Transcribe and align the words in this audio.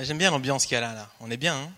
J'aime 0.00 0.18
bien 0.18 0.30
l'ambiance 0.30 0.64
qu'il 0.64 0.74
y 0.74 0.78
a 0.78 0.80
là, 0.80 0.94
là. 0.94 1.10
On 1.18 1.28
est 1.28 1.36
bien, 1.36 1.56
hein 1.56 1.72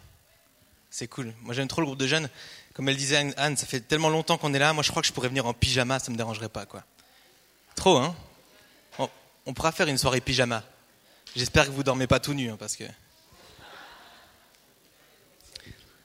C'est 0.91 1.09
cool. 1.09 1.33
Moi, 1.41 1.55
j'aime 1.55 1.69
trop 1.69 1.81
le 1.81 1.87
groupe 1.87 1.99
de 1.99 2.07
jeunes. 2.07 2.29
Comme 2.75 2.87
elle 2.91 2.97
disait 2.97 3.33
Anne, 3.39 3.57
ça 3.57 3.67
fait 3.67 3.81
tellement 3.81 4.11
longtemps 4.11 4.37
qu'on 4.37 4.53
est 4.53 4.59
là. 4.59 4.75
Moi, 4.75 4.83
je 4.83 4.91
crois 4.91 5.01
que 5.01 5.09
je 5.09 5.13
pourrais 5.13 5.29
venir 5.29 5.47
en 5.47 5.55
pyjama, 5.55 5.99
ça 5.99 6.11
me 6.11 6.17
dérangerait 6.17 6.51
pas, 6.51 6.67
quoi. 6.67 6.85
Trop, 7.75 7.97
hein 7.97 8.15
on, 9.47 9.55
pourra 9.55 9.73
faire 9.73 9.89
une 9.89 9.97
soirée 9.97 10.21
pyjama. 10.21 10.63
J'espère 11.35 11.65
que 11.65 11.71
vous 11.71 11.83
dormez 11.83 12.07
pas 12.07 12.21
tout 12.21 12.35
nu, 12.35 12.51
hein, 12.51 12.57
parce 12.59 12.77
que. 12.77 12.85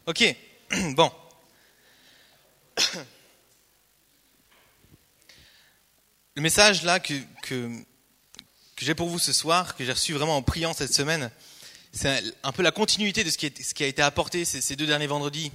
Ok, 0.05 0.23
bon. 0.95 1.11
Le 6.35 6.41
message 6.41 6.83
là 6.83 6.99
que, 6.99 7.13
que 7.43 7.69
j'ai 8.77 8.95
pour 8.95 9.09
vous 9.09 9.19
ce 9.19 9.33
soir, 9.33 9.75
que 9.75 9.83
j'ai 9.83 9.91
reçu 9.91 10.13
vraiment 10.13 10.37
en 10.37 10.41
priant 10.41 10.73
cette 10.73 10.93
semaine, 10.93 11.29
c'est 11.95 12.21
un 12.43 12.51
peu 12.51 12.61
la 12.61 12.71
continuité 12.71 13.23
de 13.23 13.29
ce 13.29 13.37
qui, 13.37 13.83
a 13.83 13.87
été 13.87 14.01
apporté 14.01 14.43
ces, 14.43 14.75
deux 14.75 14.85
derniers 14.85 15.07
vendredis, 15.07 15.51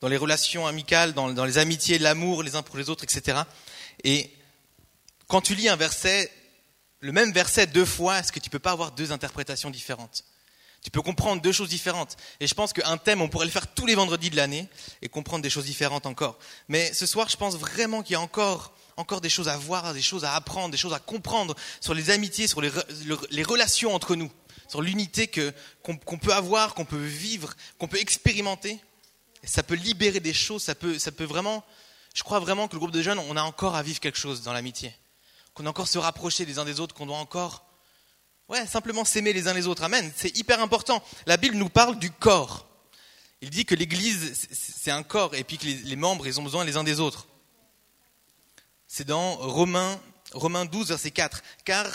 dans 0.00 0.08
les 0.08 0.16
relations 0.16 0.66
amicales, 0.66 1.12
dans, 1.12 1.44
les 1.44 1.58
amitiés, 1.58 1.98
l'amour 1.98 2.44
les 2.44 2.54
uns 2.54 2.62
pour 2.62 2.76
les 2.76 2.88
autres, 2.88 3.02
etc. 3.02 3.42
Et 4.04 4.30
quand 5.26 5.40
tu 5.40 5.56
lis 5.56 5.68
un 5.68 5.76
verset, 5.76 6.30
le 7.00 7.10
même 7.10 7.32
verset 7.32 7.66
deux 7.66 7.84
fois, 7.84 8.20
est-ce 8.20 8.30
que 8.30 8.38
tu 8.38 8.48
peux 8.48 8.60
pas 8.60 8.70
avoir 8.70 8.92
deux 8.92 9.10
interprétations 9.10 9.70
différentes? 9.70 10.24
Tu 10.84 10.90
peux 10.90 11.02
comprendre 11.02 11.42
deux 11.42 11.52
choses 11.52 11.68
différentes. 11.68 12.16
Et 12.38 12.46
je 12.46 12.54
pense 12.54 12.72
qu'un 12.72 12.96
thème, 12.96 13.20
on 13.20 13.28
pourrait 13.28 13.46
le 13.46 13.52
faire 13.52 13.72
tous 13.72 13.86
les 13.86 13.94
vendredis 13.94 14.30
de 14.30 14.36
l'année 14.36 14.68
et 15.00 15.08
comprendre 15.08 15.42
des 15.42 15.50
choses 15.50 15.64
différentes 15.64 16.06
encore. 16.06 16.38
Mais 16.68 16.92
ce 16.92 17.06
soir, 17.06 17.28
je 17.28 17.36
pense 17.36 17.56
vraiment 17.56 18.02
qu'il 18.02 18.14
y 18.14 18.16
a 18.16 18.20
encore 18.20 18.72
des 19.20 19.28
choses 19.28 19.48
à 19.48 19.56
voir, 19.56 19.94
des 19.94 20.02
choses 20.02 20.24
à 20.24 20.34
apprendre, 20.34 20.70
des 20.70 20.76
choses 20.76 20.94
à 20.94 20.98
comprendre 21.00 21.54
sur 21.80 21.94
les 21.94 22.10
amitiés, 22.10 22.46
sur 22.46 22.60
les 22.60 23.42
relations 23.42 23.94
entre 23.94 24.16
nous, 24.16 24.30
sur 24.72 24.80
l'unité 24.80 25.28
qu'on 25.82 25.98
qu 25.98 26.16
peut 26.16 26.32
avoir, 26.32 26.72
qu'on 26.72 26.86
peut 26.86 26.96
vivre, 26.96 27.54
qu'on 27.76 27.88
peut 27.88 28.00
expérimenter. 28.00 28.80
Ça 29.44 29.62
peut 29.62 29.74
libérer 29.74 30.18
des 30.18 30.32
choses, 30.32 30.62
ça 30.62 30.74
peut, 30.74 30.98
ça 30.98 31.12
peut 31.12 31.24
vraiment. 31.24 31.62
Je 32.14 32.22
crois 32.22 32.38
vraiment 32.38 32.68
que 32.68 32.72
le 32.72 32.78
groupe 32.78 32.90
de 32.90 33.02
jeunes, 33.02 33.18
on 33.18 33.36
a 33.36 33.42
encore 33.42 33.76
à 33.76 33.82
vivre 33.82 34.00
quelque 34.00 34.16
chose 34.16 34.40
dans 34.40 34.54
l'amitié, 34.54 34.96
qu'on 35.52 35.66
a 35.66 35.68
encore 35.68 35.88
se 35.88 35.98
rapprocher 35.98 36.46
les 36.46 36.58
uns 36.58 36.64
des 36.64 36.80
autres, 36.80 36.94
qu'on 36.94 37.04
doit 37.04 37.18
encore, 37.18 37.66
ouais, 38.48 38.66
simplement 38.66 39.04
s'aimer 39.04 39.34
les 39.34 39.46
uns 39.46 39.52
les 39.52 39.66
autres. 39.66 39.82
Amen. 39.82 40.10
C'est 40.16 40.34
hyper 40.38 40.62
important. 40.62 41.04
La 41.26 41.36
Bible 41.36 41.56
nous 41.56 41.68
parle 41.68 41.98
du 41.98 42.10
corps. 42.10 42.66
Il 43.42 43.50
dit 43.50 43.66
que 43.66 43.74
l'Église, 43.74 44.48
c'est 44.52 44.90
un 44.90 45.02
corps, 45.02 45.34
et 45.34 45.44
puis 45.44 45.58
que 45.58 45.66
les, 45.66 45.74
les 45.74 45.96
membres, 45.96 46.26
ils 46.26 46.40
ont 46.40 46.42
besoin 46.42 46.64
les 46.64 46.78
uns 46.78 46.84
des 46.84 46.98
autres. 46.98 47.26
C'est 48.86 49.06
dans 49.06 49.36
Romains, 49.36 50.00
Romains 50.32 50.64
12, 50.64 50.88
verset 50.88 51.10
4. 51.10 51.42
Car 51.66 51.88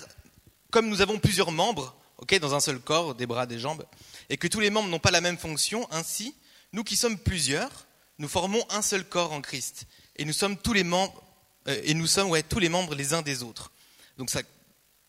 comme 0.70 0.90
nous 0.90 1.02
avons 1.02 1.18
plusieurs 1.18 1.52
membres, 1.52 1.98
dans 2.40 2.56
un 2.56 2.60
seul 2.60 2.80
corps, 2.80 3.16
des 3.16 3.26
bras, 3.26 3.46
des 3.46 3.60
jambes, 3.60 3.86
et 4.30 4.38
que 4.38 4.48
tous 4.48 4.60
les 4.60 4.70
membres 4.70 4.90
n'ont 4.90 5.00
pas 5.00 5.12
la 5.12 5.22
même 5.22 5.38
fonction, 5.38 5.88
ainsi, 5.92 6.36
nous 6.74 6.84
qui 6.84 6.96
sommes 6.96 7.18
plusieurs, 7.18 7.88
nous 8.20 8.28
formons 8.28 8.64
un 8.70 8.82
seul 8.82 9.06
corps 9.06 9.32
en 9.32 9.42
Christ. 9.42 9.86
Et 10.18 10.26
nous 10.26 10.34
sommes 10.34 10.58
tous 10.58 10.74
les 10.74 10.84
membres, 10.84 11.24
euh, 11.68 11.80
et 11.84 11.94
nous 11.94 12.08
sommes 12.08 12.32
tous 12.50 12.60
les 12.60 12.70
membres 12.70 12.96
les 12.96 13.14
uns 13.14 13.22
des 13.22 13.44
autres. 13.44 13.72
Donc 14.18 14.32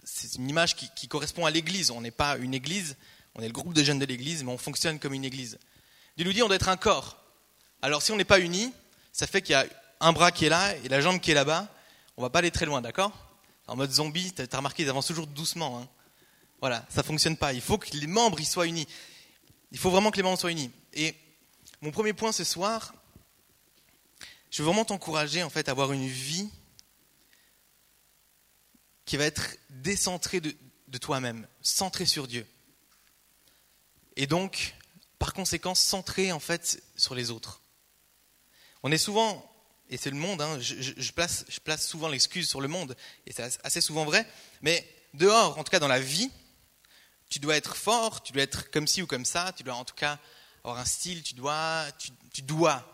c'est 0.04 0.34
une 0.36 0.48
image 0.48 0.76
qui, 0.76 0.90
qui 0.94 1.08
correspond 1.08 1.46
à 1.46 1.50
l'Église. 1.50 1.90
On 1.90 2.00
n'est 2.00 2.10
pas 2.10 2.36
une 2.36 2.54
Église, 2.54 2.96
on 3.34 3.42
est 3.42 3.46
le 3.46 3.52
groupe 3.52 3.72
de 3.72 3.82
jeunes 3.82 3.98
de 3.98 4.04
l'Église, 4.04 4.44
mais 4.44 4.52
on 4.52 4.58
fonctionne 4.58 4.98
comme 4.98 5.14
une 5.14 5.24
Église. 5.24 5.58
Dieu 6.16 6.26
nous 6.26 6.32
dit 6.32 6.42
on 6.42 6.46
doit 6.46 6.56
être 6.56 6.68
un 6.68 6.76
corps. 6.76 7.16
Alors 7.80 8.02
si 8.02 8.12
on 8.12 8.16
n'est 8.16 8.24
pas 8.24 8.40
unis, 8.40 8.72
ça 9.12 9.26
fait 9.26 9.40
qu'il 9.40 9.52
y 9.52 9.56
a 9.56 9.66
un 10.00 10.12
bras 10.12 10.30
qui 10.30 10.44
est 10.44 10.48
là 10.48 10.76
et 10.76 10.88
la 10.88 11.00
jambe 11.00 11.20
qui 11.20 11.30
est 11.30 11.34
là-bas, 11.34 11.68
on 12.16 12.22
va 12.22 12.30
pas 12.30 12.40
aller 12.40 12.50
très 12.50 12.66
loin, 12.66 12.82
d'accord? 12.82 13.12
En 13.66 13.76
mode 13.76 13.90
zombie, 13.90 14.32
tu 14.32 14.42
as 14.42 14.56
remarqué, 14.56 14.82
ils 14.82 14.88
avancent 14.88 15.06
toujours 15.06 15.26
doucement. 15.26 15.80
Hein 15.80 15.88
voilà, 16.60 16.84
ça 16.88 17.02
fonctionne 17.02 17.36
pas. 17.36 17.52
Il 17.52 17.60
faut 17.60 17.78
que 17.78 17.90
les 17.96 18.06
membres 18.06 18.40
y 18.40 18.44
soient 18.44 18.66
unis. 18.66 18.86
Il 19.70 19.78
faut 19.78 19.90
vraiment 19.90 20.10
que 20.10 20.16
les 20.16 20.22
membres 20.22 20.38
soient 20.38 20.50
unis. 20.50 20.70
Et 20.94 21.14
mon 21.80 21.90
premier 21.90 22.12
point 22.12 22.32
ce 22.32 22.44
soir, 22.44 22.94
je 24.50 24.62
veux 24.62 24.66
vraiment 24.66 24.84
t'encourager 24.84 25.42
en 25.42 25.50
fait 25.50 25.68
à 25.68 25.72
avoir 25.72 25.92
une 25.92 26.06
vie 26.06 26.48
qui 29.04 29.16
va 29.16 29.24
être 29.24 29.56
décentrée 29.70 30.40
de, 30.40 30.54
de 30.88 30.98
toi-même, 30.98 31.46
centrée 31.62 32.06
sur 32.06 32.26
Dieu. 32.26 32.46
Et 34.16 34.26
donc, 34.26 34.74
par 35.18 35.32
conséquent, 35.32 35.74
centrée 35.74 36.32
en 36.32 36.40
fait 36.40 36.82
sur 36.96 37.14
les 37.14 37.30
autres. 37.30 37.62
On 38.82 38.92
est 38.92 38.98
souvent 38.98 39.44
et 39.90 39.96
c'est 39.96 40.10
le 40.10 40.16
monde, 40.16 40.42
hein, 40.42 40.58
je, 40.60 40.74
je, 40.96 41.12
place, 41.12 41.44
je 41.48 41.60
place 41.60 41.86
souvent 41.86 42.08
l'excuse 42.08 42.48
sur 42.48 42.60
le 42.60 42.68
monde, 42.68 42.96
et 43.26 43.32
c'est 43.32 43.58
assez 43.64 43.80
souvent 43.80 44.04
vrai, 44.04 44.26
mais 44.60 44.86
dehors, 45.14 45.58
en 45.58 45.64
tout 45.64 45.70
cas 45.70 45.78
dans 45.78 45.88
la 45.88 46.00
vie, 46.00 46.30
tu 47.28 47.38
dois 47.38 47.56
être 47.56 47.76
fort, 47.76 48.22
tu 48.22 48.32
dois 48.32 48.42
être 48.42 48.70
comme 48.70 48.86
ci 48.86 49.02
ou 49.02 49.06
comme 49.06 49.24
ça, 49.24 49.52
tu 49.56 49.62
dois 49.62 49.74
en 49.74 49.84
tout 49.84 49.94
cas 49.94 50.18
avoir 50.64 50.78
un 50.78 50.84
style, 50.84 51.22
tu 51.22 51.34
dois, 51.34 51.84
tu, 52.32 52.42
dois 52.42 52.84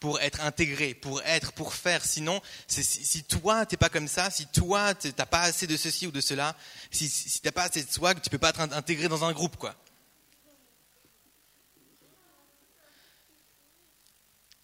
pour 0.00 0.20
être 0.20 0.40
intégré, 0.40 0.94
pour 0.94 1.22
être, 1.22 1.52
pour 1.52 1.74
faire. 1.74 2.04
Sinon, 2.04 2.40
si, 2.66 2.84
si 2.84 3.24
toi 3.24 3.66
t'es 3.66 3.76
pas 3.76 3.88
comme 3.88 4.08
ça, 4.08 4.30
si 4.30 4.46
toi 4.46 4.94
t'as 4.94 5.26
pas 5.26 5.42
assez 5.42 5.66
de 5.66 5.76
ceci 5.76 6.06
ou 6.06 6.10
de 6.10 6.20
cela, 6.20 6.56
si, 6.90 7.08
si 7.08 7.40
t'as 7.40 7.52
pas 7.52 7.64
assez 7.64 7.82
de 7.82 7.90
swag, 7.90 8.20
tu 8.20 8.30
peux 8.30 8.38
pas 8.38 8.50
être 8.50 8.60
intégré 8.60 9.08
dans 9.08 9.24
un 9.24 9.32
groupe, 9.32 9.56
quoi. 9.56 9.74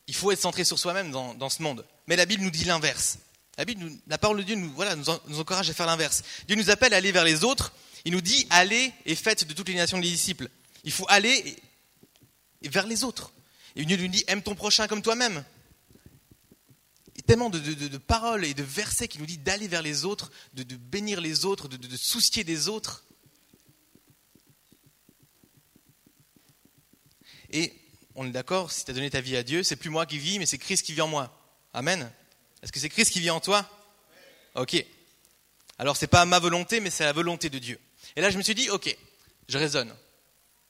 Il 0.07 0.15
faut 0.15 0.31
être 0.31 0.41
centré 0.41 0.65
sur 0.65 0.79
soi-même 0.79 1.11
dans, 1.11 1.49
ce 1.49 1.63
monde. 1.63 1.85
Mais 2.07 2.17
la 2.17 2.27
Bible 2.27 2.43
nous 2.43 2.51
dit 2.51 2.65
l'inverse. 2.65 3.19
La 3.57 3.65
Bible, 3.65 3.91
la 4.07 4.19
parole 4.19 4.39
de 4.39 4.43
Dieu 4.43 4.55
nous, 4.55 4.71
voilà, 4.75 4.97
nous 4.97 5.41
encourage 5.41 5.71
à 5.71 5.75
faire 5.75 5.87
l'inverse. 5.87 6.23
Dieu 6.47 6.57
nous 6.57 6.71
appelle 6.71 6.93
à 6.93 6.99
aller 6.99 7.13
vers 7.13 7.25
les 7.25 7.45
autres. 7.45 7.73
Il 8.05 8.13
nous 8.13 8.21
dit 8.21 8.47
allez 8.51 8.93
et 9.07 9.15
faites 9.15 9.47
de 9.47 9.53
toutes 9.55 9.69
les 9.69 9.75
nations 9.75 9.99
les 9.99 10.09
disciples. 10.09 10.49
Il 10.85 10.93
faut 10.93 11.07
aller 11.09 11.31
et, 12.63 12.67
et 12.67 12.69
vers 12.69 12.87
les 12.87 13.05
autres. 13.05 13.33
Et 13.77 13.85
Dieu 13.85 13.97
nous 13.97 14.09
dit 14.09 14.25
aime 14.27 14.43
ton 14.43 14.55
prochain 14.55 14.87
comme 14.87 15.03
toi-même. 15.03 15.45
Il 17.15 17.19
y 17.19 17.21
a 17.21 17.27
tellement 17.27 17.51
de, 17.51 17.59
de, 17.59 17.89
de, 17.89 17.99
paroles 17.99 18.45
et 18.45 18.55
de 18.55 18.63
versets 18.63 19.07
qui 19.07 19.19
nous 19.19 19.27
dit 19.27 19.39
d'aller 19.39 19.69
vers 19.69 19.83
les 19.83 20.05
autres, 20.05 20.33
de, 20.53 20.65
bénir 20.77 21.21
les 21.21 21.45
autres, 21.45 21.69
de, 21.69 21.97
soucier 21.97 22.43
des 22.43 22.69
autres. 22.69 23.05
Et 27.51 27.73
on 28.17 28.27
est 28.27 28.33
d'accord, 28.33 28.73
si 28.73 28.85
tu 28.85 28.91
as 28.91 28.95
donné 28.95 29.11
ta 29.11 29.21
vie 29.21 29.37
à 29.37 29.45
Dieu, 29.45 29.63
c'est 29.63 29.77
plus 29.77 29.91
moi 29.91 30.07
qui 30.07 30.19
vis, 30.19 30.41
mais 30.41 30.47
c'est 30.47 30.59
Christ 30.59 30.85
qui 30.85 30.93
vit 30.93 31.03
en 31.03 31.09
moi. 31.09 31.41
Amen. 31.73 32.11
Est-ce 32.63 32.73
que 32.73 32.81
c'est 32.81 32.89
Christ 32.89 33.13
qui 33.13 33.21
vit 33.21 33.31
en 33.31 33.41
toi? 33.41 33.69
Ok. 34.57 34.85
Alors 35.79 35.97
c'est 35.97 36.09
pas 36.09 36.25
ma 36.25 36.41
volonté, 36.41 36.81
mais 36.81 36.91
c'est 36.91 37.05
la 37.05 37.13
volonté 37.13 37.49
de 37.49 37.59
Dieu. 37.59 37.79
Et 38.17 38.21
là 38.21 38.31
je 38.31 38.39
me 38.39 38.43
suis 38.43 38.55
dit, 38.55 38.71
ok, 38.71 38.97
je 39.49 39.59
raisonne. 39.59 39.95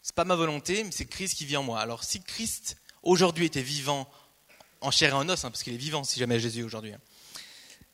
C'est 0.02 0.14
pas 0.14 0.24
ma 0.24 0.34
volonté, 0.34 0.84
mais 0.84 0.90
c'est 0.92 1.06
Christ 1.06 1.34
qui 1.34 1.46
vit 1.46 1.56
en 1.56 1.62
moi. 1.62 1.80
Alors 1.80 2.04
si 2.04 2.22
Christ 2.22 2.76
aujourd'hui 3.02 3.46
était 3.46 3.62
vivant 3.62 4.08
en 4.80 4.90
chair 4.90 5.10
et 5.10 5.12
en 5.12 5.28
os, 5.28 5.44
hein, 5.44 5.50
parce 5.50 5.62
qu'il 5.62 5.72
est 5.72 5.78
vivant 5.78 6.04
si 6.04 6.20
jamais 6.20 6.38
Jésus 6.38 6.62
aujourd'hui, 6.62 6.92
hein, 6.92 7.00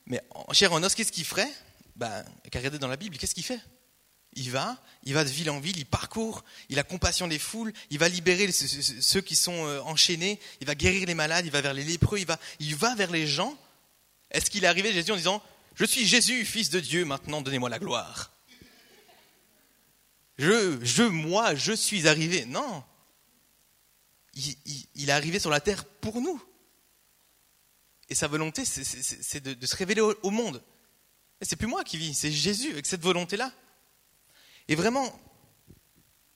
mais 0.05 0.21
en 0.31 0.51
chair 0.53 0.71
et 0.71 0.75
en 0.75 0.83
os, 0.83 0.93
qu'est-ce 0.93 1.11
qu'il 1.11 1.25
ferait? 1.25 1.51
Ben, 1.95 2.25
regardez 2.53 2.79
dans 2.79 2.87
la 2.87 2.97
Bible, 2.97 3.17
qu'est-ce 3.17 3.33
qu'il 3.35 3.45
fait? 3.45 3.59
Il 4.33 4.49
va, 4.49 4.81
il 5.03 5.13
va 5.13 5.23
de 5.25 5.29
ville 5.29 5.49
en 5.49 5.59
ville, 5.59 5.77
il 5.77 5.85
parcourt, 5.85 6.43
il 6.69 6.79
a 6.79 6.83
compassion 6.83 7.27
des 7.27 7.39
foules, 7.39 7.73
il 7.89 7.99
va 7.99 8.07
libérer 8.07 8.49
ceux 8.51 9.21
qui 9.21 9.35
sont 9.35 9.67
euh, 9.67 9.81
enchaînés, 9.81 10.39
il 10.61 10.67
va 10.67 10.75
guérir 10.75 11.05
les 11.05 11.13
malades, 11.15 11.45
il 11.45 11.51
va 11.51 11.59
vers 11.59 11.73
les 11.73 11.83
lépreux, 11.83 12.19
il 12.19 12.25
va, 12.25 12.39
il 12.59 12.75
va 12.75 12.95
vers 12.95 13.11
les 13.11 13.27
gens. 13.27 13.57
Est-ce 14.31 14.49
qu'il 14.49 14.63
est 14.63 14.67
arrivé 14.67 14.93
Jésus 14.93 15.11
en 15.11 15.17
disant 15.17 15.43
Je 15.75 15.83
suis 15.83 16.05
Jésus, 16.05 16.45
fils 16.45 16.69
de 16.69 16.79
Dieu, 16.79 17.03
maintenant 17.03 17.41
donnez-moi 17.41 17.69
la 17.69 17.79
gloire 17.79 18.30
je, 20.41 21.03
moi, 21.03 21.53
je 21.53 21.71
suis 21.71 22.07
arrivé. 22.07 22.45
Non. 22.45 22.83
Il, 24.95 25.09
est 25.09 25.11
arrivé 25.11 25.39
sur 25.39 25.51
la 25.51 25.59
terre 25.59 25.85
pour 25.85 26.19
nous. 26.19 26.41
Et 28.09 28.15
sa 28.15 28.27
volonté, 28.27 28.65
c'est 28.65 29.39
de, 29.39 29.65
se 29.65 29.75
révéler 29.75 30.01
au, 30.01 30.31
monde. 30.31 30.63
Et 31.39 31.45
c'est 31.45 31.55
plus 31.55 31.67
moi 31.67 31.83
qui 31.83 31.97
vis, 31.97 32.13
c'est 32.13 32.31
Jésus 32.31 32.71
avec 32.71 32.85
cette 32.85 33.01
volonté-là. 33.01 33.53
Et 34.67 34.75
vraiment, 34.75 35.19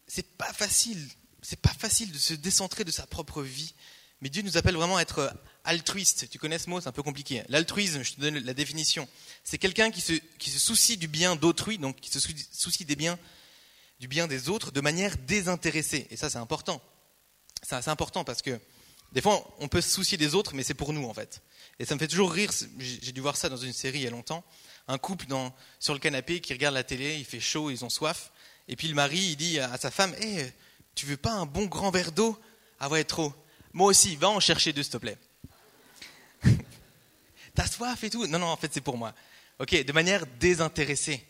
c'est 0.08 0.38
pas 0.38 0.54
facile, 0.54 1.04
c'est 1.42 1.60
pas 1.60 1.74
facile 1.74 2.12
de 2.12 2.18
se 2.18 2.34
décentrer 2.34 2.84
de 2.84 2.92
sa 2.92 3.08
propre 3.08 3.42
vie. 3.42 3.74
Mais 4.22 4.30
Dieu 4.30 4.44
nous 4.44 4.56
appelle 4.58 4.76
vraiment 4.76 4.98
à 4.98 5.02
être 5.02 5.34
altruiste. 5.64 6.30
Tu 6.30 6.38
connais 6.38 6.60
ce 6.60 6.70
mot, 6.70 6.80
c'est 6.80 6.88
un 6.88 6.94
peu 6.94 7.04
compliqué. 7.04 7.44
L'altruisme, 7.50 8.04
je 8.04 8.14
te 8.14 8.22
donne 8.22 8.38
la 8.40 8.54
définition. 8.54 9.08
C'est 9.44 9.58
quelqu'un 9.58 9.90
qui 9.90 10.02
se 10.02 10.60
soucie 10.60 10.98
du 10.98 11.08
bien 11.08 11.36
d'autrui, 11.36 11.78
donc 11.78 12.00
qui 12.00 12.12
se 12.12 12.20
soucie 12.52 12.86
des 12.86 12.96
biens, 12.96 13.20
du 14.00 14.08
bien 14.08 14.28
des 14.28 14.50
autres 14.50 14.72
de 14.72 14.82
manière 14.82 15.18
désintéressée. 15.18 16.08
Et 16.10 16.18
ça, 16.18 16.30
c'est 16.30 16.38
important. 16.38 16.82
C'est 17.64 17.88
important 17.88 18.24
parce 18.24 18.42
que 18.42 18.60
des 19.12 19.22
fois, 19.22 19.56
on 19.60 19.68
peut 19.68 19.82
se 19.82 19.90
soucier 19.90 20.18
des 20.18 20.36
autres, 20.36 20.54
mais 20.54 20.64
c'est 20.64 20.74
pour 20.74 20.94
nous 20.94 21.06
en 21.06 21.14
fait. 21.14 21.42
Et 21.80 21.86
ça 21.86 21.96
me 21.96 22.00
fait 22.00 22.08
toujours 22.08 22.32
rire. 22.32 22.52
J'ai 22.78 23.12
dû 23.12 23.22
voir 23.22 23.38
ça 23.38 23.50
dans 23.50 23.58
une 23.58 23.74
série 23.74 24.00
il 24.00 24.04
y 24.04 24.08
a 24.08 24.12
longtemps 24.12 24.44
un 24.88 24.98
couple 24.98 25.26
sur 25.80 25.94
le 25.94 26.00
canapé 26.00 26.42
qui 26.42 26.54
regarde 26.54 26.76
la 26.76 26.84
télé, 26.84 27.18
il 27.18 27.26
fait 27.26 27.40
chaud, 27.40 27.72
ils 27.72 27.84
ont 27.84 27.90
soif. 27.90 28.32
Et 28.68 28.76
puis 28.76 28.88
le 28.88 28.96
mari, 28.96 29.18
il 29.18 29.36
dit 29.36 29.60
à 29.60 29.78
sa 29.78 29.92
femme, 29.92 30.14
hey, 30.20 30.40
eh, 30.40 30.54
tu 30.94 31.06
veux 31.06 31.18
pas 31.18 31.32
un 31.32 31.46
bon 31.46 31.66
grand 31.66 31.92
verre 31.92 32.12
d'eau? 32.12 32.40
Ah 32.80 32.90
ouais, 32.90 33.04
trop. 33.04 33.34
Moi 33.74 33.88
aussi, 33.88 34.16
va 34.16 34.30
en 34.30 34.40
chercher 34.40 34.74
deux, 34.74 34.84
s'il 34.84 34.94
te 34.94 34.98
plaît. 34.98 35.18
T'as 37.56 37.68
soif 37.68 38.04
et 38.04 38.10
tout? 38.10 38.28
Non, 38.28 38.40
non, 38.40 38.48
en 38.48 38.58
fait, 38.58 38.72
c'est 38.74 38.82
pour 38.82 38.98
moi. 38.98 39.14
Ok, 39.60 39.84
de 39.84 39.92
manière 39.92 40.26
désintéressée. 40.40 41.26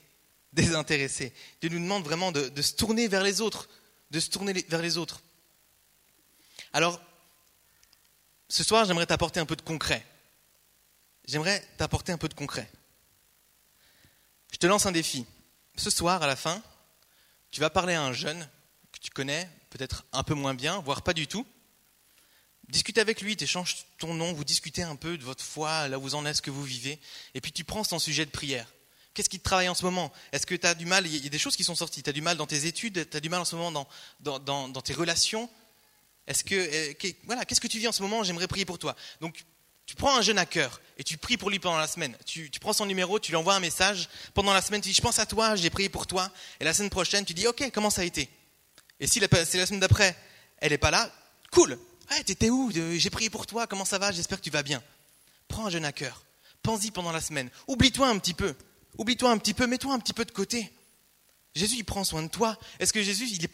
Désintéressée. 0.56 1.34
Dieu 1.62 1.70
nous 1.70 1.80
demande 1.80 2.04
vraiment 2.04 2.32
de, 2.32 2.50
de 2.50 2.62
se 2.62 2.74
tourner 2.74 3.08
vers 3.08 3.24
les 3.24 3.42
autres. 3.42 3.68
de 4.12 4.20
se 4.20 4.30
tourner 4.30 4.54
vers 4.70 4.82
les 4.82 4.98
autres. 4.98 5.22
Alors, 6.74 7.02
ce 8.48 8.64
soir, 8.64 8.86
j'aimerais 8.86 9.06
t'apporter 9.06 9.40
un 9.40 9.46
peu 9.46 9.56
de 9.56 9.62
concret. 9.62 10.06
J'aimerais 11.28 11.60
t'apporter 11.78 12.12
un 12.12 12.18
peu 12.18 12.30
de 12.30 12.34
concret. 12.34 12.72
Je 14.52 14.58
te 14.58 14.68
lance 14.68 14.86
un 14.86 14.92
défi. 14.92 15.26
Ce 15.76 15.90
soir, 15.90 16.22
à 16.24 16.28
la 16.28 16.36
fin, 16.36 16.62
tu 17.52 17.60
vas 17.60 17.70
parler 17.70 17.94
à 17.94 18.04
un 18.04 18.14
jeune 18.14 18.48
que 18.92 19.00
tu 19.00 19.10
connais, 19.10 19.50
peut-être 19.70 20.06
un 20.14 20.24
peu 20.24 20.36
moins 20.36 20.54
bien, 20.54 20.80
voire 20.80 21.02
pas 21.02 21.14
du 21.14 21.28
tout. 21.28 21.46
Discute 22.70 22.98
avec 22.98 23.22
lui, 23.22 23.36
t'échanges 23.36 23.86
ton 23.98 24.14
nom, 24.14 24.34
vous 24.34 24.44
discutez 24.46 24.84
un 24.84 24.96
peu 24.96 25.18
de 25.18 25.24
votre 25.24 25.44
foi, 25.44 25.88
là 25.88 25.98
où 26.00 26.02
vous 26.02 26.16
en 26.16 26.26
êtes, 26.26 26.38
ce 26.38 26.42
que 26.42 26.52
vous 26.52 26.64
vivez, 26.64 27.00
et 27.34 27.42
puis 27.42 27.52
tu 27.52 27.64
prends 27.64 27.84
son 27.84 28.00
sujet 28.00 28.26
de 28.26 28.32
prière. 28.32 28.72
Qu'est-ce 29.16 29.30
qui 29.30 29.40
te 29.40 29.46
travaille 29.46 29.70
en 29.70 29.74
ce 29.74 29.86
moment? 29.86 30.12
Est-ce 30.34 30.46
que 30.46 30.56
tu 30.56 30.68
as 30.68 30.76
du 30.76 30.86
mal? 30.86 31.08
Il 31.08 31.24
y 31.24 31.26
a 31.26 31.30
des 31.30 31.40
choses 31.40 31.56
qui 31.56 31.64
sont 31.64 31.74
sorties. 31.74 32.04
Tu 32.04 32.10
as 32.10 32.14
du 32.14 32.22
mal 32.22 32.36
dans 32.36 32.46
tes 32.46 32.66
études, 32.66 33.10
tu 33.10 33.18
as 33.18 33.22
du 33.22 33.30
mal 33.30 33.40
en 33.40 33.46
ce 33.46 33.56
moment 33.56 33.88
dans, 34.20 34.40
dans, 34.40 34.82
tes 34.82 34.94
relations? 34.94 35.50
Est-ce 36.28 36.44
que, 36.44 36.56
euh, 36.56 37.12
voilà, 37.24 37.46
qu'est-ce 37.46 37.62
que 37.62 37.68
tu 37.68 37.80
vis 37.80 37.88
en 37.88 37.94
ce 37.94 38.04
moment? 38.04 38.24
J'aimerais 38.24 38.48
prier 38.48 38.66
pour 38.66 38.78
toi. 38.78 38.94
Donc, 39.22 39.46
tu 39.86 39.96
prends 39.96 40.18
un 40.18 40.22
jeune 40.22 40.38
à 40.38 40.46
cœur 40.46 40.82
et 40.98 41.04
tu 41.06 41.18
pries 41.18 41.38
pour 41.38 41.50
lui 41.50 41.60
pendant 41.60 41.78
la 41.78 41.88
semaine. 41.88 42.18
Tu, 42.26 42.52
tu, 42.52 42.60
prends 42.60 42.74
son 42.74 42.86
numéro, 42.86 43.18
tu 43.18 43.32
lui 43.32 43.38
envoies 43.38 43.56
un 43.56 43.62
message. 43.62 44.10
Pendant 44.34 44.54
la 44.54 44.62
semaine, 44.62 44.82
tu 44.82 44.90
dis 44.90 44.96
Je 44.96 45.02
pense 45.02 45.18
à 45.18 45.26
toi, 45.26 45.56
j'ai 45.56 45.70
prié 45.70 45.88
pour 45.88 46.08
toi. 46.08 46.30
Et 46.60 46.66
la 46.66 46.74
semaine 46.74 46.90
prochaine, 46.90 47.24
tu 47.24 47.34
dis 47.34 47.48
Ok, 47.48 47.72
comment 47.74 47.90
ça 47.90 48.02
a 48.02 48.06
été? 48.06 48.30
Et 49.00 49.08
si 49.08 49.22
c'est 49.22 49.58
la 49.58 49.66
semaine 49.66 49.80
d'après, 49.80 50.14
elle 50.58 50.72
n'est 50.72 50.78
pas 50.78 50.92
là, 50.92 51.10
cool 51.52 51.80
Ouais, 52.12 52.24
t'étais 52.24 52.50
où? 52.50 52.70
J'ai 52.72 53.10
prié 53.10 53.30
pour 53.30 53.48
toi, 53.48 53.66
comment 53.66 53.86
ça 53.86 53.98
va? 53.98 54.12
J'espère 54.12 54.40
que 54.40 54.44
tu 54.44 54.50
vas 54.50 54.64
bien. 54.64 54.84
Prends 55.48 55.68
un 55.68 55.70
jeune 55.70 55.86
à 55.86 55.94
cœur. 55.94 56.26
Pense-y 56.62 56.92
pendant 56.92 57.12
la 57.12 57.22
semaine. 57.22 57.50
Oublie-toi 57.68 58.08
un 58.08 58.18
petit 58.20 58.34
peu. 58.34 58.56
Oublie-toi 58.98 59.32
un 59.32 59.38
petit 59.38 59.54
peu, 59.54 59.68
mets-toi 59.68 59.94
un 59.94 60.00
petit 60.00 60.14
peu 60.14 60.26
de 60.26 60.32
côté. 60.32 60.72
Jésus, 61.54 61.76
il 61.78 61.86
prend 61.86 62.04
soin 62.04 62.22
de 62.24 62.28
toi. 62.28 62.58
Est-ce 62.80 62.94
que 62.94 63.02
Jésus, 63.02 63.28
il 63.30 63.42
n'est 63.42 63.48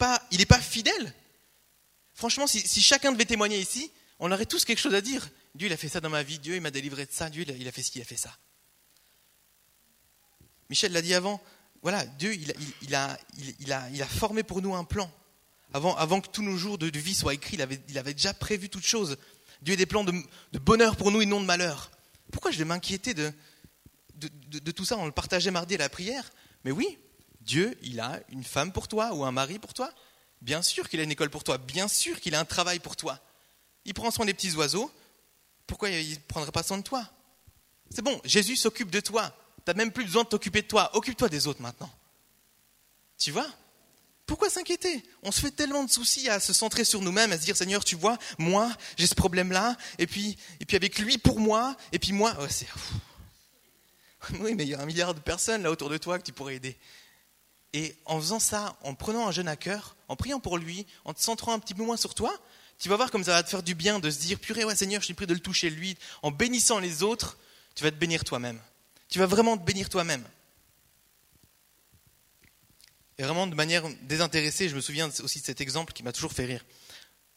pas, 0.44 0.60
fidèle? 0.60 1.14
Franchement, 2.14 2.46
si, 2.46 2.80
chacun 2.80 3.12
devait 3.12 3.24
témoigner 3.24 3.58
ici, 3.58 3.90
on 4.18 4.30
aurait 4.32 4.46
tous 4.46 4.64
quelque 4.64 4.78
chose 4.78 4.94
à 4.94 5.00
dire. 5.00 5.28
Dieu, 5.54 5.68
il 5.68 5.72
a 5.72 5.76
fait 5.76 5.88
ça 5.88 6.00
dans 6.00 6.10
ma 6.10 6.22
vie. 6.22 6.38
Dieu, 6.38 6.56
il 6.56 6.60
m'a 6.60 6.70
délivré 6.70 7.06
de 7.06 7.12
ça. 7.12 7.30
Dieu, 7.30 7.44
il 7.48 7.68
a 7.68 7.72
fait 7.72 7.82
ci, 7.82 7.92
il 7.96 8.02
a 8.02 8.04
fait 8.04 8.16
ça. 8.16 8.36
Michel 10.68 10.92
l'a 10.92 11.02
dit 11.02 11.14
avant. 11.14 11.40
Voilà, 11.82 12.04
Dieu, 12.06 12.34
il 12.34 12.94
a, 12.94 13.18
formé 14.06 14.42
pour 14.42 14.62
nous 14.62 14.74
un 14.74 14.84
plan. 14.84 15.10
Avant, 15.74 16.20
que 16.20 16.28
tous 16.28 16.42
nos 16.42 16.56
jours 16.56 16.78
de, 16.78 16.86
vie 16.98 17.14
soient 17.14 17.34
écrits, 17.34 17.56
il 17.56 17.62
avait, 17.62 17.80
il 17.88 17.98
avait 17.98 18.14
déjà 18.14 18.34
prévu 18.34 18.68
toutes 18.68 18.84
choses. 18.84 19.16
Dieu 19.62 19.74
a 19.74 19.76
des 19.76 19.86
plans 19.86 20.04
de, 20.04 20.12
de 20.52 20.58
bonheur 20.58 20.96
pour 20.96 21.10
nous 21.10 21.22
et 21.22 21.26
non 21.26 21.40
de 21.40 21.46
malheur. 21.46 21.90
Pourquoi 22.30 22.50
je 22.50 22.58
vais 22.58 22.64
m'inquiéter 22.64 23.14
de, 23.14 23.32
de, 24.28 24.70
tout 24.70 24.84
ça, 24.84 24.96
on 24.96 25.06
le 25.06 25.12
partageait 25.12 25.50
mardi 25.50 25.74
à 25.74 25.78
la 25.78 25.88
prière. 25.88 26.30
Mais 26.64 26.70
oui, 26.70 26.98
Dieu, 27.40 27.76
il 27.82 28.00
a 28.00 28.20
une 28.28 28.44
femme 28.44 28.72
pour 28.72 28.88
toi 28.88 29.12
ou 29.14 29.24
un 29.24 29.32
mari 29.32 29.58
pour 29.58 29.74
toi. 29.74 29.92
Bien 30.40 30.62
sûr 30.62 30.88
qu'il 30.88 31.00
a 31.00 31.02
une 31.02 31.10
école 31.12 31.30
pour 31.30 31.44
toi. 31.44 31.58
Bien 31.58 31.88
sûr 31.88 32.20
qu'il 32.20 32.34
a 32.34 32.40
un 32.40 32.44
travail 32.44 32.78
pour 32.78 32.96
toi. 32.96 33.20
Il 33.84 33.94
prend 33.94 34.10
soin 34.10 34.26
des 34.26 34.34
petits 34.34 34.54
oiseaux. 34.54 34.90
Pourquoi 35.66 35.90
il 35.90 36.10
ne 36.10 36.16
prendrait 36.28 36.52
pas 36.52 36.62
soin 36.62 36.78
de 36.78 36.82
toi? 36.82 37.08
C'est 37.90 38.02
bon, 38.02 38.20
Jésus 38.24 38.56
s'occupe 38.56 38.90
de 38.90 39.00
toi. 39.00 39.34
Tu 39.58 39.62
n'as 39.66 39.74
même 39.74 39.92
plus 39.92 40.04
besoin 40.04 40.24
de 40.24 40.28
t'occuper 40.28 40.62
de 40.62 40.66
toi. 40.66 40.90
Occupe-toi 40.96 41.28
des 41.28 41.46
autres 41.46 41.62
maintenant. 41.62 41.90
Tu 43.18 43.30
vois? 43.30 43.46
Pourquoi 44.26 44.50
s'inquiéter? 44.50 45.02
On 45.22 45.30
se 45.30 45.40
fait 45.40 45.50
tellement 45.50 45.84
de 45.84 45.90
soucis 45.90 46.28
à 46.28 46.40
se 46.40 46.52
centrer 46.52 46.84
sur 46.84 47.02
nous-mêmes, 47.02 47.32
à 47.32 47.38
se 47.38 47.44
dire 47.44 47.56
Seigneur, 47.56 47.84
tu 47.84 47.96
vois, 47.96 48.18
moi, 48.38 48.72
j'ai 48.96 49.06
ce 49.06 49.14
problème-là, 49.14 49.76
et 49.98 50.06
puis, 50.06 50.38
et 50.60 50.64
puis 50.64 50.76
avec 50.76 50.98
lui 50.98 51.18
pour 51.18 51.38
moi, 51.38 51.76
et 51.92 51.98
puis 51.98 52.12
moi, 52.12 52.36
c'est 52.48 52.66
Oui, 54.40 54.54
mais 54.54 54.64
il 54.64 54.70
y 54.70 54.74
a 54.74 54.80
un 54.80 54.86
milliard 54.86 55.14
de 55.14 55.20
personnes 55.20 55.62
là 55.62 55.70
autour 55.70 55.90
de 55.90 55.98
toi 55.98 56.18
que 56.18 56.24
tu 56.24 56.32
pourrais 56.32 56.56
aider. 56.56 56.76
Et 57.72 57.96
en 58.04 58.20
faisant 58.20 58.38
ça, 58.38 58.76
en 58.82 58.94
prenant 58.94 59.26
un 59.26 59.32
jeune 59.32 59.48
à 59.48 59.56
cœur, 59.56 59.96
en 60.08 60.16
priant 60.16 60.40
pour 60.40 60.58
lui, 60.58 60.86
en 61.04 61.14
te 61.14 61.22
centrant 61.22 61.54
un 61.54 61.58
petit 61.58 61.74
peu 61.74 61.82
moins 61.82 61.96
sur 61.96 62.14
toi, 62.14 62.34
tu 62.78 62.88
vas 62.88 62.96
voir 62.96 63.10
comme 63.10 63.24
ça 63.24 63.32
va 63.32 63.42
te 63.42 63.48
faire 63.48 63.62
du 63.62 63.74
bien 63.74 63.98
de 63.98 64.10
se 64.10 64.18
dire, 64.18 64.38
purée, 64.38 64.64
ouais 64.64 64.76
Seigneur, 64.76 65.00
je 65.00 65.06
suis 65.06 65.14
pris 65.14 65.26
de 65.26 65.34
le 65.34 65.40
toucher 65.40 65.70
lui. 65.70 65.96
En 66.22 66.30
bénissant 66.30 66.78
les 66.80 67.02
autres, 67.02 67.38
tu 67.74 67.84
vas 67.84 67.90
te 67.90 67.96
bénir 67.96 68.24
toi-même. 68.24 68.60
Tu 69.08 69.18
vas 69.18 69.26
vraiment 69.26 69.56
te 69.56 69.64
bénir 69.64 69.88
toi-même. 69.88 70.24
Et 73.18 73.22
vraiment 73.22 73.46
de 73.46 73.54
manière 73.54 73.84
désintéressée, 74.02 74.68
je 74.68 74.74
me 74.74 74.80
souviens 74.80 75.08
aussi 75.22 75.40
de 75.40 75.44
cet 75.44 75.60
exemple 75.60 75.92
qui 75.92 76.02
m'a 76.02 76.12
toujours 76.12 76.32
fait 76.32 76.44
rire. 76.44 76.64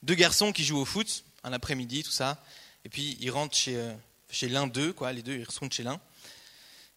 Deux 0.03 0.15
garçons 0.15 0.51
qui 0.51 0.65
jouent 0.65 0.79
au 0.79 0.85
foot, 0.85 1.23
un 1.43 1.53
après-midi, 1.53 2.03
tout 2.03 2.11
ça, 2.11 2.43
et 2.83 2.89
puis 2.89 3.17
ils 3.19 3.29
rentrent 3.29 3.55
chez, 3.55 3.75
euh, 3.75 3.93
chez 4.29 4.49
l'un 4.49 4.67
d'eux, 4.67 4.93
quoi, 4.93 5.13
les 5.13 5.21
deux, 5.21 5.37
ils 5.37 5.45
rentrent 5.59 5.75
chez 5.75 5.83
l'un. 5.83 5.99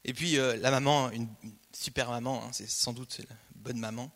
Et 0.05 0.15
puis 0.15 0.39
euh, 0.39 0.57
la 0.57 0.71
maman, 0.71 1.11
une, 1.11 1.29
super 1.73 2.11
maman, 2.11 2.45
hein, 2.45 2.51
c'est 2.53 2.69
sans 2.69 2.93
doute 2.93 3.21
la 3.29 3.37
bonne 3.57 3.79
maman, 3.79 4.11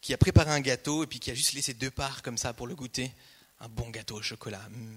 qui 0.00 0.14
a 0.14 0.18
préparé 0.18 0.50
un 0.50 0.60
gâteau 0.60 1.04
et 1.04 1.06
puis 1.06 1.20
qui 1.20 1.30
a 1.30 1.34
juste 1.34 1.52
laissé 1.52 1.74
deux 1.74 1.90
parts 1.90 2.22
comme 2.22 2.38
ça 2.38 2.52
pour 2.52 2.66
le 2.66 2.74
goûter. 2.74 3.12
Un 3.60 3.68
bon 3.68 3.88
gâteau 3.90 4.16
au 4.16 4.22
chocolat. 4.22 4.62
Mm. 4.70 4.96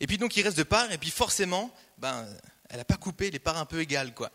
Et 0.00 0.06
puis 0.06 0.18
donc 0.18 0.36
il 0.36 0.42
reste 0.42 0.56
deux 0.56 0.64
parts 0.64 0.92
et 0.92 0.98
puis 0.98 1.10
forcément, 1.10 1.72
ben, 1.98 2.26
elle 2.68 2.76
n'a 2.76 2.84
pas 2.84 2.96
coupé 2.96 3.30
les 3.30 3.38
parts 3.38 3.56
un 3.56 3.64
peu 3.64 3.80
égales. 3.80 4.14
quoi. 4.14 4.30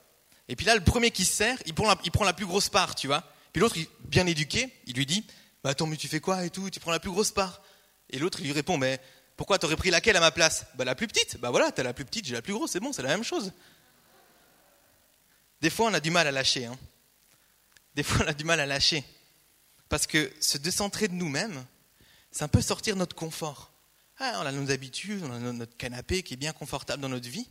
Et 0.47 0.55
puis 0.55 0.65
là, 0.65 0.75
le 0.75 0.83
premier 0.83 1.11
qui 1.11 1.25
se 1.25 1.33
sert, 1.33 1.57
il 1.65 1.73
prend 1.73 1.87
la, 1.87 1.97
il 2.03 2.11
prend 2.11 2.25
la 2.25 2.33
plus 2.33 2.45
grosse 2.45 2.69
part, 2.69 2.95
tu 2.95 3.07
vois. 3.07 3.23
Puis 3.53 3.61
l'autre, 3.61 3.77
bien 4.05 4.25
éduqué, 4.25 4.73
il 4.87 4.95
lui 4.95 5.05
dit 5.05 5.25
bah, 5.63 5.71
Attends, 5.71 5.87
mais 5.87 5.97
tu 5.97 6.07
fais 6.07 6.19
quoi 6.19 6.43
et 6.45 6.49
tout 6.49 6.69
Tu 6.69 6.79
prends 6.79 6.91
la 6.91 6.99
plus 6.99 7.11
grosse 7.11 7.31
part. 7.31 7.61
Et 8.09 8.19
l'autre, 8.19 8.39
il 8.41 8.45
lui 8.45 8.53
répond 8.53 8.77
Mais 8.77 8.99
pourquoi 9.37 9.59
t'aurais 9.59 9.75
pris 9.75 9.91
laquelle 9.91 10.15
à 10.15 10.19
ma 10.19 10.31
place 10.31 10.65
Bah 10.75 10.85
la 10.85 10.95
plus 10.95 11.07
petite. 11.07 11.37
Bah 11.37 11.51
voilà, 11.51 11.71
t'as 11.71 11.83
la 11.83 11.93
plus 11.93 12.05
petite, 12.05 12.25
j'ai 12.25 12.33
la 12.33 12.41
plus 12.41 12.53
grosse, 12.53 12.71
c'est 12.71 12.79
bon, 12.79 12.91
c'est 12.91 13.01
la 13.01 13.09
même 13.09 13.23
chose. 13.23 13.53
Des 15.61 15.69
fois, 15.69 15.87
on 15.87 15.93
a 15.93 15.99
du 15.99 16.11
mal 16.11 16.27
à 16.27 16.31
lâcher. 16.31 16.65
Hein. 16.65 16.77
Des 17.93 18.03
fois, 18.03 18.25
on 18.25 18.27
a 18.27 18.33
du 18.33 18.43
mal 18.43 18.59
à 18.59 18.65
lâcher. 18.65 19.03
Parce 19.89 20.07
que 20.07 20.31
se 20.39 20.57
décentrer 20.57 21.07
de 21.07 21.13
nous-mêmes, 21.13 21.65
c'est 22.31 22.43
un 22.43 22.47
peu 22.47 22.61
sortir 22.61 22.95
notre 22.95 23.15
confort. 23.15 23.71
Ah, 24.17 24.39
on 24.41 24.45
a 24.45 24.51
nos 24.51 24.71
habitudes, 24.71 25.23
on 25.23 25.31
a 25.31 25.39
notre 25.39 25.75
canapé 25.77 26.23
qui 26.23 26.33
est 26.33 26.37
bien 26.37 26.53
confortable 26.53 27.01
dans 27.01 27.09
notre 27.09 27.29
vie. 27.29 27.47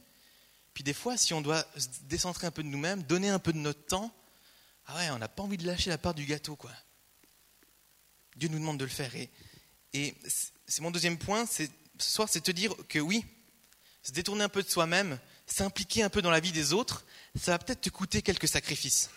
Puis 0.72 0.84
des 0.84 0.94
fois, 0.94 1.16
si 1.16 1.34
on 1.34 1.40
doit 1.40 1.64
se 1.76 1.88
décentrer 2.02 2.46
un 2.46 2.50
peu 2.50 2.62
de 2.62 2.68
nous-mêmes, 2.68 3.02
donner 3.02 3.28
un 3.28 3.38
peu 3.38 3.52
de 3.52 3.58
notre 3.58 3.84
temps, 3.86 4.12
ah 4.86 4.96
ouais, 4.96 5.10
on 5.10 5.18
n'a 5.18 5.28
pas 5.28 5.42
envie 5.42 5.56
de 5.56 5.66
lâcher 5.66 5.90
la 5.90 5.98
part 5.98 6.14
du 6.14 6.24
gâteau, 6.24 6.56
quoi. 6.56 6.72
Dieu 8.36 8.48
nous 8.48 8.58
demande 8.58 8.78
de 8.78 8.84
le 8.84 8.90
faire. 8.90 9.14
Et, 9.14 9.30
et 9.92 10.16
c'est 10.66 10.80
mon 10.80 10.90
deuxième 10.90 11.18
point, 11.18 11.44
ce 11.46 11.66
soir, 11.98 12.28
c'est 12.30 12.40
te 12.40 12.50
dire 12.50 12.74
que 12.88 12.98
oui, 12.98 13.24
se 14.02 14.12
détourner 14.12 14.44
un 14.44 14.48
peu 14.48 14.62
de 14.62 14.68
soi-même, 14.68 15.18
s'impliquer 15.52 16.02
un 16.02 16.08
peu 16.08 16.22
dans 16.22 16.30
la 16.30 16.40
vie 16.40 16.52
des 16.52 16.72
autres, 16.72 17.04
ça 17.38 17.52
va 17.52 17.58
peut-être 17.58 17.80
te 17.80 17.90
coûter 17.90 18.22
quelques 18.22 18.48
sacrifices. 18.48 19.10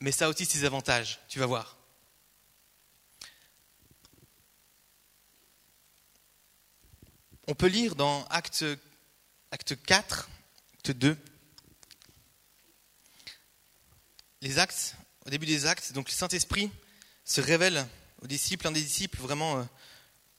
Mais 0.00 0.12
ça 0.12 0.26
a 0.26 0.28
aussi 0.28 0.44
ses 0.44 0.64
avantages, 0.64 1.20
tu 1.28 1.38
vas 1.38 1.46
voir. 1.46 1.78
On 7.46 7.54
peut 7.54 7.66
lire 7.66 7.94
dans 7.94 8.24
Acte, 8.26 8.64
acte 9.50 9.76
4, 9.84 10.28
Acte 10.74 10.90
2, 10.92 11.16
les 14.40 14.58
actes, 14.58 14.96
au 15.26 15.30
début 15.30 15.46
des 15.46 15.66
actes, 15.66 15.92
donc 15.92 16.08
le 16.08 16.14
Saint-Esprit 16.14 16.70
se 17.24 17.40
révèle 17.40 17.86
aux 18.22 18.26
disciples, 18.26 18.66
un 18.66 18.72
des 18.72 18.82
disciples 18.82 19.18
vraiment 19.18 19.58
euh, 19.58 19.64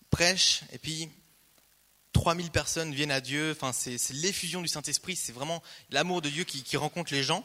prêche, 0.09 0.61
et 0.71 0.77
puis 0.77 1.09
3000 2.15 2.49
personnes 2.49 2.93
viennent 2.93 3.11
à 3.11 3.19
Dieu. 3.19 3.51
Enfin, 3.51 3.73
c'est, 3.73 3.99
l'effusion 4.13 4.61
du 4.61 4.69
Saint-Esprit, 4.69 5.17
c'est 5.17 5.33
vraiment 5.33 5.61
l'amour 5.89 6.21
de 6.21 6.29
Dieu 6.29 6.45
qui, 6.45 6.77
rencontre 6.77 7.13
les 7.13 7.23
gens. 7.23 7.43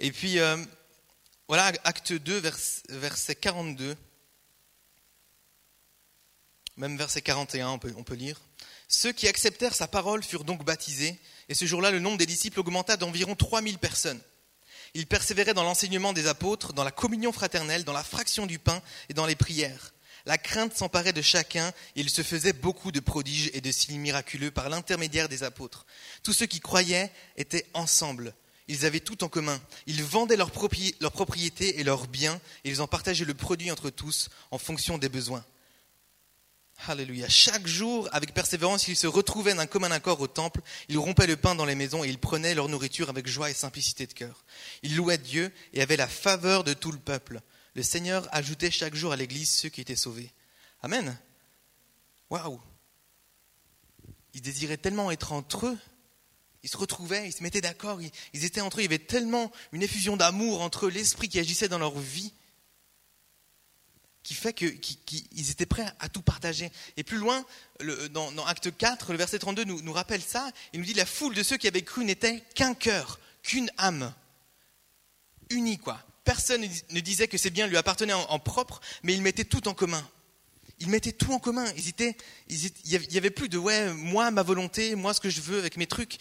Et 0.00 0.10
puis, 0.10 0.40
euh, 0.40 0.56
voilà, 1.46 1.72
acte 1.84 2.12
2, 2.12 2.42
verset 2.88 3.36
42. 3.36 3.96
Même 6.76 6.96
verset 6.96 7.22
41, 7.22 7.68
on 7.68 7.78
peut, 7.78 7.94
on 7.96 8.02
peut 8.02 8.14
lire. 8.14 8.40
Ceux 8.88 9.12
qui 9.12 9.28
acceptèrent 9.28 9.76
sa 9.76 9.86
parole 9.86 10.24
furent 10.24 10.44
donc 10.44 10.64
baptisés, 10.64 11.16
et 11.48 11.54
ce 11.54 11.64
jour-là, 11.64 11.92
le 11.92 12.00
nombre 12.00 12.18
des 12.18 12.26
disciples 12.26 12.58
augmenta 12.58 12.96
d'environ 12.96 13.36
3000 13.36 13.78
personnes. 13.78 14.20
Ils 14.94 15.06
persévéraient 15.06 15.54
dans 15.54 15.62
l'enseignement 15.62 16.12
des 16.12 16.26
apôtres, 16.26 16.72
dans 16.72 16.82
la 16.82 16.90
communion 16.90 17.30
fraternelle, 17.30 17.84
dans 17.84 17.92
la 17.92 18.02
fraction 18.02 18.46
du 18.46 18.58
pain 18.58 18.82
et 19.08 19.14
dans 19.14 19.26
les 19.26 19.36
prières. 19.36 19.92
La 20.26 20.38
crainte 20.38 20.76
s'emparait 20.76 21.12
de 21.12 21.22
chacun 21.22 21.68
et 21.96 22.00
il 22.00 22.10
se 22.10 22.22
faisait 22.22 22.52
beaucoup 22.52 22.92
de 22.92 23.00
prodiges 23.00 23.50
et 23.54 23.60
de 23.60 23.72
signes 23.72 24.00
miraculeux 24.00 24.50
par 24.50 24.68
l'intermédiaire 24.68 25.28
des 25.28 25.42
apôtres. 25.42 25.86
Tous 26.22 26.32
ceux 26.32 26.46
qui 26.46 26.60
croyaient 26.60 27.12
étaient 27.36 27.66
ensemble. 27.74 28.34
Ils 28.68 28.86
avaient 28.86 29.00
tout 29.00 29.24
en 29.24 29.28
commun. 29.28 29.60
Ils 29.86 30.04
vendaient 30.04 30.36
leurs 30.36 30.52
propriétés 30.52 31.80
et 31.80 31.84
leurs 31.84 32.06
biens 32.06 32.40
et 32.64 32.70
ils 32.70 32.80
en 32.80 32.86
partageaient 32.86 33.24
le 33.24 33.34
produit 33.34 33.70
entre 33.70 33.90
tous 33.90 34.28
en 34.50 34.58
fonction 34.58 34.98
des 34.98 35.08
besoins. 35.08 35.44
Alléluia. 36.86 37.28
Chaque 37.28 37.66
jour, 37.66 38.08
avec 38.12 38.32
persévérance, 38.32 38.88
ils 38.88 38.96
se 38.96 39.06
retrouvaient 39.06 39.54
d'un 39.54 39.66
commun 39.66 39.90
accord 39.90 40.20
au 40.20 40.26
temple, 40.26 40.62
ils 40.88 40.96
rompaient 40.96 41.26
le 41.26 41.36
pain 41.36 41.54
dans 41.54 41.66
les 41.66 41.74
maisons 41.74 42.04
et 42.04 42.08
ils 42.08 42.18
prenaient 42.18 42.54
leur 42.54 42.68
nourriture 42.68 43.10
avec 43.10 43.26
joie 43.26 43.50
et 43.50 43.54
simplicité 43.54 44.06
de 44.06 44.14
cœur. 44.14 44.44
Ils 44.82 44.96
louaient 44.96 45.18
Dieu 45.18 45.52
et 45.74 45.82
avaient 45.82 45.98
la 45.98 46.08
faveur 46.08 46.64
de 46.64 46.72
tout 46.72 46.90
le 46.90 46.98
peuple 46.98 47.40
le 47.80 47.84
Seigneur 47.84 48.28
ajoutait 48.30 48.70
chaque 48.70 48.94
jour 48.94 49.10
à 49.10 49.16
l'Église 49.16 49.48
ceux 49.48 49.70
qui 49.70 49.80
étaient 49.80 49.96
sauvés. 49.96 50.30
Amen. 50.82 51.18
Waouh. 52.28 52.60
Ils 54.34 54.42
désiraient 54.42 54.76
tellement 54.76 55.10
être 55.10 55.32
entre 55.32 55.68
eux. 55.68 55.78
Ils 56.62 56.68
se 56.68 56.76
retrouvaient, 56.76 57.26
ils 57.26 57.32
se 57.32 57.42
mettaient 57.42 57.62
d'accord, 57.62 58.02
ils, 58.02 58.44
étaient 58.44 58.60
entre 58.60 58.76
eux. 58.76 58.80
Il 58.82 58.84
y 58.84 58.94
avait 58.94 58.98
tellement 58.98 59.50
une 59.72 59.82
effusion 59.82 60.18
d'amour 60.18 60.60
entre 60.60 60.90
l'esprit 60.90 61.30
qui 61.30 61.38
agissait 61.38 61.68
dans 61.68 61.78
leur 61.78 61.98
vie. 61.98 62.34
qui 64.22 64.34
fait 64.34 64.52
qu'ils 64.52 65.50
étaient 65.50 65.64
prêts 65.64 65.90
à 66.00 66.10
tout 66.10 66.20
partager. 66.20 66.70
Et 66.98 67.02
plus 67.02 67.16
loin, 67.16 67.46
dans, 68.10 68.44
Acte 68.44 68.76
4, 68.76 69.12
le 69.12 69.16
verset 69.16 69.38
32 69.38 69.64
nous, 69.64 69.80
nous 69.80 69.92
rappelle 69.94 70.20
ça. 70.20 70.50
Il 70.74 70.80
nous 70.80 70.86
dit 70.86 70.92
la 70.92 71.06
foule 71.06 71.34
de 71.34 71.42
ceux 71.42 71.56
qui 71.56 71.66
avaient 71.66 71.80
cru 71.80 72.04
n'était 72.04 72.44
qu'un 72.54 72.74
cœur, 72.74 73.18
qu'une 73.42 73.70
âme, 73.78 74.12
unie 75.48 75.78
quoi. 75.78 76.04
Personne 76.30 76.64
ne 76.90 77.00
disait 77.00 77.26
que 77.26 77.36
ces 77.36 77.50
biens 77.50 77.66
lui 77.66 77.76
appartenaient 77.76 78.12
en, 78.12 78.38
propre, 78.38 78.80
mais 79.02 79.14
ils 79.14 79.20
mettaient 79.20 79.42
tout 79.42 79.66
en 79.66 79.74
commun. 79.74 80.08
Ils 80.78 80.88
mettaient 80.88 81.10
tout 81.10 81.32
en 81.32 81.40
commun. 81.40 81.66
Ils 81.76 81.88
étaient, 81.88 82.16
il 82.48 82.70
n'y 83.10 83.16
avait 83.16 83.30
plus 83.30 83.48
de 83.48 83.58
ouais, 83.58 83.92
moi, 83.94 84.30
ma 84.30 84.44
volonté, 84.44 84.94
moi, 84.94 85.12
ce 85.12 85.18
que 85.18 85.28
je 85.28 85.40
veux 85.40 85.58
avec 85.58 85.76
mes 85.76 85.88
trucs. 85.88 86.18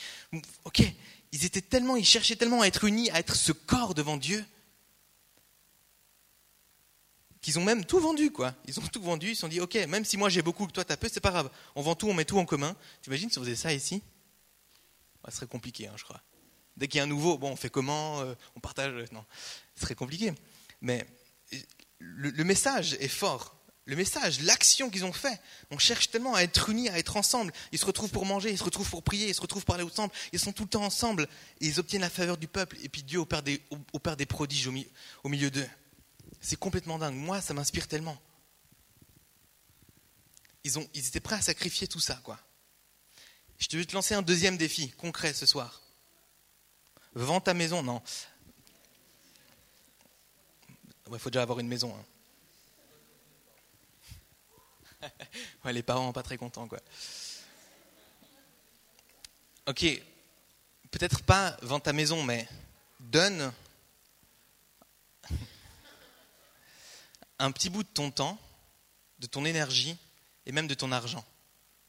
Ok, 0.66 0.82
ils 1.32 1.46
étaient 1.46 1.62
tellement, 1.62 1.96
ils 1.96 2.08
cherchaient 2.08 2.36
tellement 2.36 2.62
à 2.62 2.66
être 2.66 2.86
unis, 2.86 3.12
à 3.12 3.20
être 3.20 3.36
ce 3.36 3.52
corps 3.52 3.94
devant 3.94 4.18
Dieu, 4.18 4.44
qu'ils 7.40 7.60
ont 7.60 7.64
même 7.64 7.86
tout 7.86 8.00
vendu, 8.00 8.32
quoi. 8.32 8.56
Ils 8.66 8.80
ont 8.80 8.88
tout 8.88 9.04
vendu, 9.04 9.30
ils 9.30 9.36
se 9.36 9.42
sont 9.42 9.48
dit, 9.48 9.62
ok, 9.62 9.76
même 9.88 10.06
si 10.06 10.18
moi 10.18 10.30
j'ai 10.30 10.42
beaucoup, 10.42 10.66
que 10.66 10.72
toi 10.72 10.84
t'as 10.84 10.98
peu, 10.98 11.08
c'est 11.08 11.20
pas 11.20 11.30
grave. 11.30 11.52
On 11.76 11.84
vend 11.84 11.94
tout, 11.94 12.10
on 12.10 12.16
met 12.16 12.26
tout 12.26 12.40
en 12.40 12.46
commun. 12.46 12.76
T'imagines 13.04 13.30
si 13.30 13.38
on 13.38 13.44
faisait 13.44 13.56
ça 13.56 13.72
ici? 13.72 14.02
Ce 15.28 15.36
serait 15.36 15.46
compliqué, 15.46 15.86
hein, 15.86 15.94
je 15.98 16.04
crois. 16.04 16.20
Dès 16.78 16.88
qu'il 16.88 16.98
y 16.98 17.02
a 17.02 17.04
un 17.04 17.08
nouveau, 17.08 17.38
bon, 17.38 17.52
on 17.52 17.56
fait 17.56 17.70
comment 17.70 18.22
euh, 18.22 18.34
On 18.56 18.60
partage 18.60 19.12
Non, 19.12 19.26
ce 19.76 19.82
serait 19.82 19.96
compliqué. 19.96 20.34
Mais 20.82 21.06
le, 22.00 22.44
message 22.44 22.94
est 23.00 23.08
fort. 23.08 23.56
Le 23.86 23.96
message, 23.96 24.42
l'action 24.42 24.90
qu'ils 24.90 25.04
ont 25.04 25.14
fait, 25.14 25.42
on 25.72 25.80
cherche 25.80 26.10
tellement 26.10 26.36
à 26.36 26.42
être 26.42 26.70
unis, 26.70 26.90
à 26.90 27.00
être 27.00 27.18
ensemble. 27.18 27.52
Ils 27.72 27.80
se 27.80 27.86
retrouvent 27.86 28.12
pour 28.12 28.26
manger, 28.26 28.52
ils 28.52 28.58
se 28.58 28.64
retrouvent 28.64 28.90
pour 28.90 29.04
prier, 29.04 29.28
ils 29.28 29.36
se 29.36 29.42
retrouvent 29.42 29.66
pour 29.66 29.76
aller 29.76 29.84
ensemble. 29.84 30.14
Ils 30.32 30.40
sont 30.40 30.54
tout 30.54 30.64
le 30.64 30.70
temps 30.70 30.84
ensemble. 30.84 31.28
Et 31.60 31.68
ils 31.68 31.80
obtiennent 31.80 32.02
la 32.02 32.10
faveur 32.10 32.38
du 32.38 32.48
peuple. 32.48 32.78
Et 32.84 32.90
puis 32.90 33.04
Dieu 33.04 33.20
opère 33.20 33.44
des, 33.44 33.62
des 34.18 34.26
prodiges 34.26 34.70
au 35.24 35.30
milieu 35.30 35.50
d'eux. 35.50 35.68
C'est 36.40 36.58
complètement 36.58 36.98
dingue. 36.98 37.16
Moi, 37.16 37.42
ça 37.42 37.54
m'inspire 37.54 37.88
tellement. 37.88 38.18
Ils, 40.64 41.08
étaient 41.08 41.20
prêts 41.20 41.36
à 41.36 41.42
sacrifier 41.42 41.88
tout 41.88 42.00
ça, 42.00 42.16
quoi. 42.24 42.40
Je 43.58 43.78
vais 43.78 43.86
te 43.86 43.94
lancer 43.94 44.14
un 44.14 44.22
deuxième 44.22 44.58
défi 44.58 44.92
concret 44.92 45.34
ce 45.34 45.46
soir. 45.46 45.82
Vends 47.14 47.42
ta 47.42 47.54
maison, 47.54 47.84
non. 47.84 48.02
Il 51.12 51.20
faut 51.20 51.30
déjà 51.30 51.42
avoir 51.42 51.60
une 51.60 51.68
maison. 51.68 51.96
Hein. 55.02 55.10
les 55.72 55.84
parents 55.84 56.14
pas 56.14 56.24
très 56.24 56.38
contents, 56.38 56.68
quoi. 56.68 56.80
Ok, 59.66 59.86
peut-être 60.92 61.24
pas 61.24 61.58
vends 61.62 61.80
ta 61.80 61.94
maison, 61.94 62.24
mais 62.24 62.48
donne 63.00 63.54
un 67.40 67.52
petit 67.52 67.70
bout 67.70 67.84
de 67.84 67.88
ton 67.88 68.12
temps, 68.12 68.38
de 69.20 69.28
ton 69.28 69.46
énergie 69.46 69.98
et 70.46 70.52
même 70.52 70.68
de 70.68 70.74
ton 70.74 70.92
argent 70.92 71.26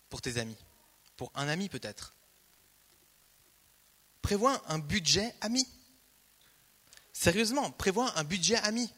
pour 0.09 0.21
tes 0.23 0.39
amis. 0.39 0.57
Pour 1.17 1.33
un 1.35 1.49
ami 1.49 1.69
peut-être. 1.69 2.15
Prévois 4.23 4.63
un 4.69 4.79
budget 4.79 5.35
ami. 5.41 5.67
Sérieusement, 7.13 7.71
prévois 7.71 8.17
un 8.19 8.25
budget 8.25 8.57
ami. 8.57 8.91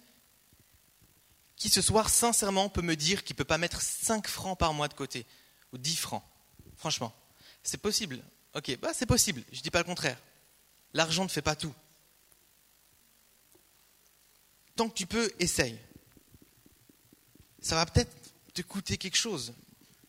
Qui 1.56 1.68
ce 1.68 1.80
soir, 1.82 2.08
sincèrement, 2.08 2.68
peut 2.68 2.82
me 2.82 2.96
dire 2.96 3.24
qu'il 3.24 3.34
ne 3.34 3.38
peut 3.38 3.44
pas 3.44 3.58
mettre 3.58 3.80
5 3.80 4.26
francs 4.26 4.58
par 4.58 4.74
mois 4.74 4.88
de 4.88 4.94
côté? 4.94 5.26
Ou 5.72 5.78
10 5.78 5.96
francs 5.96 6.24
Franchement, 6.76 7.14
c'est 7.62 7.78
possible. 7.78 8.22
Ok, 8.54 8.76
bah 8.80 8.90
c'est 8.92 9.06
possible, 9.06 9.42
je 9.52 9.58
ne 9.58 9.62
dis 9.62 9.70
pas 9.70 9.78
le 9.78 9.84
contraire. 9.84 10.18
L'argent 10.92 11.24
ne 11.24 11.28
fait 11.28 11.42
pas 11.42 11.56
tout. 11.56 11.72
Tant 14.76 14.88
que 14.88 14.94
tu 14.94 15.06
peux, 15.06 15.32
essaye 15.38 15.78
ça 17.62 17.76
va 17.76 17.86
peut-être 17.86 18.12
te 18.52 18.60
coûter 18.60 18.98
quelque 18.98 19.16
chose. 19.16 19.54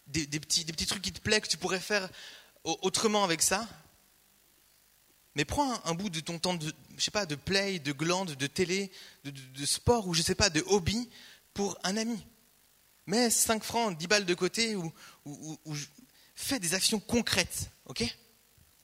Des, 0.08 0.28
petits, 0.40 0.66
des 0.66 0.74
petits 0.74 0.86
trucs 0.86 1.02
qui 1.02 1.14
te 1.14 1.22
plaisent, 1.22 1.42
que 1.42 1.48
tu 1.48 1.58
pourrais 1.58 1.80
faire 1.80 2.08
autrement 2.64 3.24
avec 3.24 3.42
ça. 3.42 3.68
Mais 5.36 5.46
prends 5.46 5.84
un, 5.86 5.96
bout 5.96 6.10
de 6.10 6.20
ton 6.20 6.38
temps 6.38 6.54
de, 6.54 6.72
je 6.96 7.04
sais 7.04 7.12
pas, 7.12 7.26
de 7.26 7.36
play, 7.36 7.80
de 7.80 7.92
glande, 7.92 8.32
de 8.32 8.48
télé, 8.48 8.92
de, 9.24 9.66
sport 9.66 10.08
ou 10.08 10.14
je 10.14 10.22
sais 10.22 10.36
pas, 10.36 10.50
de 10.50 10.64
hobby 10.68 11.10
pour 11.54 11.78
un 11.84 11.98
ami. 11.98 12.24
Mets 13.08 13.30
5 13.30 13.64
francs, 13.64 13.98
10 13.98 14.08
balles 14.08 14.26
de 14.26 14.34
côté 14.34 14.76
ou, 14.76 14.94
fais 16.36 16.60
des 16.60 16.74
actions 16.76 17.00
concrètes, 17.00 17.72
ok? 17.86 18.04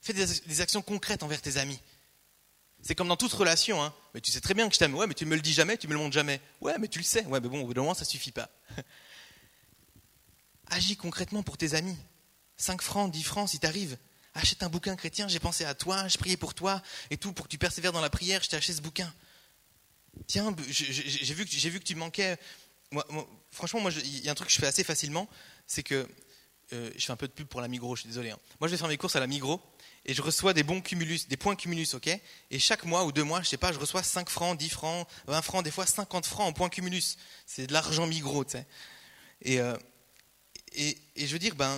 Fais 0.02 0.14
des, 0.14 0.62
actions 0.62 0.82
concrètes 0.82 1.24
envers 1.24 1.42
tes 1.42 1.58
amis. 1.58 1.80
C'est 2.82 2.96
comme 2.96 3.10
dans 3.10 3.18
toute 3.18 3.34
relation, 3.34 3.84
hein. 3.84 3.94
Mais 4.14 4.22
tu 4.22 4.32
sais 4.32 4.42
très 4.42 4.54
bien 4.54 4.68
que 4.68 4.74
je 4.74 4.80
t'aime. 4.80 4.96
Ouais, 4.96 5.06
mais 5.06 5.14
tu 5.14 5.26
me 5.26 5.36
le 5.36 5.42
dis 5.42 5.54
jamais, 5.54 5.78
tu 5.78 5.88
me 5.88 5.94
le 5.94 6.00
montres 6.00 6.14
jamais. 6.14 6.42
Ouais, 6.62 6.78
mais 6.80 6.88
tu 6.88 6.98
le 6.98 7.04
sais. 7.04 7.26
Ouais, 7.26 7.40
mais 7.42 7.50
bon, 7.50 7.62
au 7.62 7.66
bout 7.66 7.74
d'un 7.74 7.82
moment, 7.82 7.94
ça 7.94 8.06
suffit 8.06 8.32
pas. 8.32 8.50
Agis 10.68 10.96
concrètement 10.96 11.44
pour 11.44 11.58
tes 11.58 11.74
amis. 11.74 11.98
5 12.58 12.82
francs, 12.82 13.12
10 13.12 13.24
francs 13.24 13.50
si 13.50 13.60
t'arrives. 13.60 13.98
Achète 14.40 14.64
un 14.64 14.70
bouquin 14.70 14.96
chrétien, 14.96 15.28
j'ai 15.28 15.40
pensé 15.40 15.66
à 15.66 15.74
toi, 15.74 16.08
je 16.08 16.18
priais 16.18 16.38
pour 16.38 16.54
toi 16.54 16.82
et 17.10 17.18
tout, 17.18 17.34
pour 17.34 17.46
que 17.46 17.52
tu 17.52 17.58
persévères 17.58 17.92
dans 17.92 18.02
la 18.02 18.10
prière, 18.10 18.42
je 18.42 18.48
t'ai 18.48 18.56
acheté 18.56 18.74
ce 18.74 18.82
bouquin. 18.82 19.14
Tiens, 20.28 20.56
j'ai 20.70 21.34
vu, 21.34 21.44
vu, 21.44 21.80
que 21.80 21.84
tu 21.84 21.96
manquais. 21.96 22.38
Franchement, 23.52 23.82
moi, 23.82 23.92
il 23.92 24.24
y 24.24 24.30
a 24.30 24.32
un 24.32 24.36
truc 24.36 24.48
que 24.48 24.54
je 24.54 24.60
fais 24.60 24.68
assez 24.68 24.86
facilement, 24.86 25.28
c'est 25.68 25.84
que 25.84 26.08
euh, 26.72 26.90
je 26.96 27.06
fais 27.06 27.12
un 27.12 27.18
peu 27.18 27.28
de 27.28 27.34
pub 27.34 27.48
pour 27.48 27.60
la 27.60 27.68
Migros, 27.68 27.96
je 27.96 28.02
suis 28.02 28.08
désolé. 28.08 28.30
Hein. 28.30 28.40
Moi, 28.62 28.68
je 28.68 28.72
vais 28.72 28.78
faire 28.78 28.88
mes 28.88 28.98
courses 28.98 29.16
à 29.16 29.20
la 29.20 29.28
Migros 29.28 29.62
et 30.06 30.14
je 30.14 30.22
reçois 30.22 30.54
des 30.54 30.64
bons 30.64 30.80
cumulus, 30.82 31.28
des 31.28 31.38
points 31.38 31.56
cumulus, 31.56 31.94
ok? 31.94 32.08
Et 32.52 32.60
chaque 32.60 32.86
mois 32.86 33.04
ou 33.04 33.12
deux 33.12 33.24
mois, 33.24 33.42
je 33.42 33.50
sais 33.50 33.58
pas, 33.58 33.74
je 33.74 33.80
reçois 33.80 34.04
5 34.04 34.30
francs, 34.30 34.58
10 34.58 34.70
francs, 34.70 35.08
20 35.28 35.42
francs, 35.42 35.64
des 35.66 35.72
fois 35.72 35.86
50 35.86 36.26
francs 36.26 36.48
en 36.48 36.54
points 36.54 36.70
cumulus. 36.70 37.18
C'est 37.46 37.68
de 37.68 37.74
l'argent 37.74 38.08
Migros, 38.08 38.46
tu 38.46 38.52
sais. 38.52 38.68
Et, 39.42 39.60
euh, 39.60 39.76
et, 40.74 40.98
je 41.18 41.28
veux 41.34 41.40
dire, 41.40 41.56
ben, 41.56 41.76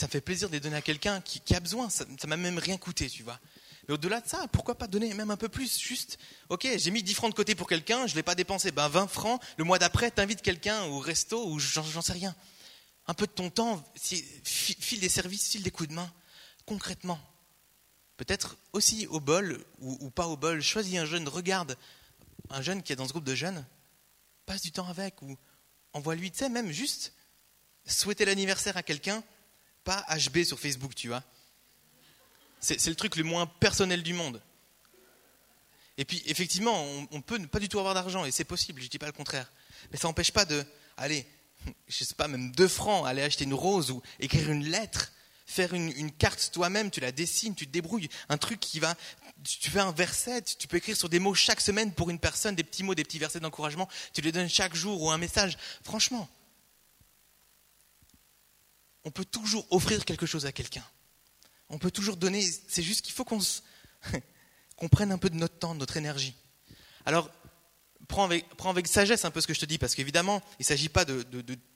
ça 0.00 0.08
fait 0.08 0.22
plaisir 0.22 0.48
de 0.48 0.54
les 0.54 0.60
donner 0.60 0.76
à 0.76 0.82
quelqu'un 0.82 1.20
qui, 1.20 1.54
a 1.54 1.60
besoin. 1.60 1.90
Ça 1.90 2.06
m'a 2.26 2.38
même 2.38 2.58
rien 2.58 2.78
coûté, 2.78 3.10
tu 3.10 3.22
vois. 3.22 3.38
Mais 3.86 3.94
au-delà 3.94 4.22
de 4.22 4.28
ça, 4.28 4.46
pourquoi 4.48 4.74
pas 4.76 4.86
donner 4.86 5.12
même 5.12 5.30
un 5.30 5.36
peu 5.36 5.50
plus 5.50 5.78
Juste, 5.78 6.18
ok, 6.48 6.66
j'ai 6.76 6.90
mis 6.90 7.02
10 7.02 7.14
francs 7.14 7.30
de 7.30 7.36
côté 7.36 7.54
pour 7.54 7.68
quelqu'un, 7.68 8.06
je 8.06 8.12
ne 8.12 8.16
l'ai 8.16 8.22
pas 8.22 8.34
dépensé. 8.34 8.72
Ben 8.72 8.88
20 8.88 9.08
francs, 9.08 9.42
le 9.58 9.64
mois 9.64 9.78
d'après, 9.78 10.10
tu 10.10 10.20
invites 10.22 10.40
quelqu'un 10.40 10.84
au 10.84 11.00
resto 11.00 11.46
ou 11.50 11.58
j'en 11.58 12.00
sais 12.00 12.12
rien 12.14 12.34
un 13.06 13.14
peu 13.14 13.26
de 13.26 13.32
ton 13.32 13.50
temps, 13.50 13.82
file 13.96 15.00
des 15.00 15.08
services, 15.08 15.50
file 15.50 15.64
des 15.64 15.72
coups 15.72 15.88
de 15.88 15.94
main, 15.94 16.12
concrètement. 16.64 17.18
Peut-être 18.16 18.56
aussi 18.72 19.06
au 19.08 19.18
bol 19.18 19.64
ou, 19.80 20.10
pas 20.10 20.28
au 20.28 20.36
bol, 20.36 20.62
choisis 20.62 20.96
un 20.96 21.06
jeune, 21.06 21.26
regarde 21.26 21.76
un 22.50 22.62
jeune 22.62 22.84
qui 22.84 22.92
est 22.92 22.96
dans 22.96 23.06
ce 23.08 23.12
groupe 23.12 23.24
de 23.24 23.34
jeunes, 23.34 23.66
passe 24.46 24.62
du 24.62 24.70
temps 24.70 24.86
avec 24.86 25.20
ou 25.22 25.36
envoie-lui, 25.92 26.30
tu 26.30 26.38
sais, 26.38 26.48
même 26.48 26.70
juste 26.70 27.12
souhaiter 27.84 28.24
l'anniversaire 28.24 28.76
à 28.76 28.84
quelqu'un, 28.84 29.24
pas 29.84 30.04
HB 30.08 30.44
sur 30.44 30.58
Facebook, 30.58 30.94
tu 30.94 31.08
vois. 31.08 31.22
C'est 32.60 32.86
le 32.86 32.94
truc 32.94 33.16
le 33.16 33.24
moins 33.24 33.46
personnel 33.46 34.02
du 34.02 34.12
monde. 34.12 34.42
Et 35.96 36.04
puis, 36.04 36.22
effectivement, 36.26 36.86
on, 37.10 37.20
peut 37.20 37.36
ne 37.36 37.46
pas 37.46 37.58
du 37.58 37.68
tout 37.68 37.78
avoir 37.78 37.94
d'argent, 37.94 38.24
et 38.24 38.30
c'est 38.30 38.44
possible, 38.44 38.80
je 38.80 38.86
ne 38.86 38.90
dis 38.90 38.98
pas 38.98 39.06
le 39.06 39.12
contraire. 39.12 39.52
Mais 39.90 39.98
ça 39.98 40.08
n'empêche 40.08 40.30
pas 40.30 40.44
de, 40.44 40.64
allez, 40.96 41.26
je 41.88 42.04
sais 42.04 42.14
pas, 42.14 42.28
même 42.28 42.52
deux 42.52 42.68
francs, 42.68 43.06
aller 43.06 43.22
acheter 43.22 43.44
une 43.44 43.54
rose 43.54 43.90
ou 43.90 44.02
écrire 44.18 44.50
une 44.50 44.64
lettre, 44.64 45.12
faire 45.46 45.74
une, 45.74 46.12
carte 46.12 46.50
toi-même, 46.52 46.90
tu 46.90 47.00
la 47.00 47.12
dessines, 47.12 47.54
tu 47.54 47.66
te 47.66 47.72
débrouilles, 47.72 48.08
un 48.28 48.38
truc 48.38 48.60
qui 48.60 48.78
va, 48.78 48.94
tu 49.42 49.68
fais 49.68 49.80
un 49.80 49.92
verset, 49.92 50.42
tu 50.42 50.68
peux 50.68 50.76
écrire 50.76 50.96
sur 50.96 51.08
des 51.08 51.18
mots 51.18 51.34
chaque 51.34 51.60
semaine 51.60 51.92
pour 51.92 52.08
une 52.08 52.18
personne, 52.18 52.54
des 52.54 52.64
petits 52.64 52.82
mots, 52.82 52.94
des 52.94 53.04
petits 53.04 53.18
versets 53.18 53.40
d'encouragement, 53.40 53.88
tu 54.14 54.20
les 54.20 54.32
donnes 54.32 54.48
chaque 54.48 54.74
jour 54.74 55.02
ou 55.02 55.10
un 55.10 55.18
message. 55.18 55.58
Franchement, 55.82 56.28
on 59.04 59.10
peut 59.10 59.24
toujours 59.24 59.66
offrir 59.70 60.04
quelque 60.04 60.26
chose 60.26 60.46
à 60.46 60.52
quelqu'un. 60.52 60.84
On 61.68 61.78
peut 61.78 61.90
toujours 61.90 62.16
donner, 62.16 62.42
c'est 62.68 62.82
juste 62.82 63.02
qu'il 63.02 63.14
faut 63.14 63.24
qu'on 63.24 63.40
prenne 64.90 65.12
un 65.12 65.18
peu 65.18 65.30
de 65.30 65.36
notre 65.36 65.58
temps, 65.58 65.74
de 65.74 65.80
notre 65.80 65.96
énergie. 65.96 66.34
Alors, 67.06 67.30
prends 68.08 68.24
avec, 68.24 68.88
sagesse 68.88 69.24
un 69.24 69.30
peu 69.30 69.40
ce 69.40 69.46
que 69.46 69.54
je 69.54 69.60
te 69.60 69.66
dis, 69.66 69.78
parce 69.78 69.94
qu'évidemment, 69.94 70.42
il 70.58 70.62
ne 70.62 70.66
s'agit 70.66 70.88
pas 70.88 71.04
de, 71.04 71.22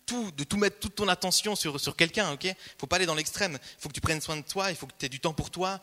tout, 0.05 0.31
de 0.33 0.45
tout 0.45 0.57
mettre 0.57 0.81
toute 0.81 0.97
ton 0.97 1.09
attention 1.09 1.55
sur, 1.55 1.81
sur 1.81 1.97
quelqu'un, 1.97 2.33
ok? 2.33 2.45
Il 2.45 2.57
faut 2.79 2.87
pas 2.87 2.97
aller 2.97 3.07
dans 3.07 3.15
l'extrême. 3.15 3.59
Il 3.63 3.81
faut 3.81 3.89
que 3.89 3.95
tu 3.95 4.01
prennes 4.01 4.21
soin 4.21 4.37
de 4.37 4.43
toi, 4.43 4.71
il 4.71 4.77
faut 4.77 4.87
que 4.87 4.93
tu 4.99 5.07
aies 5.07 5.09
du 5.09 5.21
temps 5.21 5.33
pour 5.33 5.51
toi. 5.51 5.81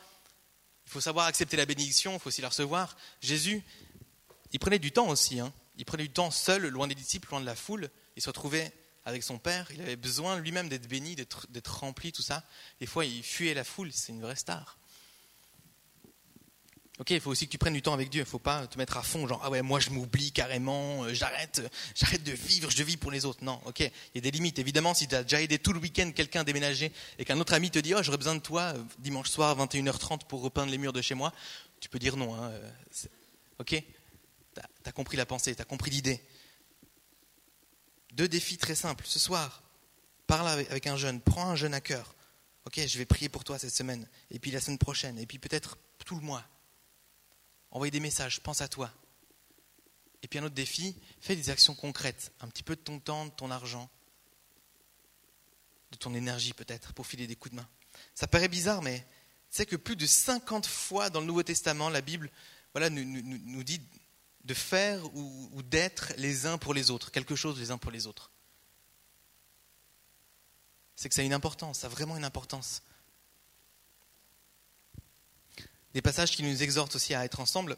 Il 0.86 0.92
faut 0.92 1.02
savoir 1.02 1.28
accepter 1.28 1.56
la 1.56 1.66
bénédiction, 1.66 2.14
il 2.14 2.20
faut 2.20 2.28
aussi 2.28 2.42
la 2.42 2.50
recevoir. 2.50 2.98
Jésus, 3.22 3.64
il 4.52 4.60
prenait 4.60 4.80
du 4.80 4.92
temps 4.92 5.08
aussi. 5.08 5.40
Hein. 5.40 5.54
Il 5.78 5.86
prenait 5.86 6.04
du 6.04 6.12
temps 6.12 6.32
seul, 6.32 6.68
loin 6.68 6.88
des 6.88 6.96
disciples, 6.96 7.30
loin 7.30 7.40
de 7.40 7.46
la 7.46 7.56
foule. 7.56 7.90
Il 8.18 8.22
se 8.22 8.30
retrouvait 8.30 8.74
avec 9.06 9.24
son 9.24 9.38
Père. 9.38 9.70
Il 9.74 9.82
avait 9.82 9.96
besoin 9.96 10.40
lui-même 10.40 10.70
d'être 10.70 10.88
béni, 10.88 11.16
d'être 11.16 11.80
rempli, 11.80 12.12
tout 12.12 12.22
ça. 12.22 12.44
Des 12.80 12.86
fois, 12.86 13.06
il 13.06 13.24
fuyait 13.24 13.54
la 13.54 13.64
foule. 13.64 13.92
C'est 13.92 14.12
une 14.12 14.22
vraie 14.22 14.36
star. 14.36 14.78
Ok, 17.02 17.10
il 17.10 17.20
faut 17.20 17.32
aussi 17.32 17.48
que 17.48 17.52
tu 17.52 17.58
prennes 17.58 17.74
du 17.74 17.82
temps 17.82 17.94
avec 17.94 18.12
Dieu. 18.12 18.20
Il 18.20 18.26
ne 18.26 18.30
faut 18.30 18.38
pas 18.38 18.68
te 18.68 18.78
mettre 18.78 18.96
à 18.96 19.02
fond, 19.02 19.26
genre 19.26 19.42
ah 19.44 19.50
ouais, 19.50 19.64
moi 19.64 19.80
je 19.80 19.90
m'oublie 19.90 20.32
carrément, 20.32 21.04
euh, 21.04 21.16
j'arrête, 21.16 21.58
euh, 21.58 21.68
j'arrête 21.96 22.22
de 22.22 22.32
vivre, 22.32 22.70
je 22.70 22.84
vis 22.84 22.96
pour 22.96 23.10
les 23.10 23.26
autres. 23.26 23.44
Non, 23.44 23.60
ok, 23.66 23.80
il 23.80 23.92
y 24.14 24.18
a 24.20 24.22
des 24.22 24.30
limites. 24.30 24.60
Évidemment, 24.60 24.94
si 24.94 25.08
tu 25.08 25.16
as 25.16 25.24
déjà 25.24 25.42
aidé 25.42 25.58
tout 25.58 25.74
le 25.74 25.80
week-end 25.80 26.12
quelqu'un 26.16 26.42
à 26.42 26.44
déménager 26.44 26.92
et 27.18 27.26
qu'un 27.26 27.40
autre 27.40 27.56
ami 27.56 27.72
te 27.72 27.80
dit 27.80 27.96
oh 27.96 28.04
j'aurais 28.04 28.20
besoin 28.20 28.36
de 28.36 28.40
toi 28.40 28.74
euh, 28.76 28.84
dimanche 29.00 29.32
soir 29.32 29.60
à 29.60 29.66
21h30 29.66 30.26
pour 30.28 30.44
repeindre 30.44 30.72
les 30.72 30.78
murs 30.78 30.94
de 30.94 31.02
chez 31.02 31.16
moi, 31.16 31.34
tu 31.80 31.90
peux 31.90 31.98
dire 31.98 32.18
non. 32.18 32.36
Hein, 32.36 32.52
ok, 33.58 33.70
tu 34.54 34.62
as 34.86 34.92
compris 34.92 35.18
la 35.18 35.26
pensée, 35.26 35.56
tu 35.56 35.62
as 35.64 35.66
compris 35.66 35.90
l'idée. 35.90 36.22
Deux 38.12 38.28
défis 38.28 38.58
très 38.58 38.76
simples. 38.76 39.06
Ce 39.08 39.20
soir, 39.20 39.64
parle 40.28 40.48
avec 40.48 40.88
un 40.88 40.98
jeune, 40.98 41.22
prends 41.22 41.50
un 41.50 41.56
jeune 41.56 41.74
à 41.74 41.82
cœur. 41.82 42.16
Ok, 42.66 42.80
je 42.86 42.98
vais 42.98 43.06
prier 43.06 43.30
pour 43.30 43.44
toi 43.44 43.58
cette 43.58 43.74
semaine, 43.74 44.08
et 44.30 44.40
puis 44.40 44.52
la 44.52 44.62
semaine 44.62 44.78
prochaine, 44.78 45.18
et 45.18 45.26
puis 45.26 45.40
peut-être 45.40 45.78
tout 46.06 46.16
le 46.16 46.22
mois. 46.22 46.46
Envoyez 47.72 47.92
des 47.92 48.00
messages, 48.00 48.40
pense 48.42 48.62
à 48.62 48.68
toi. 48.68 48.92
Et 50.22 50.28
puis 50.28 50.38
un 50.38 50.44
autre 50.44 50.54
défi, 50.54 50.96
fais 51.20 51.36
des 51.36 51.50
actions 51.50 51.74
concrètes, 51.74 52.32
un 52.42 52.48
petit 52.48 52.62
peu 52.62 52.76
de 52.76 52.82
ton 52.82 53.00
temps, 53.00 53.26
de 53.26 53.32
ton 53.32 53.50
argent, 53.50 53.90
de 55.92 55.98
ton 55.98 56.14
énergie 56.14 56.54
peut-être, 56.54 56.94
pour 56.94 57.08
filer 57.08 57.26
des 57.26 57.36
coups 57.36 57.56
de 57.56 57.62
main. 57.62 57.68
Ça 58.14 58.28
paraît 58.28 58.48
bizarre, 58.48 58.84
mais 58.84 59.06
c'est 59.50 59.66
que 59.66 59.76
plus 59.76 59.96
de 59.96 60.06
50 60.06 60.68
fois 60.68 61.10
dans 61.10 61.20
le 61.20 61.26
Nouveau 61.26 61.44
Testament, 61.44 61.90
la 61.90 62.02
Bible 62.02 62.30
voilà, 62.74 62.90
nous, 62.90 63.64
dit 63.64 63.82
de 64.44 64.54
faire 64.54 65.04
ou, 65.16 65.62
d'être 65.64 66.14
les 66.18 66.46
uns 66.46 66.58
pour 66.58 66.74
les 66.74 66.90
autres, 66.92 67.12
quelque 67.12 67.36
chose 67.36 67.60
les 67.60 67.72
uns 67.72 67.78
pour 67.78 67.92
les 67.92 68.08
autres. 68.08 68.32
C'est 70.96 71.10
que 71.10 71.16
ça 71.16 71.22
a 71.22 71.26
une 71.26 71.34
importance, 71.34 71.80
ça 71.80 71.88
a 71.88 71.90
vraiment 71.90 72.18
une 72.18 72.24
importance. 72.24 72.84
Des 75.94 76.02
passages 76.02 76.32
qui 76.32 76.44
nous 76.44 76.64
exhortent 76.64 76.96
aussi 76.96 77.14
à 77.14 77.26
être 77.26 77.40
ensemble. 77.40 77.78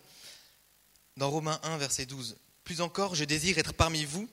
Dans 1.17 1.29
Romains 1.29 1.59
1, 1.63 1.77
verset 1.77 2.05
12. 2.05 2.37
Plus 2.63 2.81
encore, 2.81 3.15
je 3.15 3.23
désire 3.23 3.57
être 3.57 3.73
parmi 3.73 4.05
vous 4.05 4.29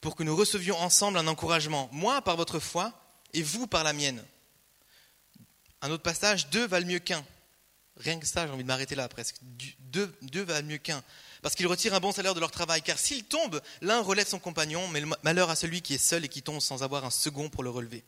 pour 0.00 0.16
que 0.16 0.22
nous 0.22 0.34
recevions 0.34 0.76
ensemble 0.78 1.18
un 1.18 1.26
encouragement, 1.26 1.88
moi 1.92 2.22
par 2.22 2.36
votre 2.36 2.58
foi 2.58 2.92
et 3.32 3.42
vous 3.42 3.66
par 3.66 3.84
la 3.84 3.92
mienne. 3.92 4.22
Un 5.80 5.90
autre 5.90 6.02
passage, 6.02 6.48
deux 6.50 6.66
valent 6.66 6.86
mieux 6.86 6.98
qu'un. 6.98 7.24
Rien 7.96 8.18
que 8.18 8.26
ça, 8.26 8.46
j'ai 8.46 8.52
envie 8.52 8.62
de 8.62 8.68
m'arrêter 8.68 8.94
là 8.94 9.08
presque. 9.08 9.36
Deux, 9.42 10.14
deux 10.22 10.42
valent 10.42 10.66
mieux 10.66 10.78
qu'un. 10.78 11.02
Parce 11.42 11.56
qu'ils 11.56 11.66
retirent 11.66 11.94
un 11.94 12.00
bon 12.00 12.12
salaire 12.12 12.34
de 12.34 12.40
leur 12.40 12.52
travail. 12.52 12.82
Car 12.82 12.98
s'ils 12.98 13.24
tombent, 13.24 13.60
l'un 13.80 14.00
relève 14.00 14.26
son 14.26 14.38
compagnon, 14.38 14.86
mais 14.88 15.02
malheur 15.22 15.50
à 15.50 15.56
celui 15.56 15.82
qui 15.82 15.94
est 15.94 15.98
seul 15.98 16.24
et 16.24 16.28
qui 16.28 16.42
tombe 16.42 16.60
sans 16.60 16.82
avoir 16.82 17.04
un 17.04 17.10
second 17.10 17.50
pour 17.50 17.64
le 17.64 17.70
relever. 17.70 18.04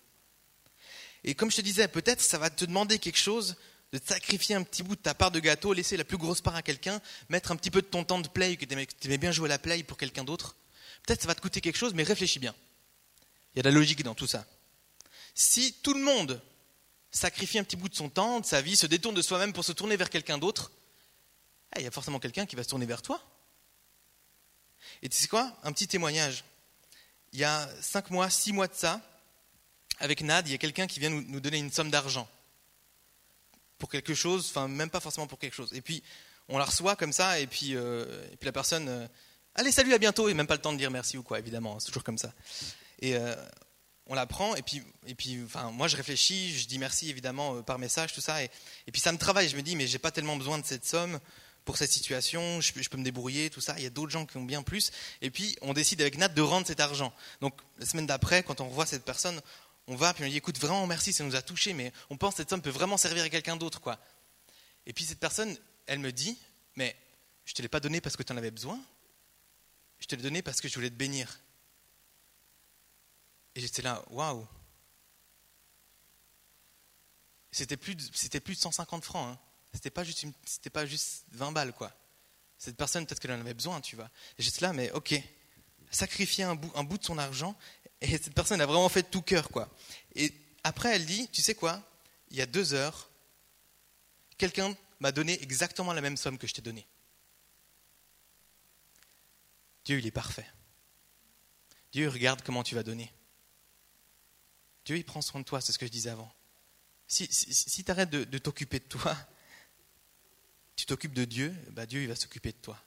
Et 1.24 1.34
comme 1.34 1.50
je 1.50 1.56
te 1.56 1.62
disais, 1.62 1.88
peut-être 1.88 2.20
ça 2.20 2.38
va 2.38 2.48
te 2.48 2.64
demander 2.64 2.98
quelque 2.98 3.18
chose 3.18 3.56
de 3.92 4.00
sacrifier 4.04 4.54
un 4.54 4.62
petit 4.62 4.82
bout 4.82 4.96
de 4.96 5.00
ta 5.00 5.14
part 5.14 5.30
de 5.30 5.40
gâteau, 5.40 5.72
laisser 5.72 5.96
la 5.96 6.04
plus 6.04 6.16
grosse 6.16 6.40
part 6.40 6.54
à 6.54 6.62
quelqu'un, 6.62 7.00
mettre 7.28 7.50
un 7.50 7.56
petit 7.56 7.70
peu 7.70 7.80
de 7.80 7.86
ton 7.86 8.04
temps 8.04 8.20
de 8.20 8.28
play, 8.28 8.56
que 8.56 8.64
tu 8.64 8.74
aimais 9.04 9.18
bien 9.18 9.32
jouer 9.32 9.46
à 9.46 9.50
la 9.50 9.58
play 9.58 9.82
pour 9.82 9.96
quelqu'un 9.96 10.24
d'autre. 10.24 10.56
Peut-être 11.06 11.22
ça 11.22 11.28
va 11.28 11.34
te 11.34 11.40
coûter 11.40 11.60
quelque 11.60 11.76
chose, 11.76 11.94
mais 11.94 12.02
réfléchis 12.02 12.38
bien. 12.38 12.54
Il 13.54 13.58
y 13.58 13.60
a 13.60 13.62
de 13.62 13.68
la 13.68 13.74
logique 13.74 14.02
dans 14.02 14.14
tout 14.14 14.26
ça. 14.26 14.46
Si 15.34 15.74
tout 15.74 15.94
le 15.94 16.02
monde 16.02 16.40
sacrifie 17.10 17.58
un 17.58 17.64
petit 17.64 17.76
bout 17.76 17.88
de 17.88 17.94
son 17.94 18.08
temps, 18.08 18.40
de 18.40 18.46
sa 18.46 18.60
vie, 18.60 18.76
se 18.76 18.86
détourne 18.86 19.14
de 19.14 19.22
soi-même 19.22 19.52
pour 19.52 19.64
se 19.64 19.72
tourner 19.72 19.96
vers 19.96 20.10
quelqu'un 20.10 20.38
d'autre, 20.38 20.72
eh, 21.76 21.80
il 21.80 21.84
y 21.84 21.86
a 21.86 21.90
forcément 21.90 22.18
quelqu'un 22.18 22.46
qui 22.46 22.56
va 22.56 22.62
se 22.62 22.68
tourner 22.68 22.86
vers 22.86 23.02
toi. 23.02 23.20
Et 25.02 25.08
tu 25.08 25.16
sais 25.16 25.28
quoi? 25.28 25.52
Un 25.62 25.72
petit 25.72 25.88
témoignage. 25.88 26.44
Il 27.32 27.38
y 27.38 27.44
a 27.44 27.68
cinq 27.80 28.10
mois, 28.10 28.30
six 28.30 28.52
mois 28.52 28.68
de 28.68 28.74
ça, 28.74 29.00
avec 29.98 30.22
Nad, 30.22 30.46
il 30.46 30.52
y 30.52 30.54
a 30.54 30.58
quelqu'un 30.58 30.86
qui 30.86 31.00
vient 31.00 31.10
nous, 31.10 31.40
donner 31.40 31.58
une 31.58 31.72
somme 31.72 31.90
d'argent 31.90 32.28
pour 33.78 33.88
quelque 33.88 34.14
chose, 34.14 34.46
enfin 34.50 34.68
même 34.68 34.90
pas 34.90 35.00
forcément 35.00 35.26
pour 35.26 35.38
quelque 35.38 35.54
chose. 35.54 35.70
Et 35.72 35.80
puis 35.80 36.02
on 36.48 36.58
la 36.58 36.64
reçoit 36.64 36.96
comme 36.96 37.12
ça, 37.12 37.40
et 37.40 37.46
puis, 37.46 37.74
euh, 37.74 38.24
la 38.42 38.52
personne, 38.52 38.88
euh, 38.88 39.06
allez 39.54 39.72
salut, 39.72 39.94
à 39.94 39.98
bientôt, 39.98 40.28
et 40.28 40.34
même 40.34 40.46
pas 40.46 40.54
le 40.54 40.60
temps 40.60 40.72
de 40.72 40.78
dire 40.78 40.90
merci 40.90 41.16
ou 41.16 41.22
quoi, 41.22 41.38
évidemment, 41.38 41.80
c'est 41.80 41.86
toujours 41.86 42.04
comme 42.04 42.18
ça. 42.18 42.34
Et 43.00 43.16
euh, 43.16 43.34
on 44.06 44.14
la 44.14 44.26
prend, 44.26 44.54
et 44.54 44.62
puis, 44.62 44.82
et 45.06 45.14
puis 45.14 45.42
enfin, 45.44 45.70
moi 45.70 45.88
je 45.88 45.96
réfléchis, 45.96 46.56
je 46.56 46.66
dis 46.66 46.78
merci 46.78 47.08
évidemment 47.08 47.62
par 47.62 47.78
message, 47.78 48.12
tout 48.12 48.20
ça, 48.20 48.42
et, 48.42 48.50
et 48.86 48.92
puis 48.92 49.00
ça 49.00 49.10
me 49.10 49.18
travaille, 49.18 49.48
je 49.48 49.56
me 49.56 49.62
dis, 49.62 49.74
mais 49.74 49.86
j'ai 49.86 49.98
pas 49.98 50.10
tellement 50.10 50.36
besoin 50.36 50.58
de 50.58 50.66
cette 50.66 50.84
somme 50.84 51.18
pour 51.64 51.78
cette 51.78 51.90
situation, 51.90 52.60
je, 52.60 52.72
peux 52.72 52.98
me 52.98 53.04
débrouiller, 53.04 53.48
tout 53.48 53.60
ça. 53.60 53.74
Il 53.78 53.84
y 53.84 53.86
a 53.86 53.90
d'autres 53.90 54.12
gens 54.12 54.26
qui 54.26 54.36
ont 54.36 54.44
bien 54.44 54.62
plus. 54.62 54.92
Et 55.22 55.30
puis, 55.30 55.56
on 55.62 55.72
décide 55.72 56.00
avec 56.00 56.18
Nat 56.18 56.28
de 56.28 56.42
rendre 56.42 56.66
cet 56.66 56.80
argent. 56.80 57.12
Donc, 57.40 57.54
la 57.78 57.86
semaine 57.86 58.06
d'après, 58.06 58.42
quand 58.42 58.60
on 58.60 58.68
revoit 58.68 58.86
cette 58.86 59.04
personne, 59.04 59.40
on 59.86 59.96
va, 59.96 60.12
puis 60.12 60.24
on 60.24 60.28
dit, 60.28 60.36
écoute, 60.36 60.58
vraiment 60.58 60.86
merci, 60.86 61.12
ça 61.12 61.24
nous 61.24 61.36
a 61.36 61.42
touché, 61.42 61.72
mais 61.72 61.92
on 62.10 62.16
pense 62.16 62.34
que 62.34 62.36
cette 62.38 62.50
somme 62.50 62.62
peut 62.62 62.70
vraiment 62.70 62.96
servir 62.96 63.24
à 63.24 63.28
quelqu'un 63.28 63.56
d'autre, 63.56 63.80
quoi. 63.80 63.98
Et 64.86 64.92
puis 64.92 65.04
cette 65.04 65.18
personne, 65.18 65.56
elle 65.86 65.98
me 65.98 66.12
dit, 66.12 66.38
mais 66.76 66.96
je 67.44 67.52
ne 67.52 67.56
te 67.56 67.62
l'ai 67.62 67.68
pas 67.68 67.80
donné 67.80 68.00
parce 68.00 68.16
que 68.16 68.22
tu 68.22 68.32
en 68.32 68.36
avais 68.36 68.50
besoin, 68.50 68.80
je 69.98 70.06
te 70.06 70.14
l'ai 70.14 70.22
donné 70.22 70.42
parce 70.42 70.60
que 70.60 70.68
je 70.68 70.74
voulais 70.74 70.90
te 70.90 70.94
bénir. 70.94 71.40
Et 73.54 73.60
j'étais 73.60 73.82
là, 73.82 74.02
waouh. 74.10 74.46
C'était 77.52 77.76
plus, 77.76 77.94
de, 77.94 78.38
plus 78.40 78.56
de 78.56 78.60
150 78.60 79.04
francs, 79.04 79.34
hein. 79.34 79.38
C'était 79.74 79.90
pas, 79.90 80.04
juste 80.04 80.24
c'était 80.44 80.70
pas 80.70 80.86
juste 80.86 81.24
20 81.32 81.52
balles, 81.52 81.72
quoi. 81.72 81.92
Cette 82.56 82.76
personne, 82.76 83.04
peut-être 83.04 83.20
qu'elle 83.20 83.32
en 83.32 83.40
avait 83.40 83.54
besoin, 83.54 83.80
tu 83.80 83.96
vois. 83.96 84.08
J'étais 84.38 84.62
là, 84.62 84.72
mais 84.72 84.90
ok, 84.92 85.14
sacrifier 85.90 86.44
un 86.44 86.54
bout, 86.54 86.72
un 86.74 86.84
bout 86.84 86.96
de 86.96 87.04
son 87.04 87.18
argent 87.18 87.56
et 88.00 88.08
cette 88.22 88.34
personne 88.34 88.60
a 88.60 88.66
vraiment 88.66 88.88
fait 88.88 89.02
tout 89.02 89.22
cœur, 89.22 89.50
quoi. 89.50 89.68
Et 90.14 90.32
après, 90.62 90.94
elle 90.94 91.04
dit, 91.04 91.28
tu 91.28 91.42
sais 91.42 91.54
quoi? 91.54 91.82
Il 92.30 92.36
y 92.36 92.40
a 92.40 92.46
deux 92.46 92.72
heures, 92.72 93.10
quelqu'un 94.38 94.76
m'a 95.00 95.12
donné 95.12 95.40
exactement 95.42 95.92
la 95.92 96.00
même 96.00 96.16
somme 96.16 96.38
que 96.38 96.46
je 96.46 96.54
t'ai 96.54 96.62
donnée. 96.62 96.86
Dieu, 99.84 99.98
il 99.98 100.06
est 100.06 100.10
parfait. 100.10 100.46
Dieu, 101.92 102.08
regarde 102.08 102.42
comment 102.42 102.62
tu 102.62 102.74
vas 102.74 102.82
donner. 102.82 103.12
Dieu, 104.84 104.96
il 104.96 105.04
prend 105.04 105.20
soin 105.20 105.40
de 105.40 105.44
toi, 105.44 105.60
c'est 105.60 105.72
ce 105.72 105.78
que 105.78 105.86
je 105.86 105.90
disais 105.90 106.10
avant. 106.10 106.32
Si, 107.06 107.28
si, 107.30 107.84
tu 107.84 107.90
arrêtes 107.90 108.10
de, 108.10 108.38
t'occuper 108.38 108.78
de 108.78 108.84
toi, 108.84 109.16
tu 110.76 110.86
t'occupes 110.86 111.14
de 111.14 111.24
Dieu, 111.24 111.54
bah 111.70 111.86
Dieu, 111.86 112.06
va 112.06 112.16
s'occuper 112.16 112.52
de 112.52 112.58
toi. 112.58 112.78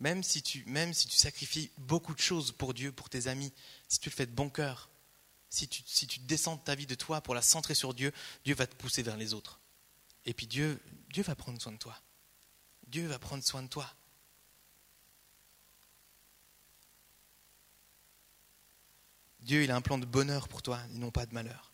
Même 0.00 0.22
si, 0.22 0.42
tu, 0.42 0.64
même 0.66 0.94
si 0.94 1.08
tu 1.08 1.16
sacrifies 1.16 1.70
beaucoup 1.76 2.14
de 2.14 2.20
choses 2.20 2.52
pour 2.52 2.72
Dieu, 2.72 2.92
pour 2.92 3.10
tes 3.10 3.26
amis, 3.26 3.52
si 3.88 3.98
tu 3.98 4.10
le 4.10 4.14
fais 4.14 4.26
de 4.26 4.32
bon 4.32 4.48
cœur, 4.48 4.88
si 5.50 5.66
tu, 5.66 5.82
si 5.86 6.06
tu 6.06 6.20
descends 6.20 6.56
ta 6.56 6.74
vie 6.74 6.86
de 6.86 6.94
toi 6.94 7.20
pour 7.20 7.34
la 7.34 7.42
centrer 7.42 7.74
sur 7.74 7.94
Dieu, 7.94 8.12
Dieu 8.44 8.54
va 8.54 8.66
te 8.66 8.76
pousser 8.76 9.02
vers 9.02 9.16
les 9.16 9.34
autres. 9.34 9.60
Et 10.24 10.34
puis 10.34 10.46
Dieu, 10.46 10.80
va 11.16 11.34
prendre 11.34 11.60
soin 11.60 11.72
de 11.72 11.78
toi. 11.78 11.98
Dieu 12.86 13.06
va 13.06 13.18
prendre 13.18 13.42
soin 13.42 13.62
de 13.62 13.68
toi. 13.68 13.92
Dieu, 19.40 19.62
il 19.64 19.70
a 19.70 19.76
un 19.76 19.80
plan 19.80 19.98
de 19.98 20.04
bonheur 20.04 20.48
pour 20.48 20.62
toi 20.62 20.80
non 20.90 21.10
pas 21.10 21.26
de 21.26 21.34
malheur. 21.34 21.72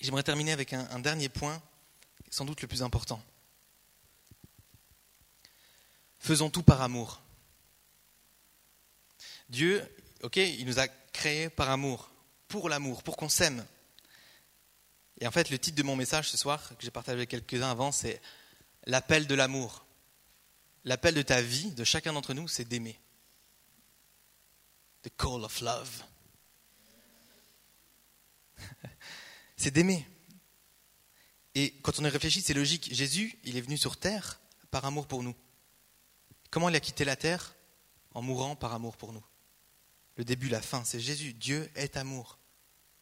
J'aimerais 0.00 0.22
terminer 0.22 0.52
avec 0.52 0.72
un 0.72 0.98
dernier 0.98 1.28
point, 1.28 1.62
sans 2.30 2.44
doute 2.44 2.62
le 2.62 2.68
plus 2.68 2.82
important. 2.82 3.22
Faisons 6.18 6.50
tout 6.50 6.62
par 6.62 6.82
amour. 6.82 7.22
Dieu, 9.48 9.82
ok, 10.22 10.36
il 10.36 10.64
nous 10.66 10.78
a 10.78 10.86
créés 10.88 11.50
par 11.50 11.70
amour, 11.70 12.10
pour 12.46 12.68
l'amour, 12.68 13.02
pour 13.02 13.16
qu'on 13.16 13.28
s'aime. 13.28 13.66
Et 15.20 15.26
en 15.26 15.30
fait, 15.30 15.50
le 15.50 15.58
titre 15.58 15.76
de 15.76 15.82
mon 15.82 15.96
message 15.96 16.30
ce 16.30 16.36
soir, 16.36 16.68
que 16.68 16.82
j'ai 16.82 16.90
partagé 16.90 17.16
avec 17.16 17.30
quelques-uns 17.30 17.70
avant, 17.70 17.90
c'est 17.90 18.22
l'appel 18.86 19.26
de 19.26 19.34
l'amour. 19.34 19.84
L'appel 20.84 21.14
de 21.14 21.22
ta 21.22 21.42
vie, 21.42 21.72
de 21.72 21.84
chacun 21.84 22.12
d'entre 22.12 22.32
nous, 22.32 22.48
c'est 22.48 22.64
d'aimer. 22.64 22.98
The 25.02 25.10
call 25.16 25.44
of 25.44 25.60
love. 25.60 26.04
C'est 29.60 29.70
d'aimer. 29.70 30.08
Et 31.54 31.74
quand 31.82 31.98
on 32.00 32.04
y 32.04 32.08
réfléchit, 32.08 32.40
c'est 32.40 32.54
logique. 32.54 32.94
Jésus, 32.94 33.38
il 33.44 33.58
est 33.58 33.60
venu 33.60 33.76
sur 33.76 33.98
terre 33.98 34.40
par 34.70 34.86
amour 34.86 35.06
pour 35.06 35.22
nous. 35.22 35.34
Comment 36.50 36.70
il 36.70 36.76
a 36.76 36.80
quitté 36.80 37.04
la 37.04 37.14
terre? 37.14 37.54
En 38.12 38.22
mourant 38.22 38.56
par 38.56 38.72
amour 38.72 38.96
pour 38.96 39.12
nous. 39.12 39.22
Le 40.16 40.24
début, 40.24 40.48
la 40.48 40.62
fin, 40.62 40.82
c'est 40.84 40.98
Jésus. 40.98 41.34
Dieu 41.34 41.70
est 41.74 41.98
amour. 41.98 42.38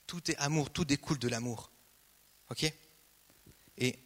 Tout 0.06 0.30
est 0.30 0.36
amour, 0.36 0.70
tout 0.70 0.84
découle 0.84 1.18
de 1.18 1.28
l'amour. 1.28 1.70
Ok? 2.50 2.70
Et 3.76 3.98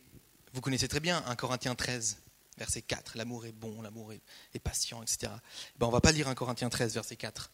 vous 0.52 0.60
connaissez 0.60 0.88
très 0.88 1.00
bien 1.00 1.24
1 1.26 1.34
Corinthiens 1.36 1.74
13, 1.74 2.18
verset 2.58 2.82
4. 2.82 3.16
L'amour 3.16 3.46
est 3.46 3.52
bon, 3.52 3.80
l'amour 3.80 4.12
est, 4.12 4.58
patient, 4.58 5.02
etc. 5.02 5.32
Ben, 5.78 5.86
on 5.86 5.88
ne 5.88 5.92
va 5.94 6.02
pas 6.02 6.12
lire 6.12 6.28
1 6.28 6.34
Corinthiens 6.34 6.68
13, 6.68 6.92
verset 6.92 7.16
4. 7.16 7.50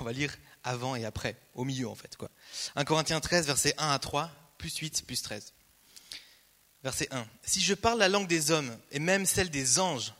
On 0.00 0.04
va 0.04 0.12
lire 0.12 0.36
avant 0.64 0.96
et 0.96 1.04
après, 1.04 1.36
au 1.54 1.64
milieu 1.64 1.88
en 1.88 1.94
fait. 1.94 2.16
Quoi. 2.16 2.30
1 2.76 2.84
Corinthiens 2.84 3.20
13, 3.20 3.46
verset 3.46 3.74
1 3.78 3.90
à 3.90 3.98
3, 3.98 4.30
plus 4.58 4.76
8, 4.76 5.04
plus 5.06 5.22
13. 5.22 5.52
Verset 6.84 7.08
1. 7.10 7.26
Si 7.44 7.60
je 7.60 7.74
parle 7.74 7.98
la 7.98 8.08
langue 8.08 8.28
des 8.28 8.50
hommes 8.50 8.76
et 8.92 8.98
même 8.98 9.26
celle 9.26 9.50
des 9.50 9.78
anges, 9.78 10.12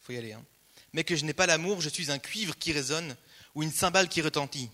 faut 0.00 0.12
y 0.12 0.16
aller. 0.16 0.32
Hein. 0.32 0.44
Mais 0.92 1.04
que 1.04 1.16
je 1.16 1.24
n'ai 1.24 1.34
pas 1.34 1.46
l'amour, 1.46 1.80
je 1.80 1.88
suis 1.88 2.10
un 2.10 2.18
cuivre 2.18 2.56
qui 2.58 2.72
résonne 2.72 3.16
ou 3.54 3.62
une 3.62 3.72
cymbale 3.72 4.08
qui 4.08 4.22
retentit. 4.22 4.70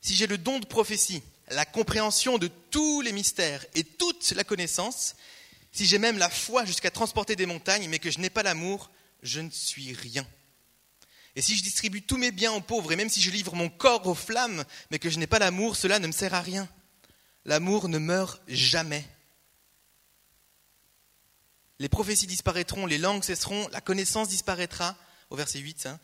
Si 0.00 0.14
j'ai 0.14 0.26
le 0.26 0.36
don 0.36 0.60
de 0.60 0.66
prophétie, 0.66 1.22
la 1.48 1.64
compréhension 1.64 2.36
de 2.38 2.48
tous 2.70 3.00
les 3.00 3.12
mystères 3.12 3.64
et 3.74 3.84
toute 3.84 4.32
la 4.32 4.44
connaissance, 4.44 5.16
si 5.72 5.86
j'ai 5.86 5.98
même 5.98 6.18
la 6.18 6.28
foi 6.28 6.64
jusqu'à 6.64 6.90
transporter 6.90 7.36
des 7.36 7.46
montagnes, 7.46 7.88
mais 7.88 7.98
que 7.98 8.10
je 8.10 8.18
n'ai 8.18 8.30
pas 8.30 8.42
l'amour, 8.42 8.90
je 9.22 9.40
ne 9.40 9.50
suis 9.50 9.94
rien. 9.94 10.26
Et 11.36 11.42
si 11.42 11.56
je 11.56 11.62
distribue 11.62 12.02
tous 12.02 12.16
mes 12.16 12.30
biens 12.30 12.52
aux 12.52 12.60
pauvres, 12.60 12.92
et 12.92 12.96
même 12.96 13.08
si 13.08 13.20
je 13.20 13.30
livre 13.30 13.54
mon 13.54 13.68
corps 13.68 14.06
aux 14.06 14.14
flammes, 14.14 14.64
mais 14.90 14.98
que 14.98 15.10
je 15.10 15.18
n'ai 15.18 15.26
pas 15.26 15.40
l'amour, 15.40 15.76
cela 15.76 15.98
ne 15.98 16.06
me 16.06 16.12
sert 16.12 16.34
à 16.34 16.40
rien. 16.40 16.68
L'amour 17.44 17.88
ne 17.88 17.98
meurt 17.98 18.40
jamais. 18.48 19.04
les 21.80 21.88
prophéties 21.88 22.28
disparaîtront, 22.28 22.86
les 22.86 22.98
langues 22.98 23.24
cesseront, 23.24 23.68
la 23.68 23.80
connaissance 23.80 24.28
disparaîtra, 24.28 24.96
au 25.28 25.36
verset 25.36 25.58
8, 25.58 25.86
hein, 25.86 26.00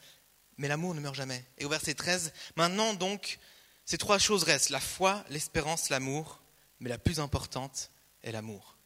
mais 0.58 0.68
l'amour 0.68 0.94
ne 0.94 1.00
meurt 1.00 1.14
jamais. 1.14 1.44
Et 1.58 1.64
au 1.64 1.68
verset 1.68 1.94
13, 1.94 2.32
maintenant 2.56 2.92
donc, 2.92 3.38
ces 3.86 3.96
trois 3.98 4.18
choses 4.18 4.42
restent, 4.42 4.70
la 4.70 4.80
foi, 4.80 5.24
l'espérance, 5.30 5.88
l'amour, 5.88 6.42
mais 6.80 6.90
la 6.90 6.98
plus 6.98 7.20
importante 7.20 7.90
est 8.22 8.32
l'amour. 8.32 8.76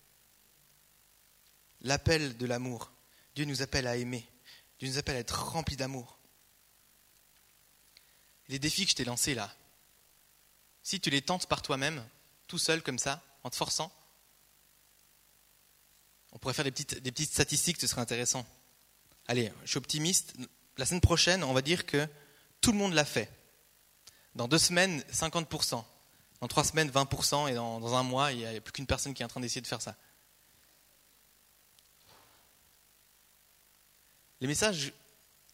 L'appel 1.81 2.37
de 2.37 2.47
l'amour. 2.47 2.93
Dieu 3.35 3.45
nous 3.45 3.63
appelle 3.63 3.87
à 3.87 3.97
aimer. 3.97 4.27
Dieu 4.79 4.89
nous 4.89 4.99
appelle 4.99 5.17
à 5.17 5.21
être 5.21 5.53
remplis 5.53 5.77
d'amour. 5.77 6.14
Les 8.49 8.59
défis 8.59 8.85
que 8.85 8.91
je 8.91 8.97
t'ai 8.97 9.05
lancés 9.05 9.35
là, 9.35 9.55
si 10.83 11.01
tu 11.01 11.11
les 11.11 11.23
tentes 11.23 11.47
par 11.47 11.63
toi-même, 11.63 12.05
tout 12.47 12.59
seul 12.59 12.83
comme 12.83 12.99
ça, 12.99 13.23
en 13.43 13.51
te 13.51 13.57
forçant, 13.57 13.91
on 16.33 16.39
pourrait 16.39 16.55
faire 16.55 16.65
des 16.65 16.73
petites, 16.73 17.31
statistiques, 17.31 17.81
ce 17.81 17.87
serait 17.87 18.01
intéressant. 18.01 18.45
Allez, 19.27 19.53
je 19.65 19.71
suis 19.71 19.79
optimiste. 19.79 20.35
La 20.77 20.85
semaine 20.85 21.01
prochaine, 21.01 21.45
on 21.45 21.53
va 21.53 21.63
dire 21.63 21.87
que 21.87 22.07
tout 22.61 22.73
le 22.73 22.79
monde 22.79 22.93
l'a 22.93 23.05
fait. 23.05 23.31
Dans 24.35 24.49
deux 24.49 24.59
semaines, 24.59 25.01
50%. 25.13 25.85
Dans 26.41 26.49
trois 26.49 26.65
semaines, 26.65 26.91
20%. 26.91 27.49
Et 27.49 27.55
dans 27.55 27.95
un 27.95 28.03
mois, 28.03 28.33
il 28.33 28.39
n'y 28.39 28.47
a 28.47 28.61
plus 28.61 28.73
qu'une 28.73 28.87
personne 28.87 29.15
qui 29.15 29.23
est 29.23 29.25
en 29.25 29.29
train 29.29 29.41
d'essayer 29.41 29.61
de 29.61 29.67
faire 29.67 29.81
ça. 29.81 29.97
Les 34.41 34.49
messages, 34.49 34.93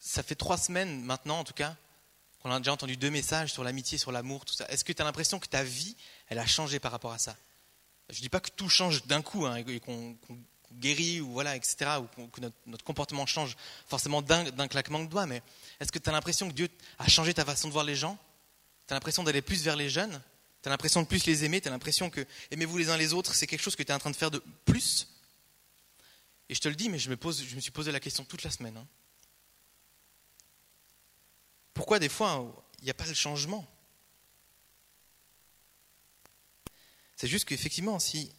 ça 0.01 0.23
fait 0.23 0.35
trois 0.35 0.57
semaines 0.57 1.03
maintenant, 1.05 1.41
en 1.41 1.45
tout 1.45 1.53
cas, 1.53 1.77
qu'on 2.41 2.51
a 2.51 2.59
déjà 2.59 2.73
entendu 2.73 2.97
deux 2.97 3.11
messages 3.11 3.53
sur 3.53 3.65
l'amitié, 3.65 3.99
sur 3.99 4.13
l'amour, 4.13 4.45
tout 4.45 4.55
ça. 4.55 4.67
Est-ce 4.69 4.85
que 4.85 4.93
tu 4.93 5.03
as 5.03 5.05
l'impression 5.05 5.39
que 5.39 5.47
ta 5.47 5.63
vie, 5.63 5.97
elle 6.29 6.39
a 6.39 6.47
changé 6.47 6.79
par 6.79 6.93
rapport 6.93 7.13
à 7.13 7.19
ça? 7.19 7.37
Je 8.09 8.17
ne 8.17 8.23
dis 8.23 8.29
pas 8.29 8.41
que 8.41 8.51
tout 8.51 8.69
change 8.69 9.05
d'un 9.05 9.23
coup 9.23 9.47
hein, 9.47 9.57
et 9.57 9.81
qu'on 9.81 10.17
guérit 10.73 11.21
ou 11.21 11.33
voilà, 11.33 11.57
etc., 11.57 11.91
ou 12.19 12.27
que 12.29 12.41
notre, 12.67 12.85
comportement 12.85 13.27
change 13.27 13.57
forcément 13.87 14.23
d'un 14.23 14.69
claquement 14.69 15.01
de 15.01 15.07
doigts, 15.07 15.27
mais 15.27 15.43
est-ce 15.81 15.93
que 15.93 15.99
tu 15.99 16.09
as 16.09 16.13
l'impression 16.13 16.49
que 16.49 16.55
Dieu 16.55 16.69
a 16.99 17.09
changé 17.09 17.35
ta 17.35 17.45
façon 17.45 17.69
de 17.69 17.73
voir 17.73 17.85
les 17.85 17.97
gens? 17.97 18.19
Tu 18.87 18.93
as 18.93 18.97
l'impression 18.97 19.23
d'aller 19.23 19.43
plus 19.43 19.63
vers 19.63 19.77
les 19.77 19.91
jeunes? 19.91 20.21
Tu 20.63 20.69
as 20.69 20.71
l'impression 20.71 21.03
de 21.03 21.07
plus 21.07 21.27
les 21.27 21.45
aimer? 21.45 21.61
Tu 21.61 21.69
as 21.69 21.71
l'impression 21.71 22.11
que 22.11 22.27
aimez-vous 22.51 22.79
les 22.79 22.91
uns 22.91 22.97
les 22.97 23.13
autres, 23.13 23.35
c'est 23.35 23.47
quelque 23.47 23.63
chose 23.63 23.77
que 23.77 23.83
tu 23.83 23.91
es 23.91 23.95
en 23.95 23.99
train 23.99 24.11
de 24.11 24.17
faire 24.17 24.31
de 24.31 24.43
plus? 24.65 25.09
Et 26.49 26.55
je 26.55 26.61
te 26.61 26.69
le 26.69 26.75
dis, 26.75 26.89
mais 26.89 26.99
je 26.99 27.11
me, 27.11 27.17
pose, 27.17 27.45
je 27.45 27.55
me 27.55 27.61
suis 27.61 27.71
posé 27.71 27.93
la 27.93 28.01
question 28.01 28.25
toute 28.25 28.43
la 28.43 28.51
semaine. 28.51 28.77
Hein. 28.77 28.87
Pourquoi 31.81 31.99
des 31.99 32.11
fois 32.11 32.47
il 32.81 32.85
n'y 32.85 32.91
a 32.91 32.95
pas 32.95 33.07
le 33.07 33.15
changement? 33.15 33.67
C'est 37.17 37.27
juste 37.27 37.47
qu'effectivement, 37.47 37.99
si 37.99 38.31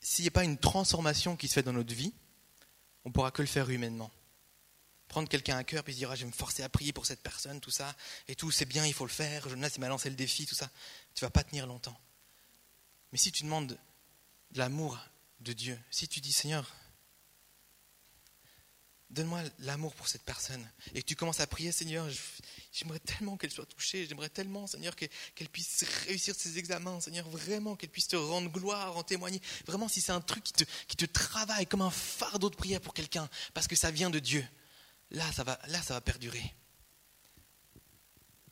s'il 0.00 0.24
n'y 0.24 0.28
a 0.28 0.32
pas 0.32 0.42
une 0.42 0.58
transformation 0.58 1.36
qui 1.36 1.46
se 1.46 1.54
fait 1.54 1.62
dans 1.62 1.72
notre 1.72 1.94
vie, 1.94 2.12
on 3.04 3.10
ne 3.10 3.12
pourra 3.14 3.30
que 3.30 3.40
le 3.40 3.46
faire 3.46 3.70
humainement. 3.70 4.10
Prendre 5.06 5.28
quelqu'un 5.28 5.56
à 5.56 5.62
cœur 5.62 5.84
et 5.86 5.92
se 5.92 5.96
dire 5.96 6.10
ah, 6.10 6.16
je 6.16 6.22
vais 6.22 6.26
me 6.26 6.32
forcer 6.34 6.64
à 6.64 6.68
prier 6.68 6.92
pour 6.92 7.06
cette 7.06 7.22
personne, 7.22 7.60
tout 7.60 7.70
ça, 7.70 7.94
et 8.26 8.34
tout, 8.34 8.50
c'est 8.50 8.66
bien, 8.66 8.84
il 8.84 8.94
faut 8.94 9.06
le 9.06 9.12
faire. 9.12 9.48
Jonas, 9.48 9.70
il 9.76 9.80
m'a 9.80 9.88
lancé 9.88 10.10
le 10.10 10.16
défi, 10.16 10.44
tout 10.44 10.56
ça. 10.56 10.68
Tu 11.14 11.24
vas 11.24 11.30
pas 11.30 11.44
tenir 11.44 11.68
longtemps. 11.68 11.96
Mais 13.12 13.18
si 13.18 13.30
tu 13.30 13.44
demandes 13.44 13.78
de 14.50 14.58
l'amour 14.58 14.98
de 15.38 15.52
Dieu, 15.52 15.78
si 15.92 16.08
tu 16.08 16.20
dis 16.20 16.32
Seigneur, 16.32 16.68
donne-moi 19.12 19.42
l'amour 19.60 19.94
pour 19.94 20.08
cette 20.08 20.22
personne. 20.22 20.66
Et 20.94 21.02
que 21.02 21.06
tu 21.06 21.16
commences 21.16 21.40
à 21.40 21.46
prier, 21.46 21.70
Seigneur, 21.70 22.08
j'aimerais 22.72 22.98
tellement 22.98 23.36
qu'elle 23.36 23.50
soit 23.50 23.66
touchée, 23.66 24.06
j'aimerais 24.08 24.30
tellement, 24.30 24.66
Seigneur, 24.66 24.96
qu'elle 24.96 25.48
puisse 25.48 25.84
réussir 26.06 26.34
ses 26.34 26.58
examens, 26.58 27.00
Seigneur, 27.00 27.28
vraiment, 27.28 27.76
qu'elle 27.76 27.90
puisse 27.90 28.08
te 28.08 28.16
rendre 28.16 28.50
gloire, 28.50 28.96
en 28.96 29.02
témoigner. 29.02 29.40
Vraiment, 29.66 29.88
si 29.88 30.00
c'est 30.00 30.12
un 30.12 30.20
truc 30.20 30.42
qui 30.42 30.52
te, 30.52 30.64
qui 30.88 30.96
te 30.96 31.04
travaille 31.04 31.66
comme 31.66 31.82
un 31.82 31.90
fardeau 31.90 32.50
de 32.50 32.56
prière 32.56 32.80
pour 32.80 32.94
quelqu'un, 32.94 33.28
parce 33.54 33.68
que 33.68 33.76
ça 33.76 33.90
vient 33.90 34.10
de 34.10 34.18
Dieu, 34.18 34.44
là, 35.10 35.30
ça 35.32 35.44
va, 35.44 35.58
là, 35.68 35.82
ça 35.82 35.94
va 35.94 36.00
perdurer. 36.00 36.54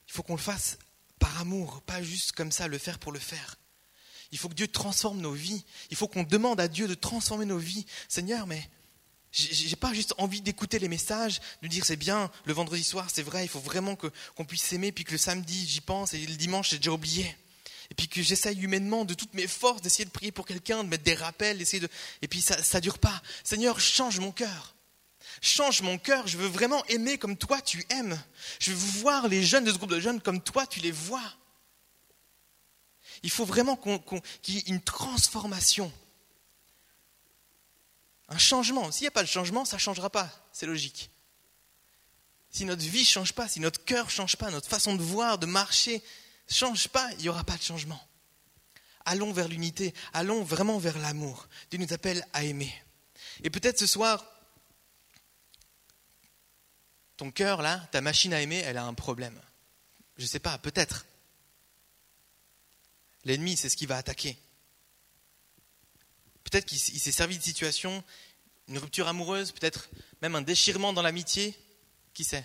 Il 0.09 0.12
faut 0.12 0.23
qu'on 0.23 0.37
le 0.37 0.40
fasse 0.40 0.79
par 1.18 1.40
amour, 1.40 1.83
pas 1.83 2.03
juste 2.03 2.33
comme 2.33 2.53
ça, 2.53 2.68
le 2.68 2.79
faire 2.79 2.99
pour 2.99 3.12
le 3.12 3.18
faire. 3.18 3.57
Il 4.33 4.38
faut 4.38 4.49
que 4.49 4.55
Dieu 4.55 4.68
transforme 4.68 5.20
nos 5.20 5.33
vies. 5.33 5.64
Il 5.90 5.96
faut 5.96 6.07
qu'on 6.07 6.23
demande 6.23 6.61
à 6.61 6.68
Dieu 6.68 6.87
de 6.87 6.94
transformer 6.94 7.46
nos 7.46 7.59
vies. 7.59 7.85
Seigneur, 8.09 8.46
mais 8.46 8.70
j'ai 9.33 9.77
pas 9.77 9.93
juste 9.93 10.14
envie 10.19 10.40
d'écouter 10.40 10.79
les 10.79 10.88
messages, 10.88 11.40
de 11.62 11.69
dire 11.69 11.85
c'est 11.85 11.97
bien, 11.97 12.31
le 12.45 12.53
vendredi 12.53 12.83
soir 12.83 13.09
c'est 13.12 13.23
vrai, 13.23 13.45
il 13.45 13.49
faut 13.49 13.61
vraiment 13.61 13.97
qu'on 13.97 14.45
puisse 14.45 14.62
s'aimer, 14.62 14.93
puis 14.93 15.05
que 15.05 15.12
le 15.12 15.19
samedi 15.19 15.66
j'y 15.69 15.81
pense 15.81 16.14
et 16.14 16.19
le 16.19 16.35
dimanche 16.35 16.71
j'ai 16.71 16.79
déjà 16.79 16.93
oublié. 16.93 17.37
Et 17.90 17.95
puis 17.95 18.09
que 18.09 18.23
j'essaye 18.23 18.61
humainement 18.61 19.05
de 19.05 19.14
toutes 19.14 19.35
mes 19.35 19.49
forces 19.49 19.83
d'essayer 19.83 20.05
de 20.05 20.11
prier 20.11 20.31
pour 20.31 20.47
quelqu'un, 20.47 20.85
de 20.85 20.88
mettre 20.88 21.03
des 21.03 21.14
rappels, 21.14 21.59
d'essayer 21.59 21.81
de... 21.81 21.88
Et 22.23 22.29
puis 22.29 22.40
ça 22.40 22.57
ne 22.57 22.81
dure 22.81 23.01
pas. 23.01 23.21
Seigneur, 23.43 23.81
change 23.81 24.21
mon 24.21 24.31
cœur. 24.31 24.77
Change 25.40 25.83
mon 25.83 25.99
cœur, 25.99 26.27
je 26.27 26.37
veux 26.37 26.47
vraiment 26.47 26.85
aimer 26.87 27.19
comme 27.19 27.37
toi 27.37 27.61
tu 27.61 27.85
aimes. 27.90 28.21
Je 28.59 28.73
veux 28.73 29.01
voir 29.01 29.27
les 29.27 29.43
jeunes 29.43 29.64
de 29.64 29.73
ce 29.73 29.79
groupe 29.79 29.90
de 29.90 30.01
jeunes 30.01 30.21
comme 30.21 30.40
toi 30.40 30.66
tu 30.66 30.81
les 30.81 30.93
vois. 30.93 31.23
Il 33.23 33.31
faut 33.31 33.45
vraiment 33.45 33.77
qu'il 34.43 34.55
y 34.55 34.59
ait 34.59 34.62
une 34.66 34.81
transformation 34.81 35.93
un 38.31 38.38
changement. 38.38 38.90
S'il 38.90 39.03
n'y 39.03 39.09
a 39.09 39.12
pas 39.12 39.23
de 39.23 39.29
changement, 39.29 39.64
ça 39.64 39.77
ne 39.77 39.81
changera 39.81 40.09
pas. 40.09 40.31
C'est 40.53 40.66
logique. 40.66 41.11
Si 42.51 42.64
notre 42.64 42.83
vie 42.83 43.01
ne 43.01 43.05
change 43.05 43.33
pas, 43.33 43.49
si 43.49 43.61
notre 43.61 43.85
cœur 43.85 44.07
ne 44.07 44.11
change 44.11 44.37
pas, 44.37 44.51
notre 44.51 44.69
façon 44.69 44.95
de 44.95 45.03
voir, 45.03 45.38
de 45.38 45.47
marcher 45.47 46.03
ne 46.49 46.55
change 46.55 46.88
pas, 46.88 47.11
il 47.12 47.23
n'y 47.23 47.29
aura 47.29 47.45
pas 47.45 47.57
de 47.57 47.62
changement. 47.62 48.01
Allons 49.05 49.33
vers 49.33 49.49
l'unité, 49.49 49.95
allons 50.12 50.43
vraiment 50.43 50.79
vers 50.79 50.99
l'amour. 50.99 51.49
Dieu 51.71 51.79
nous 51.79 51.93
appelle 51.93 52.25
à 52.33 52.45
aimer. 52.45 52.73
Et 53.43 53.51
peut-être 53.51 53.79
ce 53.79 53.87
soir, 53.87 54.25
ton 57.16 57.31
cœur, 57.31 57.62
là, 57.62 57.88
ta 57.93 58.01
machine 58.01 58.33
à 58.33 58.40
aimer, 58.40 58.59
elle 58.59 58.79
a 58.79 58.85
un 58.85 58.95
problème. 58.95 59.40
Je 60.16 60.23
ne 60.23 60.29
sais 60.29 60.38
pas, 60.38 60.59
peut-être. 60.59 61.07
L'ennemi, 63.25 63.57
c'est 63.57 63.69
ce 63.69 63.77
qui 63.77 63.87
va 63.87 63.97
attaquer. 63.97 64.38
Peut-être 66.50 66.66
qu'il 66.66 66.78
s'est 66.78 67.12
servi 67.12 67.38
de 67.38 67.42
situation, 67.42 68.02
une 68.66 68.78
rupture 68.78 69.06
amoureuse, 69.06 69.52
peut-être 69.52 69.88
même 70.20 70.34
un 70.34 70.42
déchirement 70.42 70.92
dans 70.92 71.02
l'amitié, 71.02 71.56
qui 72.12 72.24
sait? 72.24 72.44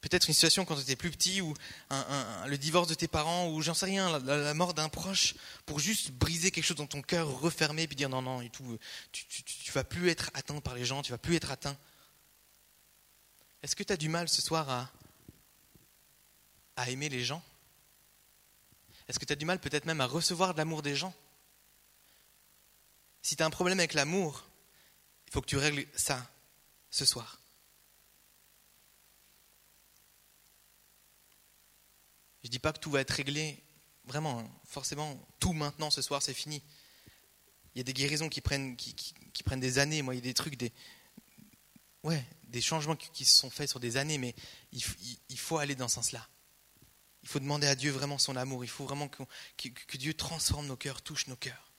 Peut-être 0.00 0.28
une 0.28 0.34
situation 0.34 0.64
quand 0.64 0.76
tu 0.76 0.80
étais 0.80 0.96
plus 0.96 1.10
petit, 1.10 1.42
ou 1.42 1.54
le 1.90 2.56
divorce 2.56 2.88
de 2.88 2.94
tes 2.94 3.06
parents, 3.06 3.50
ou 3.50 3.60
j'en 3.60 3.74
sais 3.74 3.84
rien, 3.84 4.18
la, 4.20 4.54
mort 4.54 4.72
d'un 4.72 4.88
proche, 4.88 5.34
pour 5.66 5.78
juste 5.78 6.10
briser 6.12 6.50
quelque 6.50 6.64
chose 6.64 6.78
dans 6.78 6.86
ton 6.86 7.02
cœur, 7.02 7.28
refermer, 7.40 7.86
puis 7.86 7.96
dire 7.96 8.08
non, 8.08 8.22
non, 8.22 8.40
et 8.40 8.48
tout, 8.48 8.78
tu, 9.12 9.26
ne 9.68 9.72
vas 9.72 9.84
plus 9.84 10.08
être 10.08 10.30
atteint 10.32 10.58
par 10.60 10.74
les 10.74 10.86
gens, 10.86 11.02
tu 11.02 11.12
vas 11.12 11.18
plus 11.18 11.36
être 11.36 11.50
atteint. 11.50 11.76
Est-ce 13.62 13.76
que 13.76 13.82
tu 13.82 13.92
as 13.92 13.98
du 13.98 14.08
mal 14.08 14.26
ce 14.30 14.40
soir 14.40 14.70
à, 14.70 14.90
à 16.76 16.88
aimer 16.88 17.10
les 17.10 17.22
gens? 17.22 17.42
Est-ce 19.06 19.18
que 19.18 19.26
tu 19.26 19.34
as 19.34 19.36
du 19.36 19.44
mal 19.44 19.58
peut-être 19.58 19.84
même 19.84 20.00
à 20.00 20.06
recevoir 20.06 20.54
de 20.54 20.58
l'amour 20.58 20.80
des 20.80 20.96
gens? 20.96 21.14
Si 23.22 23.36
tu 23.36 23.42
as 23.42 23.46
un 23.46 23.50
problème 23.50 23.78
avec 23.78 23.94
l'amour, 23.94 24.48
il 25.26 25.32
faut 25.32 25.40
que 25.40 25.46
tu 25.46 25.56
règles 25.56 25.86
ça 25.94 26.28
ce 26.90 27.04
soir. 27.04 27.40
Je 32.42 32.48
ne 32.48 32.50
dis 32.50 32.58
pas 32.58 32.72
que 32.72 32.78
tout 32.78 32.90
va 32.90 33.00
être 33.00 33.10
réglé, 33.10 33.62
vraiment, 34.06 34.40
hein. 34.40 34.50
forcément, 34.64 35.20
tout 35.38 35.52
maintenant 35.52 35.90
ce 35.90 36.02
soir, 36.02 36.22
c'est 36.22 36.34
fini. 36.34 36.62
Il 37.74 37.78
y 37.78 37.80
a 37.80 37.84
des 37.84 37.92
guérisons 37.92 38.28
qui 38.28 38.40
prennent, 38.40 38.76
qui, 38.76 39.42
prennent 39.44 39.60
des 39.60 39.78
années, 39.78 40.02
moi, 40.02 40.14
il 40.14 40.18
y 40.18 40.20
a 40.20 40.24
des 40.24 40.34
trucs, 40.34 40.56
des, 40.56 40.72
ouais, 42.02 42.24
des 42.44 42.60
changements 42.60 42.96
qui, 42.96 43.24
se 43.24 43.38
sont 43.38 43.50
faits 43.50 43.68
sur 43.68 43.78
des 43.78 43.96
années, 43.96 44.18
mais 44.18 44.34
il, 44.72 45.38
faut 45.38 45.58
aller 45.58 45.74
dans 45.74 45.86
ce 45.86 45.96
sens-là. 45.96 46.26
Il 47.22 47.28
faut 47.28 47.38
demander 47.38 47.66
à 47.66 47.74
Dieu 47.74 47.90
vraiment 47.90 48.18
son 48.18 48.34
amour, 48.36 48.64
il 48.64 48.68
faut 48.68 48.84
vraiment 48.84 49.08
que 49.08 49.96
Dieu 49.98 50.14
transforme 50.14 50.66
nos 50.66 50.76
cœurs, 50.76 51.02
touche 51.02 51.26
nos 51.26 51.36
cœurs. 51.36 51.69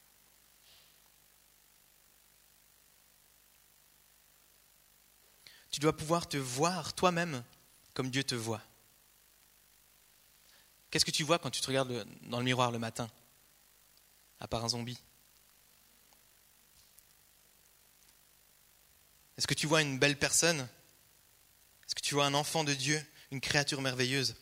Tu 5.72 5.80
dois 5.80 5.96
pouvoir 5.96 6.28
te 6.28 6.38
voir 6.38 6.94
toi-même 6.94 7.44
comme 7.94 8.12
Dieu 8.12 8.24
te 8.24 8.36
voit. 8.36 8.62
Qu'est-ce 10.90 11.06
que 11.06 11.12
tu 11.12 11.24
vois 11.24 11.40
quand 11.40 11.50
tu 11.50 11.62
te 11.62 11.68
regardes 11.68 12.06
dans 12.24 12.38
le 12.38 12.44
miroir 12.44 12.72
le 12.72 12.80
matin 12.80 13.10
À 14.42 14.48
part 14.48 14.66
un 14.66 14.70
zombie? 14.70 15.00
Est-ce 19.38 19.48
que 19.48 19.54
tu 19.54 19.66
vois 19.66 19.82
une 19.82 19.98
belle 19.98 20.20
personne? 20.20 20.60
Est-ce 20.60 21.96
que 21.96 22.02
tu 22.02 22.14
vois 22.14 22.26
un 22.26 22.34
enfant 22.34 22.66
de 22.66 22.74
Dieu, 22.74 23.02
une 23.32 23.40
créature 23.40 23.82
merveilleuse? 23.82 24.36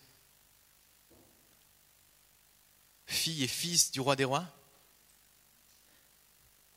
Fille 3.05 3.43
et 3.43 3.47
fils 3.47 3.91
du 3.91 4.01
roi 4.01 4.15
des 4.15 4.25
rois? 4.25 4.47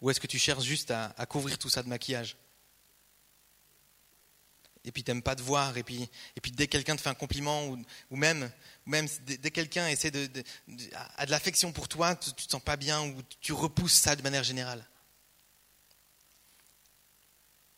Ou 0.03 0.11
est-ce 0.11 0.21
que 0.21 0.27
tu 0.27 0.39
cherches 0.39 0.65
juste 0.65 0.91
à, 0.91 1.15
à 1.17 1.27
couvrir 1.27 1.59
tout 1.59 1.71
ça 1.71 1.83
de 1.83 1.89
maquillage? 1.89 2.37
Et 4.85 4.93
puis 4.93 5.05
t'aimes 5.05 5.23
pas 5.23 5.37
te 5.37 5.43
voir, 5.43 5.77
et 5.77 5.83
puis, 5.83 6.09
et 6.37 6.41
puis 6.41 6.51
dès 6.51 6.67
que 6.67 6.73
quelqu'un 6.73 6.97
te 6.97 7.01
fait 7.01 7.09
un 7.09 7.15
compliment, 7.15 7.67
ou, 8.11 8.17
même, 8.17 8.51
même 8.85 9.07
dès, 9.23 9.39
que 9.39 9.49
quelqu'un 9.49 9.87
essaie 9.89 10.11
de, 10.11 10.29
a 11.17 11.27
de 11.27 11.31
l'affection 11.31 11.73
pour 11.73 11.89
toi, 11.89 12.17
tu, 12.17 12.31
ne 12.31 12.35
te 12.35 12.51
sens 12.51 12.63
pas 12.63 12.77
bien, 12.77 13.03
ou 13.03 13.23
tu 13.41 13.53
repousses 13.53 13.95
ça 13.95 14.17
de 14.17 14.23
manière 14.23 14.43
générale. 14.43 14.87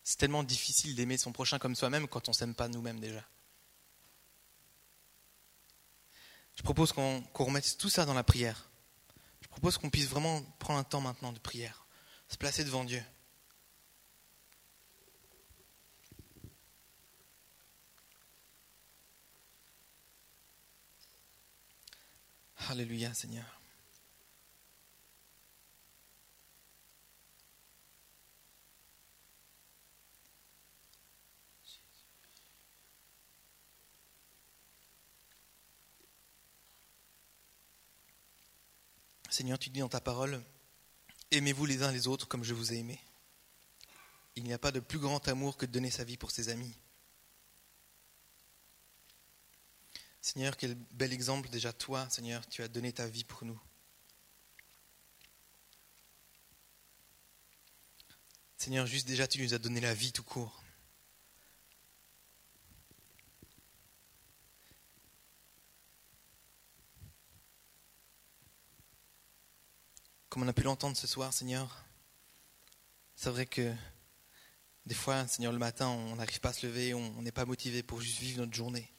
C'est 0.03 0.19
tellement 0.19 0.43
difficile 0.43 0.95
d'aimer 0.95 1.17
son 1.17 1.33
prochain 1.33 1.59
comme 1.59 1.75
soi-même 1.75 2.09
quand 2.09 2.29
on 2.29 2.33
ne 2.33 2.37
s'aime 2.37 2.55
pas 2.55 2.69
nous-mêmes 2.69 3.01
déjà. 3.01 3.25
Je 6.57 6.63
propose 6.63 6.93
qu'on 6.93 7.25
remette 7.35 7.77
tout 7.79 7.89
ça 7.91 8.05
dans 8.05 8.15
la 8.15 8.23
prière. 8.23 8.71
Je 9.41 9.49
propose 9.49 9.77
qu'on 9.77 9.91
puisse 9.91 10.07
vraiment 10.07 10.43
prendre 10.59 10.79
un 10.79 10.85
temps 10.85 11.01
maintenant 11.01 11.33
de 11.33 11.39
prière, 11.39 11.87
se 12.29 12.37
placer 12.37 12.65
devant 12.65 12.85
Dieu. 12.85 13.03
Alléluia 22.69 23.13
Seigneur. 23.13 23.61
Seigneur, 39.29 39.59
tu 39.59 39.69
dis 39.69 39.81
dans 39.81 39.89
ta 39.89 40.01
parole, 40.01 40.41
aimez-vous 41.33 41.67
les 41.67 41.83
uns 41.83 41.91
les 41.91 42.07
autres 42.07 42.29
comme 42.29 42.45
je 42.45 42.55
vous 42.55 42.73
ai 42.73 42.77
aimé. 42.77 43.01
Il 44.37 44.45
n'y 44.45 44.53
a 44.53 44.59
pas 44.59 44.71
de 44.71 44.81
plus 44.81 44.99
grand 44.99 45.27
amour 45.29 45.57
que 45.57 45.67
de 45.67 45.73
donner 45.73 45.91
sa 45.91 46.05
vie 46.05 46.17
pour 46.17 46.31
ses 46.31 46.49
amis. 46.49 46.75
Seigneur, 50.25 50.57
quel 50.57 50.75
bel 50.93 51.13
exemple 51.13 51.51
déjà 51.51 51.75
toi, 51.75 52.09
Seigneur, 52.09 52.49
tu 52.49 52.63
as 52.63 52.69
donné 52.69 52.95
ta 52.95 53.07
vie 53.07 53.25
pour 53.25 53.45
nous. 53.45 53.61
Seigneur, 58.57 58.87
juste 58.87 59.07
déjà 59.07 59.29
tu 59.29 59.43
nous 59.43 59.53
as 59.53 59.59
donné 59.59 59.83
la 59.83 59.93
vie 59.93 60.13
tout 60.13 60.23
court. 60.23 60.65
comme 70.31 70.43
on 70.43 70.49
a 70.49 70.53
pu 70.53 70.63
l'entendre 70.63 70.97
ce 70.97 71.07
soir, 71.07 71.33
Seigneur, 71.33 71.85
c'est 73.15 73.31
vrai 73.31 73.47
que 73.47 73.73
des 74.87 74.95
fois, 74.95 75.29
Seigneur, 75.29 75.53
le 75.53 75.59
matin, 75.59 75.89
on 75.89 76.17
n'arrive 76.17 76.41
pas 76.41 76.49
à 76.49 76.53
se 76.55 76.67
lever, 76.67 76.93
on 76.95 77.23
n'est 77.23 77.31
pas 77.31 77.45
motivé 77.45 77.83
pour 77.85 78.01
juste 78.01 78.19
vivre 78.19 78.39
notre 78.39 78.55
journée. 78.55 78.94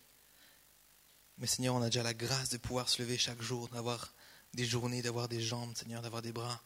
Mais 1.37 1.47
Seigneur, 1.47 1.75
on 1.75 1.81
a 1.81 1.85
déjà 1.85 2.03
la 2.03 2.13
grâce 2.13 2.49
de 2.49 2.57
pouvoir 2.57 2.87
se 2.89 3.01
lever 3.01 3.17
chaque 3.17 3.41
jour, 3.41 3.67
d'avoir 3.69 4.13
des 4.53 4.65
journées, 4.65 5.01
d'avoir 5.01 5.27
des 5.27 5.41
jambes, 5.41 5.75
Seigneur, 5.75 6.01
d'avoir 6.01 6.21
des 6.21 6.31
bras. 6.31 6.61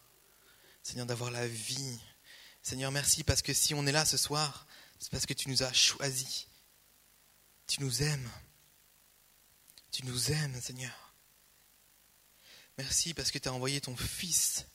Seigneur, 0.84 1.06
d'avoir 1.06 1.32
la 1.32 1.48
vie. 1.48 2.00
Seigneur, 2.62 2.92
merci 2.92 3.24
parce 3.24 3.42
que 3.42 3.54
si 3.54 3.74
on 3.74 3.86
est 3.88 3.92
là 3.92 4.06
ce 4.06 4.18
soir, 4.18 4.68
c'est 5.00 5.12
parce 5.12 5.26
que 5.26 5.34
tu 5.34 5.50
nous 5.50 5.64
as 5.64 5.74
choisis. 5.74 6.48
Tu 7.68 7.82
nous 7.82 8.04
aimes. 8.04 8.30
Tu 9.92 10.06
nous 10.06 10.32
aimes, 10.32 10.60
Seigneur. 10.62 11.14
Merci 12.78 13.14
parce 13.14 13.32
que 13.32 13.40
tu 13.40 13.50
as 13.50 13.54
envoyé 13.54 13.82
ton 13.82 13.96
Fils 13.96 14.66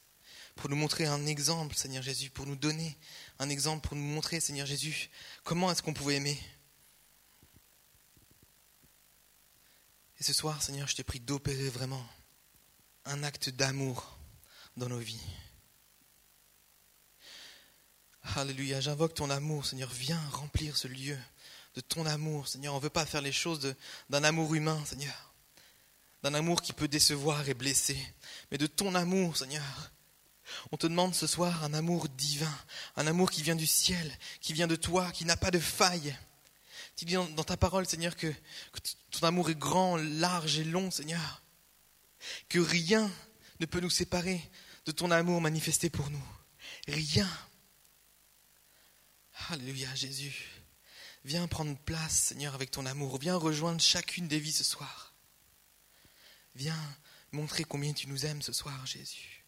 pour 0.56 0.70
nous 0.70 0.76
montrer 0.76 1.06
un 1.06 1.26
exemple, 1.26 1.74
Seigneur 1.74 2.02
Jésus, 2.02 2.30
pour 2.30 2.46
nous 2.46 2.56
donner 2.56 2.96
un 3.38 3.48
exemple, 3.48 3.86
pour 3.86 3.96
nous 3.96 4.04
montrer, 4.04 4.40
Seigneur 4.40 4.66
Jésus, 4.66 5.10
comment 5.42 5.70
est-ce 5.70 5.82
qu'on 5.82 5.94
pouvait 5.94 6.16
aimer. 6.16 6.38
Et 10.24 10.26
ce 10.26 10.32
soir, 10.32 10.62
Seigneur, 10.62 10.88
je 10.88 10.96
t'ai 10.96 11.04
prie 11.04 11.20
d'opérer 11.20 11.68
vraiment 11.68 12.02
un 13.04 13.22
acte 13.24 13.50
d'amour 13.50 14.16
dans 14.74 14.88
nos 14.88 14.98
vies. 14.98 15.20
Alléluia, 18.36 18.80
j'invoque 18.80 19.12
ton 19.12 19.28
amour, 19.28 19.66
Seigneur, 19.66 19.90
viens 19.90 20.18
remplir 20.30 20.78
ce 20.78 20.88
lieu 20.88 21.18
de 21.74 21.82
ton 21.82 22.06
amour, 22.06 22.48
Seigneur. 22.48 22.72
On 22.72 22.78
ne 22.78 22.82
veut 22.82 22.88
pas 22.88 23.04
faire 23.04 23.20
les 23.20 23.32
choses 23.32 23.74
d'un 24.08 24.24
amour 24.24 24.54
humain, 24.54 24.82
Seigneur 24.86 25.34
d'un 26.22 26.32
amour 26.32 26.62
qui 26.62 26.72
peut 26.72 26.88
décevoir 26.88 27.46
et 27.50 27.52
blesser, 27.52 27.98
mais 28.50 28.56
de 28.56 28.66
ton 28.66 28.94
amour, 28.94 29.36
Seigneur. 29.36 29.92
On 30.72 30.78
te 30.78 30.86
demande 30.86 31.14
ce 31.14 31.26
soir 31.26 31.64
un 31.64 31.74
amour 31.74 32.08
divin, 32.08 32.58
un 32.96 33.06
amour 33.06 33.30
qui 33.30 33.42
vient 33.42 33.56
du 33.56 33.66
ciel, 33.66 34.10
qui 34.40 34.54
vient 34.54 34.66
de 34.66 34.76
toi, 34.76 35.12
qui 35.12 35.26
n'a 35.26 35.36
pas 35.36 35.50
de 35.50 35.58
faille. 35.58 36.16
Tu 36.96 37.04
dis 37.04 37.14
dans, 37.14 37.44
ta 37.44 37.56
parole, 37.56 37.86
Seigneur, 37.86 38.16
que, 38.16 38.28
que 38.28 38.80
ton 39.10 39.26
amour 39.26 39.50
est 39.50 39.58
grand, 39.58 39.96
large 39.96 40.58
et 40.58 40.64
long, 40.64 40.90
Seigneur. 40.90 41.42
Que 42.48 42.58
rien 42.58 43.10
ne 43.60 43.66
peut 43.66 43.80
nous 43.80 43.90
séparer 43.90 44.40
de 44.86 44.92
ton 44.92 45.10
amour 45.10 45.40
manifesté 45.40 45.90
pour 45.90 46.08
nous. 46.10 46.24
Rien. 46.86 47.28
Alléluia, 49.48 49.92
Jésus. 49.94 50.46
Viens 51.24 51.48
prendre 51.48 51.76
place, 51.78 52.14
Seigneur, 52.14 52.54
avec 52.54 52.70
ton 52.70 52.86
amour. 52.86 53.18
Viens 53.18 53.36
rejoindre 53.36 53.80
chacune 53.80 54.28
des 54.28 54.38
vies 54.38 54.52
ce 54.52 54.64
soir. 54.64 55.14
Viens 56.54 56.78
montrer 57.32 57.64
combien 57.64 57.92
tu 57.92 58.06
nous 58.08 58.26
aimes 58.26 58.42
ce 58.42 58.52
soir, 58.52 58.86
Jésus. 58.86 59.44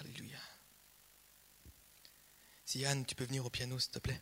Alléluia. 0.00 0.38
Si 2.64 2.84
Anne, 2.86 3.04
tu 3.04 3.14
peux 3.14 3.24
venir 3.24 3.44
au 3.44 3.50
piano, 3.50 3.78
s'il 3.78 3.90
te 3.90 3.98
plaît. 3.98 4.20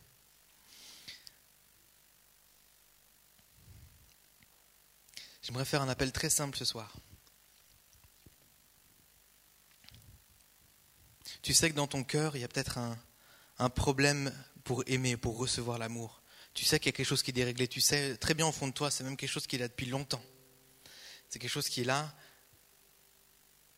J'aimerais 5.49 5.65
faire 5.65 5.81
un 5.81 5.89
appel 5.89 6.11
très 6.11 6.29
simple 6.29 6.55
ce 6.55 6.63
soir. 6.63 6.93
Tu 11.41 11.55
sais 11.55 11.71
que 11.71 11.75
dans 11.75 11.87
ton 11.87 12.03
cœur, 12.03 12.35
il 12.35 12.41
y 12.41 12.43
a 12.43 12.47
peut-être 12.47 12.77
un, 13.57 13.69
problème 13.71 14.31
pour 14.63 14.83
aimer, 14.85 15.17
pour 15.17 15.39
recevoir 15.39 15.79
l'amour. 15.79 16.21
Tu 16.53 16.65
sais 16.65 16.77
qu'il 16.77 16.89
y 16.89 16.93
a 16.93 16.97
quelque 16.97 17.07
chose 17.07 17.23
qui 17.23 17.31
est 17.31 17.33
déréglé. 17.33 17.67
Tu 17.67 17.81
sais 17.81 18.15
très 18.17 18.35
bien 18.35 18.45
au 18.45 18.51
fond 18.51 18.67
de 18.67 18.73
toi, 18.73 18.91
c'est 18.91 19.03
même 19.03 19.17
quelque 19.17 19.31
chose 19.31 19.47
qui 19.47 19.55
est 19.55 19.59
là 19.59 19.67
depuis 19.67 19.87
longtemps. 19.87 20.21
C'est 21.29 21.39
quelque 21.39 21.49
chose 21.49 21.67
qui 21.67 21.81
est 21.81 21.85
là. 21.85 22.13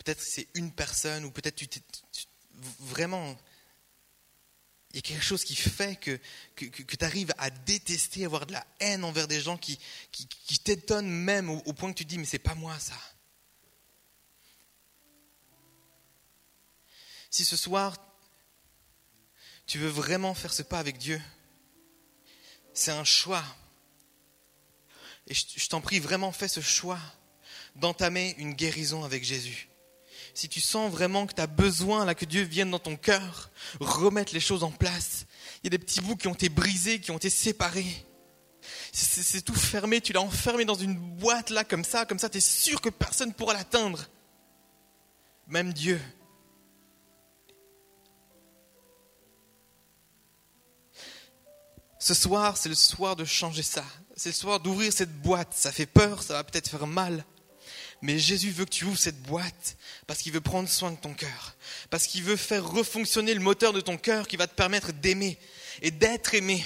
Peut-être 0.03 0.19
c'est 0.19 0.49
une 0.55 0.73
personne, 0.73 1.23
ou 1.23 1.31
peut-être 1.31 1.55
tu, 1.55 1.69
vraiment, 2.81 3.39
il 4.91 4.97
y 4.97 4.99
a 4.99 5.01
quelque 5.01 5.23
chose 5.23 5.45
qui 5.45 5.56
fait 5.56 5.95
que, 5.95 6.19
que, 6.56 6.95
tu 6.95 7.06
arrives 7.06 7.34
à 7.38 7.49
détester, 7.49 8.25
avoir 8.25 8.45
de 8.45 8.51
la 8.51 8.65
haine 8.82 9.06
envers 9.06 9.27
des 9.27 9.39
gens 9.39 9.58
qui, 9.58 9.80
qui, 10.12 10.60
t'étonnent 10.60 11.10
même 11.10 11.49
au, 11.49 11.73
point 11.73 11.91
que 11.93 11.97
tu 11.97 12.04
te 12.04 12.10
dis, 12.10 12.17
mais 12.17 12.25
c'est 12.25 12.39
pas 12.39 12.56
moi 12.56 12.77
ça. 12.77 12.97
Si 17.30 17.45
ce 17.45 17.56
soir, 17.56 17.95
tu 19.65 19.77
veux 19.77 19.88
vraiment 19.88 20.34
faire 20.34 20.51
ce 20.51 20.63
pas 20.63 20.80
avec 20.80 20.97
Dieu, 20.97 21.21
c'est 22.73 22.91
un 22.91 23.06
choix. 23.06 23.43
Et 25.27 25.34
je 25.34 25.69
t'en 25.69 25.80
prie, 25.80 25.99
vraiment 25.99 26.34
fais 26.34 26.49
ce 26.49 26.60
choix 26.60 26.99
d'entamer 27.75 28.36
une 28.38 28.54
guérison 28.54 29.06
avec 29.06 29.23
Jésus. 29.23 29.70
Si 30.34 30.48
tu 30.50 30.62
sens 30.62 30.91
vraiment 30.91 31.28
que 31.28 31.34
tu 31.34 31.41
as 31.41 31.48
besoin 31.48 32.06
là 32.06 32.15
que 32.15 32.26
Dieu 32.26 32.44
vienne 32.44 32.72
dans 32.72 32.80
ton 32.80 32.96
cœur, 32.96 33.52
remettre 33.80 34.34
les 34.34 34.39
choses 34.39 34.63
en 34.63 34.72
place. 34.72 35.26
Il 35.63 35.65
y 35.65 35.67
a 35.67 35.78
des 35.78 35.84
petits 35.84 36.02
bouts 36.02 36.15
qui 36.15 36.28
ont 36.28 36.34
été 36.34 36.50
brisés, 36.50 37.00
qui 37.00 37.12
ont 37.12 37.17
été 37.17 37.30
séparés. 37.30 38.06
C'est 38.94 39.41
tout 39.41 39.56
fermé, 39.56 40.02
tu 40.02 40.13
l'as 40.13 40.22
enfermé 40.22 40.65
dans 40.65 40.76
une 40.76 40.96
boîte 40.96 41.50
là 41.50 41.63
comme 41.63 41.84
ça, 41.84 42.06
comme 42.06 42.20
ça 42.20 42.30
tu 42.30 42.38
es 42.38 42.41
sûr 42.41 42.80
que 42.82 42.89
personne 42.89 43.30
ne 43.30 43.34
pourra 43.34 43.54
l'atteindre. 43.54 44.08
Même 45.48 45.74
Dieu. 45.74 46.00
Ce 52.00 52.13
soir, 52.15 52.58
c'est 52.58 52.70
le 52.70 52.76
soir 52.76 53.15
de 53.15 53.26
changer 53.26 53.62
ça. 53.62 53.86
C'est 54.15 54.30
le 54.30 54.34
soir 54.34 54.60
d'ouvrir 54.60 54.91
cette 54.91 55.22
boîte. 55.22 55.54
Ça 55.54 55.72
fait 55.72 55.86
peur, 55.86 56.24
ça 56.24 56.34
va 56.34 56.44
peut-être 56.44 56.70
faire 56.70 56.88
mal. 56.88 57.24
Mais 58.02 58.18
Jésus 58.18 58.50
veut 58.50 58.66
que 58.66 58.72
tu 58.72 58.86
ouvres 58.86 58.98
cette 58.98 59.22
boîte 59.22 59.78
parce 60.08 60.20
qu'il 60.22 60.32
veut 60.32 60.42
prendre 60.42 60.68
soin 60.68 60.92
de 60.92 60.98
ton 60.98 61.14
cœur, 61.14 61.56
parce 61.90 62.08
qu'il 62.08 62.24
veut 62.24 62.36
faire 62.36 62.68
refonctionner 62.68 63.34
le 63.34 63.40
moteur 63.40 63.74
de 63.74 63.82
ton 63.82 63.98
cœur 63.98 64.28
qui 64.28 64.38
va 64.38 64.48
te 64.48 64.56
permettre 64.56 64.92
d'aimer 64.92 65.38
et 65.84 65.92
d'être 65.92 66.34
aimé, 66.34 66.64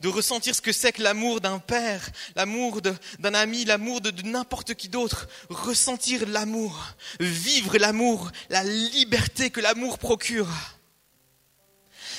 de 0.00 0.08
ressentir 0.08 0.54
ce 0.54 0.60
que 0.60 0.72
c'est 0.72 0.92
que 0.92 1.02
l'amour 1.02 1.40
d'un 1.40 1.58
père, 1.58 2.08
l'amour 2.36 2.80
d'un 2.80 3.34
ami, 3.34 3.64
l'amour 3.64 4.00
de, 4.00 4.10
de 4.10 4.22
n'importe 4.22 4.74
qui 4.74 4.88
d'autre, 4.88 5.28
ressentir 5.48 6.28
l'amour, 6.28 6.94
vivre 7.18 7.76
l'amour, 7.78 8.30
la 8.48 8.62
liberté 8.62 9.50
que 9.50 9.60
l'amour 9.60 9.98
procure. 9.98 10.48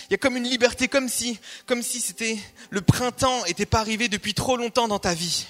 Il 0.09 0.11
y 0.11 0.15
a 0.15 0.17
comme 0.17 0.35
une 0.35 0.49
liberté, 0.49 0.89
comme 0.89 1.07
si, 1.07 1.39
comme 1.65 1.81
si 1.81 2.01
c'était 2.01 2.37
le 2.71 2.81
printemps 2.81 3.45
n'était 3.45 3.65
pas 3.65 3.79
arrivé 3.79 4.09
depuis 4.09 4.33
trop 4.33 4.57
longtemps 4.57 4.89
dans 4.89 4.99
ta 4.99 5.13
vie. 5.13 5.47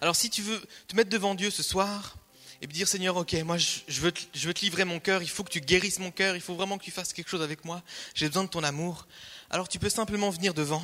Alors 0.00 0.16
si 0.16 0.30
tu 0.30 0.42
veux 0.42 0.60
te 0.86 0.94
mettre 0.94 1.10
devant 1.10 1.34
Dieu 1.34 1.50
ce 1.50 1.62
soir 1.62 2.16
et 2.60 2.66
dire 2.66 2.88
Seigneur, 2.88 3.16
ok, 3.16 3.34
moi 3.44 3.56
je 3.58 4.00
veux, 4.00 4.12
te, 4.12 4.20
je 4.34 4.46
veux 4.46 4.54
te 4.54 4.60
livrer 4.60 4.84
mon 4.84 5.00
cœur, 5.00 5.22
il 5.22 5.28
faut 5.28 5.44
que 5.44 5.50
tu 5.50 5.60
guérisses 5.60 5.98
mon 5.98 6.10
cœur, 6.10 6.34
il 6.34 6.40
faut 6.40 6.54
vraiment 6.54 6.78
que 6.78 6.84
tu 6.84 6.90
fasses 6.90 7.12
quelque 7.12 7.28
chose 7.28 7.42
avec 7.42 7.64
moi, 7.64 7.82
j'ai 8.14 8.28
besoin 8.28 8.44
de 8.44 8.48
ton 8.48 8.62
amour, 8.62 9.06
alors 9.50 9.68
tu 9.68 9.78
peux 9.78 9.90
simplement 9.90 10.30
venir 10.30 10.54
devant. 10.54 10.82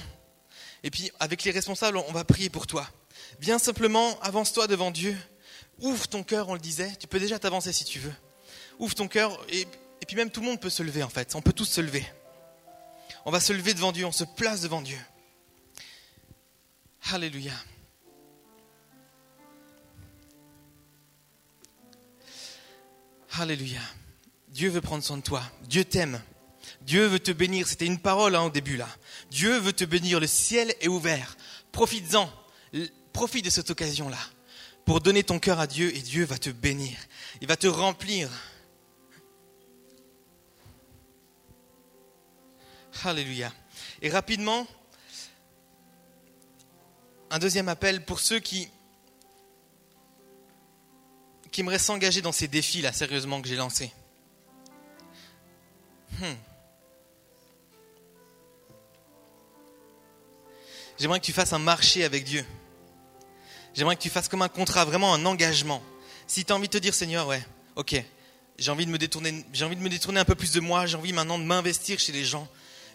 Et 0.83 0.91
puis 0.91 1.11
avec 1.19 1.45
les 1.45 1.51
responsables, 1.51 1.97
on 1.97 2.13
va 2.13 2.25
prier 2.25 2.51
pour 2.51 2.67
toi. 2.67 2.89
Viens 3.41 3.59
simplement, 3.59 4.19
avance-toi 4.21 4.67
devant 4.67 4.91
Dieu, 4.91 5.17
ouvre 5.81 6.07
ton 6.07 6.23
cœur, 6.23 6.49
on 6.49 6.55
le 6.55 6.61
disait, 6.61 6.93
tu 6.97 7.07
peux 7.07 7.19
déjà 7.19 7.39
t'avancer 7.39 7.73
si 7.73 7.85
tu 7.85 7.99
veux. 7.99 8.15
Ouvre 8.79 8.95
ton 8.95 9.09
cœur 9.09 9.39
et, 9.49 9.67
Et 10.03 10.07
puis 10.07 10.17
même 10.17 10.31
tout 10.31 10.41
le 10.41 10.47
monde 10.47 10.61
peut 10.61 10.71
se 10.71 10.83
lever 10.83 11.03
en 11.03 11.09
fait, 11.09 11.35
on 11.35 11.41
peut 11.41 11.53
tous 11.53 11.65
se 11.65 11.81
lever. 11.81 12.05
On 13.25 13.31
va 13.31 13.41
se 13.41 13.53
lever 13.53 13.73
devant 13.73 13.91
Dieu, 13.91 14.05
on 14.05 14.13
se 14.13 14.25
place 14.25 14.61
devant 14.61 14.83
Dieu. 14.83 14.99
Alléluia. 17.11 17.53
Alléluia. 23.39 23.81
Dieu 24.49 24.71
veut 24.71 24.81
prendre 24.81 25.03
soin 25.03 25.17
de 25.17 25.23
toi. 25.23 25.43
Dieu 25.63 25.85
t'aime. 25.85 26.21
Dieu 26.83 27.07
veut 27.07 27.19
te 27.19 27.33
bénir. 27.33 27.67
C'était 27.67 27.87
une 27.87 27.99
parole 27.99 28.37
hein, 28.37 28.43
au 28.43 28.51
début 28.51 28.77
là. 28.77 28.89
Dieu 29.31 29.59
veut 29.59 29.73
te 29.73 29.85
bénir. 29.85 30.21
Le 30.21 30.27
ciel 30.27 30.75
est 30.81 30.89
ouvert. 30.89 31.37
Profites-en. 31.73 32.31
Profite 33.13 33.45
de 33.45 33.51
cette 33.51 33.71
occasion-là 33.71 34.19
pour 34.85 35.01
donner 35.01 35.25
ton 35.25 35.39
cœur 35.39 35.59
à 35.61 35.67
Dieu 35.67 35.95
et 35.97 36.01
Dieu 36.01 36.25
va 36.25 36.39
te 36.39 36.51
bénir. 36.51 36.97
Il 37.41 37.49
va 37.49 37.57
te 37.57 37.67
remplir. 37.67 38.31
Alléluia. 43.03 43.53
Et 44.03 44.11
rapidement, 44.11 44.67
un 47.31 47.39
deuxième 47.39 47.69
appel 47.69 48.05
pour 48.05 48.21
ceux 48.21 48.39
qui, 48.39 48.69
qui 51.55 51.61
aimeraient 51.61 51.79
s'engager 51.79 52.21
dans 52.21 52.33
ces 52.33 52.49
défis 52.49 52.83
là, 52.83 52.93
sérieusement, 52.93 53.41
que 53.41 53.47
j'ai 53.47 53.55
lancés. 53.55 53.93
Hmm. 56.19 56.35
J'aimerais 60.99 61.21
que 61.21 61.25
tu 61.25 61.33
fasses 61.33 61.53
un 61.53 61.61
marché 61.61 62.03
avec 62.03 62.25
Dieu. 62.25 62.45
J'aimerais 63.73 63.95
que 63.95 64.03
tu 64.03 64.11
fasses 64.11 64.27
comme 64.27 64.43
un 64.43 64.49
contrat, 64.49 64.85
vraiment 64.85 65.15
un 65.15 65.25
engagement. 65.27 65.81
Si 66.27 66.45
tu 66.45 66.53
as 66.53 66.57
envie 66.57 66.67
de 66.67 66.73
te 66.73 66.79
dire, 66.79 66.93
Seigneur, 66.93 67.29
ouais, 67.29 67.47
ok, 67.77 68.03
j'ai 68.59 68.71
envie 68.73 68.87
de 68.87 68.91
me 68.91 68.99
détourner, 68.99 69.45
j'ai 69.53 69.65
envie 69.65 69.77
de 69.77 69.81
me 69.81 69.89
détourner 69.89 70.19
un 70.19 70.25
peu 70.25 70.35
plus 70.35 70.51
de 70.51 70.59
moi, 70.59 70.87
j'ai 70.87 70.97
envie 70.97 71.13
maintenant 71.13 71.39
de 71.39 71.45
m'investir 71.45 72.01
chez 72.01 72.11
les 72.11 72.25
gens. 72.25 72.49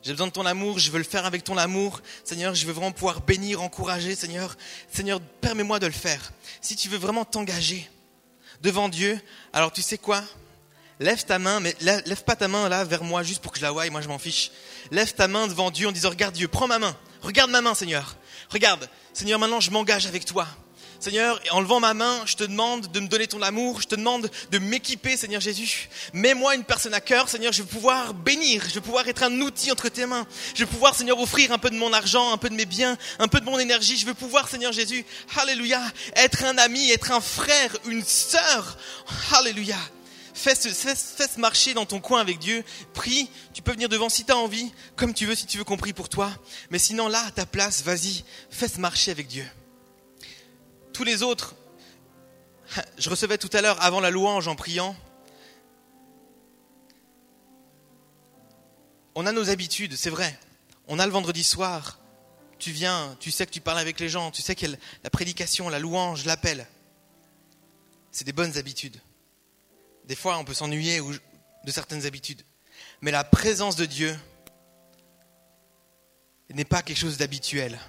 J'ai 0.04 0.12
besoin 0.12 0.28
de 0.28 0.34
ton 0.34 0.46
amour, 0.46 0.80
je 0.80 0.92
veux 0.92 0.98
le 0.98 1.06
faire 1.06 1.26
avec 1.26 1.46
ton 1.46 1.56
amour. 1.56 2.02
Seigneur, 2.26 2.56
je 2.56 2.66
veux 2.66 2.74
vraiment 2.74 2.92
pouvoir 2.92 3.22
bénir, 3.22 3.62
encourager. 3.62 4.18
Seigneur, 4.18 4.58
Seigneur, 4.92 5.22
permets-moi 5.40 5.80
de 5.80 5.86
le 5.86 5.94
faire. 5.94 6.34
Si 6.60 6.76
tu 6.76 6.90
veux 6.90 6.98
vraiment 6.98 7.24
t'engager 7.24 7.90
devant 8.62 8.90
Dieu, 8.90 9.20
alors 9.54 9.72
tu 9.72 9.82
sais 9.82 9.98
quoi? 9.98 10.24
Lève 11.00 11.24
ta 11.24 11.40
main, 11.40 11.62
mais 11.62 11.76
lève 11.80 12.24
pas 12.24 12.36
ta 12.36 12.50
main 12.50 12.68
là 12.68 12.84
vers 12.84 13.04
moi 13.04 13.24
juste 13.24 13.42
pour 13.42 13.54
que 13.54 13.58
je 13.58 13.64
la 13.64 13.72
voie, 13.72 13.90
moi 13.90 14.02
je 14.02 14.10
m'en 14.10 14.20
fiche. 14.20 14.52
Lève 14.92 15.14
ta 15.14 15.28
main 15.30 15.48
devant 15.48 15.72
Dieu 15.72 15.88
en 15.88 15.92
disant, 15.94 16.10
regarde 16.10 16.36
Dieu, 16.36 16.48
prends 16.50 16.68
ma 16.68 16.78
main, 16.78 16.96
regarde 17.22 17.52
ma 17.52 17.62
main 17.62 17.74
Seigneur. 17.74 18.18
Regarde, 18.50 18.90
Seigneur, 19.14 19.40
maintenant 19.40 19.62
je 19.62 19.72
m'engage 19.72 20.08
avec 20.08 20.26
toi. 20.26 20.48
Seigneur, 21.00 21.40
en 21.52 21.62
levant 21.62 21.80
ma 21.80 21.94
main, 21.94 22.24
je 22.26 22.36
te 22.36 22.44
demande 22.44 22.92
de 22.92 23.00
me 23.00 23.08
donner 23.08 23.26
ton 23.26 23.42
amour, 23.42 23.82
je 23.82 23.88
te 23.88 23.96
demande 23.96 24.30
de 24.52 24.60
m'équiper, 24.60 25.16
Seigneur 25.16 25.40
Jésus. 25.40 25.88
Mets-moi 26.12 26.56
une 26.56 26.66
personne 26.66 26.94
à 26.94 27.00
cœur, 27.00 27.30
Seigneur, 27.30 27.54
je 27.54 27.64
vais 27.64 27.70
pouvoir 27.70 28.14
bénir, 28.14 28.64
je 28.68 28.74
vais 28.74 28.82
pouvoir 28.82 29.08
être 29.08 29.24
un 29.24 29.40
outil 29.40 29.72
entre 29.72 29.88
tes 29.88 30.06
mains. 30.06 30.28
Je 30.56 30.60
vais 30.60 30.70
pouvoir, 30.70 30.96
Seigneur, 30.96 31.18
offrir 31.18 31.54
un 31.54 31.58
peu 31.58 31.70
de 31.70 31.78
mon 31.78 31.94
argent, 31.94 32.34
un 32.34 32.38
peu 32.38 32.50
de 32.50 32.56
mes 32.56 32.66
biens, 32.66 32.98
un 33.18 33.30
peu 33.30 33.40
de 33.40 33.46
mon 33.46 33.58
énergie. 33.58 33.98
Je 33.98 34.06
vais 34.06 34.14
pouvoir, 34.14 34.50
Seigneur 34.50 34.74
Jésus, 34.74 35.06
Alléluia, 35.38 35.82
être 36.18 36.44
un 36.44 36.58
ami, 36.58 36.92
être 36.92 37.14
un 37.14 37.22
frère, 37.22 37.78
une 37.86 38.04
sœur. 38.04 38.78
Alléluia. 39.38 39.78
Fais 40.34 40.56
ce, 40.56 40.68
fais, 40.68 40.96
ce, 40.96 41.40
marcher 41.40 41.74
dans 41.74 41.86
ton 41.86 42.02
coin 42.02 42.20
avec 42.20 42.40
Dieu. 42.40 42.66
Prie, 42.94 43.30
tu 43.54 43.62
peux 43.62 43.72
venir 43.72 43.88
devant 43.88 44.10
si 44.10 44.26
tu 44.26 44.34
as 44.34 44.38
envie, 44.38 44.70
comme 44.98 45.14
tu 45.14 45.26
veux, 45.26 45.36
si 45.36 45.46
tu 45.46 45.58
veux 45.58 45.64
compris 45.64 45.94
pour 45.94 46.10
toi. 46.10 46.30
Mais 46.72 46.80
sinon, 46.80 47.08
là, 47.08 47.24
à 47.26 47.32
ta 47.32 47.46
place, 47.46 47.84
vas-y, 47.84 48.26
fais 48.50 48.68
ce 48.68 48.82
marcher 48.82 49.12
avec 49.12 49.28
Dieu 49.28 49.46
tous 51.00 51.06
les 51.06 51.24
autres, 51.24 51.56
je 52.98 53.10
recevais 53.10 53.38
tout 53.38 53.50
à 53.54 53.62
l'heure 53.62 53.82
avant 53.82 54.02
la 54.02 54.10
louange 54.10 54.50
en 54.50 54.58
priant, 54.58 54.98
on 59.16 59.26
a 59.26 59.32
nos 59.32 59.50
habitudes, 59.50 59.96
c'est 59.96 60.10
vrai. 60.10 60.38
On 60.90 61.00
a 61.00 61.06
le 61.06 61.14
vendredi 61.14 61.42
soir, 61.42 62.00
tu 62.58 62.72
viens, 62.72 63.16
tu 63.22 63.32
sais 63.32 63.46
que 63.46 63.52
tu 63.52 63.62
parles 63.62 63.80
avec 63.80 63.98
les 64.02 64.10
gens, 64.10 64.30
tu 64.30 64.42
sais 64.42 64.56
que 64.56 64.66
la 64.66 65.10
prédication, 65.10 65.70
la 65.70 65.80
louange, 65.80 66.26
l'appel, 66.26 66.68
c'est 68.12 68.26
des 68.26 68.34
bonnes 68.34 68.58
habitudes. 68.58 69.00
Des 70.04 70.18
fois, 70.18 70.38
on 70.38 70.44
peut 70.44 70.54
s'ennuyer 70.54 71.00
de 71.64 71.72
certaines 71.72 72.06
habitudes. 72.06 72.44
Mais 73.00 73.12
la 73.12 73.24
présence 73.24 73.78
de 73.78 73.86
Dieu 73.86 74.20
n'est 76.50 76.66
pas 76.66 76.82
quelque 76.82 77.00
chose 77.00 77.16
d'habituel. 77.16 77.80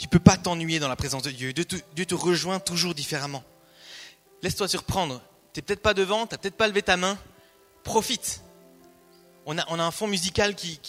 Tu 0.00 0.06
ne 0.06 0.10
peux 0.10 0.18
pas 0.18 0.38
t'ennuyer 0.38 0.78
dans 0.78 0.88
la 0.88 0.96
présence 0.96 1.24
de 1.24 1.30
Dieu. 1.30 1.52
Dieu 1.52 1.66
te, 1.66 2.14
rejoint 2.14 2.58
toujours 2.58 2.94
différemment. 2.94 3.44
Laisse-toi 4.42 4.66
surprendre. 4.66 5.20
Tu 5.52 5.60
n'es 5.60 5.62
peut-être 5.62 5.82
pas 5.82 5.92
devant, 5.92 6.26
tu 6.26 6.32
n'as 6.32 6.38
peut-être 6.38 6.56
pas 6.56 6.68
levé 6.68 6.80
ta 6.80 6.96
main. 6.96 7.18
Profite. 7.84 8.40
On 9.44 9.58
a, 9.58 9.70
un 9.70 9.90
fond 9.90 10.06
musical 10.06 10.54
qui, 10.54 10.80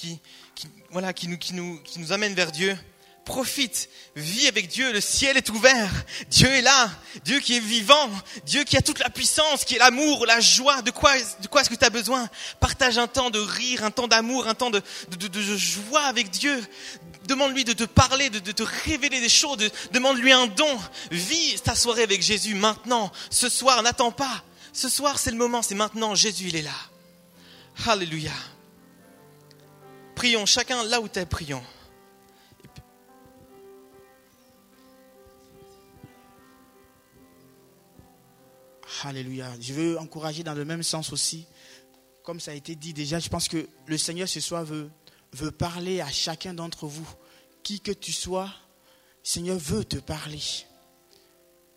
voilà, 0.92 1.12
qui, 1.12 1.28
nous, 1.28 2.12
amène 2.14 2.34
vers 2.34 2.54
Dieu. 2.54 2.78
Profite, 3.26 3.90
vis 4.16 4.48
avec 4.48 4.70
Dieu, 4.70 4.94
le 4.94 5.02
ciel 5.02 5.36
est 5.36 5.50
ouvert, 5.50 5.92
Dieu 6.30 6.48
est 6.48 6.62
là, 6.62 6.90
Dieu 7.24 7.40
qui 7.40 7.56
est 7.56 7.60
vivant, 7.60 8.10
Dieu 8.46 8.64
qui 8.64 8.78
a 8.78 8.82
toute 8.82 8.98
la 9.00 9.10
puissance, 9.10 9.64
qui 9.64 9.76
est 9.76 9.80
l'amour, 9.80 10.26
la 10.26 10.40
joie, 10.40 10.82
de 10.82 10.90
quoi, 10.90 11.14
de 11.40 11.48
quoi 11.48 11.62
est-ce 11.62 11.70
que 11.70 11.76
tu 11.76 11.86
as 11.86 11.92
besoin? 11.92 12.28
Partage 12.60 12.98
un 12.98 13.08
temps 13.08 13.30
de 13.30 13.40
rire, 13.40 13.84
un 13.84 13.92
temps 13.92 14.08
d'amour, 14.08 14.48
un 14.48 14.56
temps 14.56 14.72
de, 14.72 14.82
joie 15.58 16.02
avec 16.02 16.32
Dieu. 16.32 16.60
Demande-lui 17.28 17.64
de 17.64 17.74
te 17.74 17.84
parler, 17.84 18.30
de, 18.30 18.40
te 18.40 18.64
révéler 18.86 19.22
des 19.22 19.30
choses, 19.30 19.58
demande-lui 19.92 20.32
un 20.32 20.48
don. 20.48 20.80
Vis 21.12 21.62
ta 21.62 21.76
soirée 21.76 22.04
avec 22.04 22.22
Jésus 22.22 22.56
maintenant, 22.56 23.12
ce 23.30 23.48
soir, 23.48 23.82
n'attends 23.84 24.12
pas. 24.12 24.44
Ce 24.74 24.90
soir, 24.90 25.20
c'est 25.20 25.32
le 25.32 25.38
moment, 25.38 25.62
c'est 25.62 25.76
maintenant, 25.76 26.16
Jésus, 26.16 26.48
il 26.48 26.56
est 26.56 26.62
là. 26.62 26.76
Alléluia. 27.86 28.32
Prions, 30.16 30.46
chacun 30.46 30.84
là 30.84 31.02
où 31.02 31.08
tu 31.08 31.20
es, 31.20 31.26
prions. 31.26 31.64
Alléluia. 39.04 39.52
Je 39.60 39.74
veux 39.74 40.00
encourager 40.00 40.44
dans 40.44 40.54
le 40.54 40.66
même 40.66 40.84
sens 40.84 41.12
aussi. 41.12 41.48
Comme 42.24 42.40
ça 42.40 42.52
a 42.52 42.54
été 42.54 42.76
dit 42.76 42.94
déjà, 42.94 43.20
je 43.20 43.30
pense 43.30 43.48
que 43.48 43.68
le 43.88 43.98
Seigneur 43.98 44.28
ce 44.30 44.40
soir 44.40 44.64
veut, 44.64 44.92
veut 45.34 45.52
parler 45.52 46.02
à 46.02 46.10
chacun 46.10 46.54
d'entre 46.54 46.88
vous. 46.88 47.08
Qui 47.64 47.80
que 47.80 47.92
tu 47.92 48.12
sois, 48.12 48.50
Seigneur 49.24 49.58
veut 49.58 49.86
te 49.86 49.98
parler. 49.98 50.42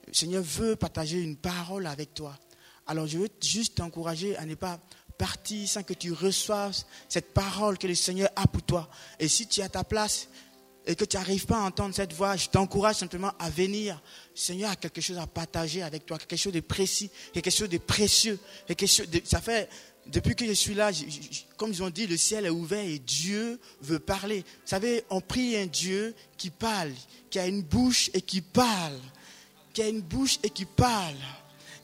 Le 0.07 0.15
Seigneur 0.15 0.43
veut 0.43 0.77
partager 0.77 1.21
une 1.21 1.37
parole 1.37 1.87
avec 1.87 2.15
toi. 2.15 2.39
Alors 2.87 3.07
je 3.07 3.19
veux 3.19 3.29
juste 3.43 3.77
t'encourager 3.77 4.37
à 4.37 4.45
ne 4.45 4.55
pas 4.55 4.81
partir 5.17 5.69
sans 5.69 5.83
que 5.83 5.95
tu 5.95 6.13
reçoives 6.13 6.77
cette 7.09 7.33
parole 7.33 7.79
que 7.79 7.87
le 7.87 7.95
Seigneur 7.95 8.29
a 8.37 8.47
pour 8.47 8.63
toi. 8.63 8.91
Et 9.19 9.29
si 9.29 9.47
tu 9.47 9.61
es 9.61 9.65
à 9.65 9.69
ta 9.69 9.85
place, 9.85 10.29
et 10.87 10.95
que 10.95 11.05
tu 11.05 11.17
n'arrives 11.17 11.47
pas 11.47 11.59
à 11.59 11.63
entendre 11.63 11.95
cette 11.95 12.13
voix, 12.13 12.37
je 12.37 12.49
t'encourage 12.49 12.97
simplement 12.97 13.33
à 13.39 13.49
venir. 13.49 14.03
Seigneur 14.35 14.71
a 14.71 14.77
quelque 14.77 15.01
chose 15.01 15.19
à 15.19 15.27
partager 15.27 15.83
avec 15.83 16.05
toi, 16.05 16.19
quelque 16.19 16.37
chose 16.37 16.53
de 16.53 16.61
précis, 16.61 17.11
quelque 17.33 17.51
chose 17.51 17.71
de 17.71 17.79
précieux. 17.79 18.39
Quelque 18.67 18.87
chose 18.87 19.07
ça 19.25 19.41
fait, 19.41 19.69
depuis 20.07 20.35
que 20.35 20.47
je 20.47 20.53
suis 20.53 20.75
là, 20.75 20.91
comme 21.57 21.71
ils 21.71 21.83
ont 21.83 21.91
dit, 21.91 22.07
le 22.07 22.17
ciel 22.17 22.47
est 22.47 22.51
ouvert 22.51 22.85
et 22.85 22.99
Dieu 22.99 23.59
veut 23.81 23.99
parler. 23.99 24.41
Vous 24.41 24.69
savez, 24.69 25.05
on 25.11 25.21
prie 25.21 25.57
un 25.57 25.67
Dieu 25.67 26.15
qui 26.37 26.51
parle, 26.51 26.93
qui 27.31 27.39
a 27.39 27.47
une 27.47 27.63
bouche 27.63 28.11
et 28.13 28.21
qui 28.21 28.41
parle. 28.41 28.99
Qui 29.73 29.83
a 29.83 29.89
une 29.89 30.03
bouche 30.03 30.39
et 30.43 30.51
qui 30.51 30.67
parle. 30.67 31.17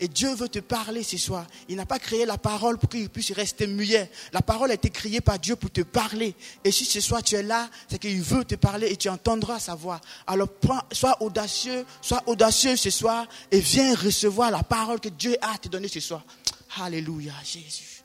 Et 0.03 0.09
Dieu 0.09 0.35
veut 0.35 0.49
te 0.49 0.61
parler 0.61 1.03
ce 1.03 1.19
soir. 1.19 1.47
Il 1.69 1.77
n'a 1.77 1.85
pas 1.85 1.99
créé 1.99 2.25
la 2.25 2.39
parole 2.39 2.79
pour 2.79 2.89
qu'il 2.89 3.11
puisse 3.11 3.33
rester 3.33 3.67
muet. 3.67 4.11
La 4.33 4.41
parole 4.41 4.71
a 4.71 4.75
été 4.75 4.89
créée 4.89 5.21
par 5.21 5.39
Dieu 5.39 5.57
pour 5.57 5.71
te 5.71 5.83
parler. 5.83 6.35
Et 6.65 6.73
si 6.73 6.87
ce 6.87 7.03
soir 7.03 7.23
tu 7.23 7.35
es 7.35 7.43
là, 7.43 7.69
c'est 7.87 7.99
qu'il 7.99 8.23
veut 8.23 8.45
te 8.45 8.55
parler 8.55 8.91
et 8.91 8.97
tu 8.97 9.11
entendras 9.11 9.59
sa 9.59 9.75
voix. 9.75 10.01
Alors 10.27 10.49
sois 10.93 11.23
audacieux, 11.23 11.85
sois 12.01 12.23
audacieux 12.27 12.77
ce 12.77 12.89
soir 12.89 13.27
et 13.51 13.61
viens 13.61 13.95
recevoir 13.95 14.51
la 14.51 14.63
parole 14.63 15.01
que 15.01 15.11
Dieu 15.11 15.37
a 15.43 15.59
te 15.59 15.69
donnée 15.69 15.89
ce 15.89 16.01
soir. 16.01 16.25
Alléluia, 16.79 17.35
Jésus. 17.45 18.00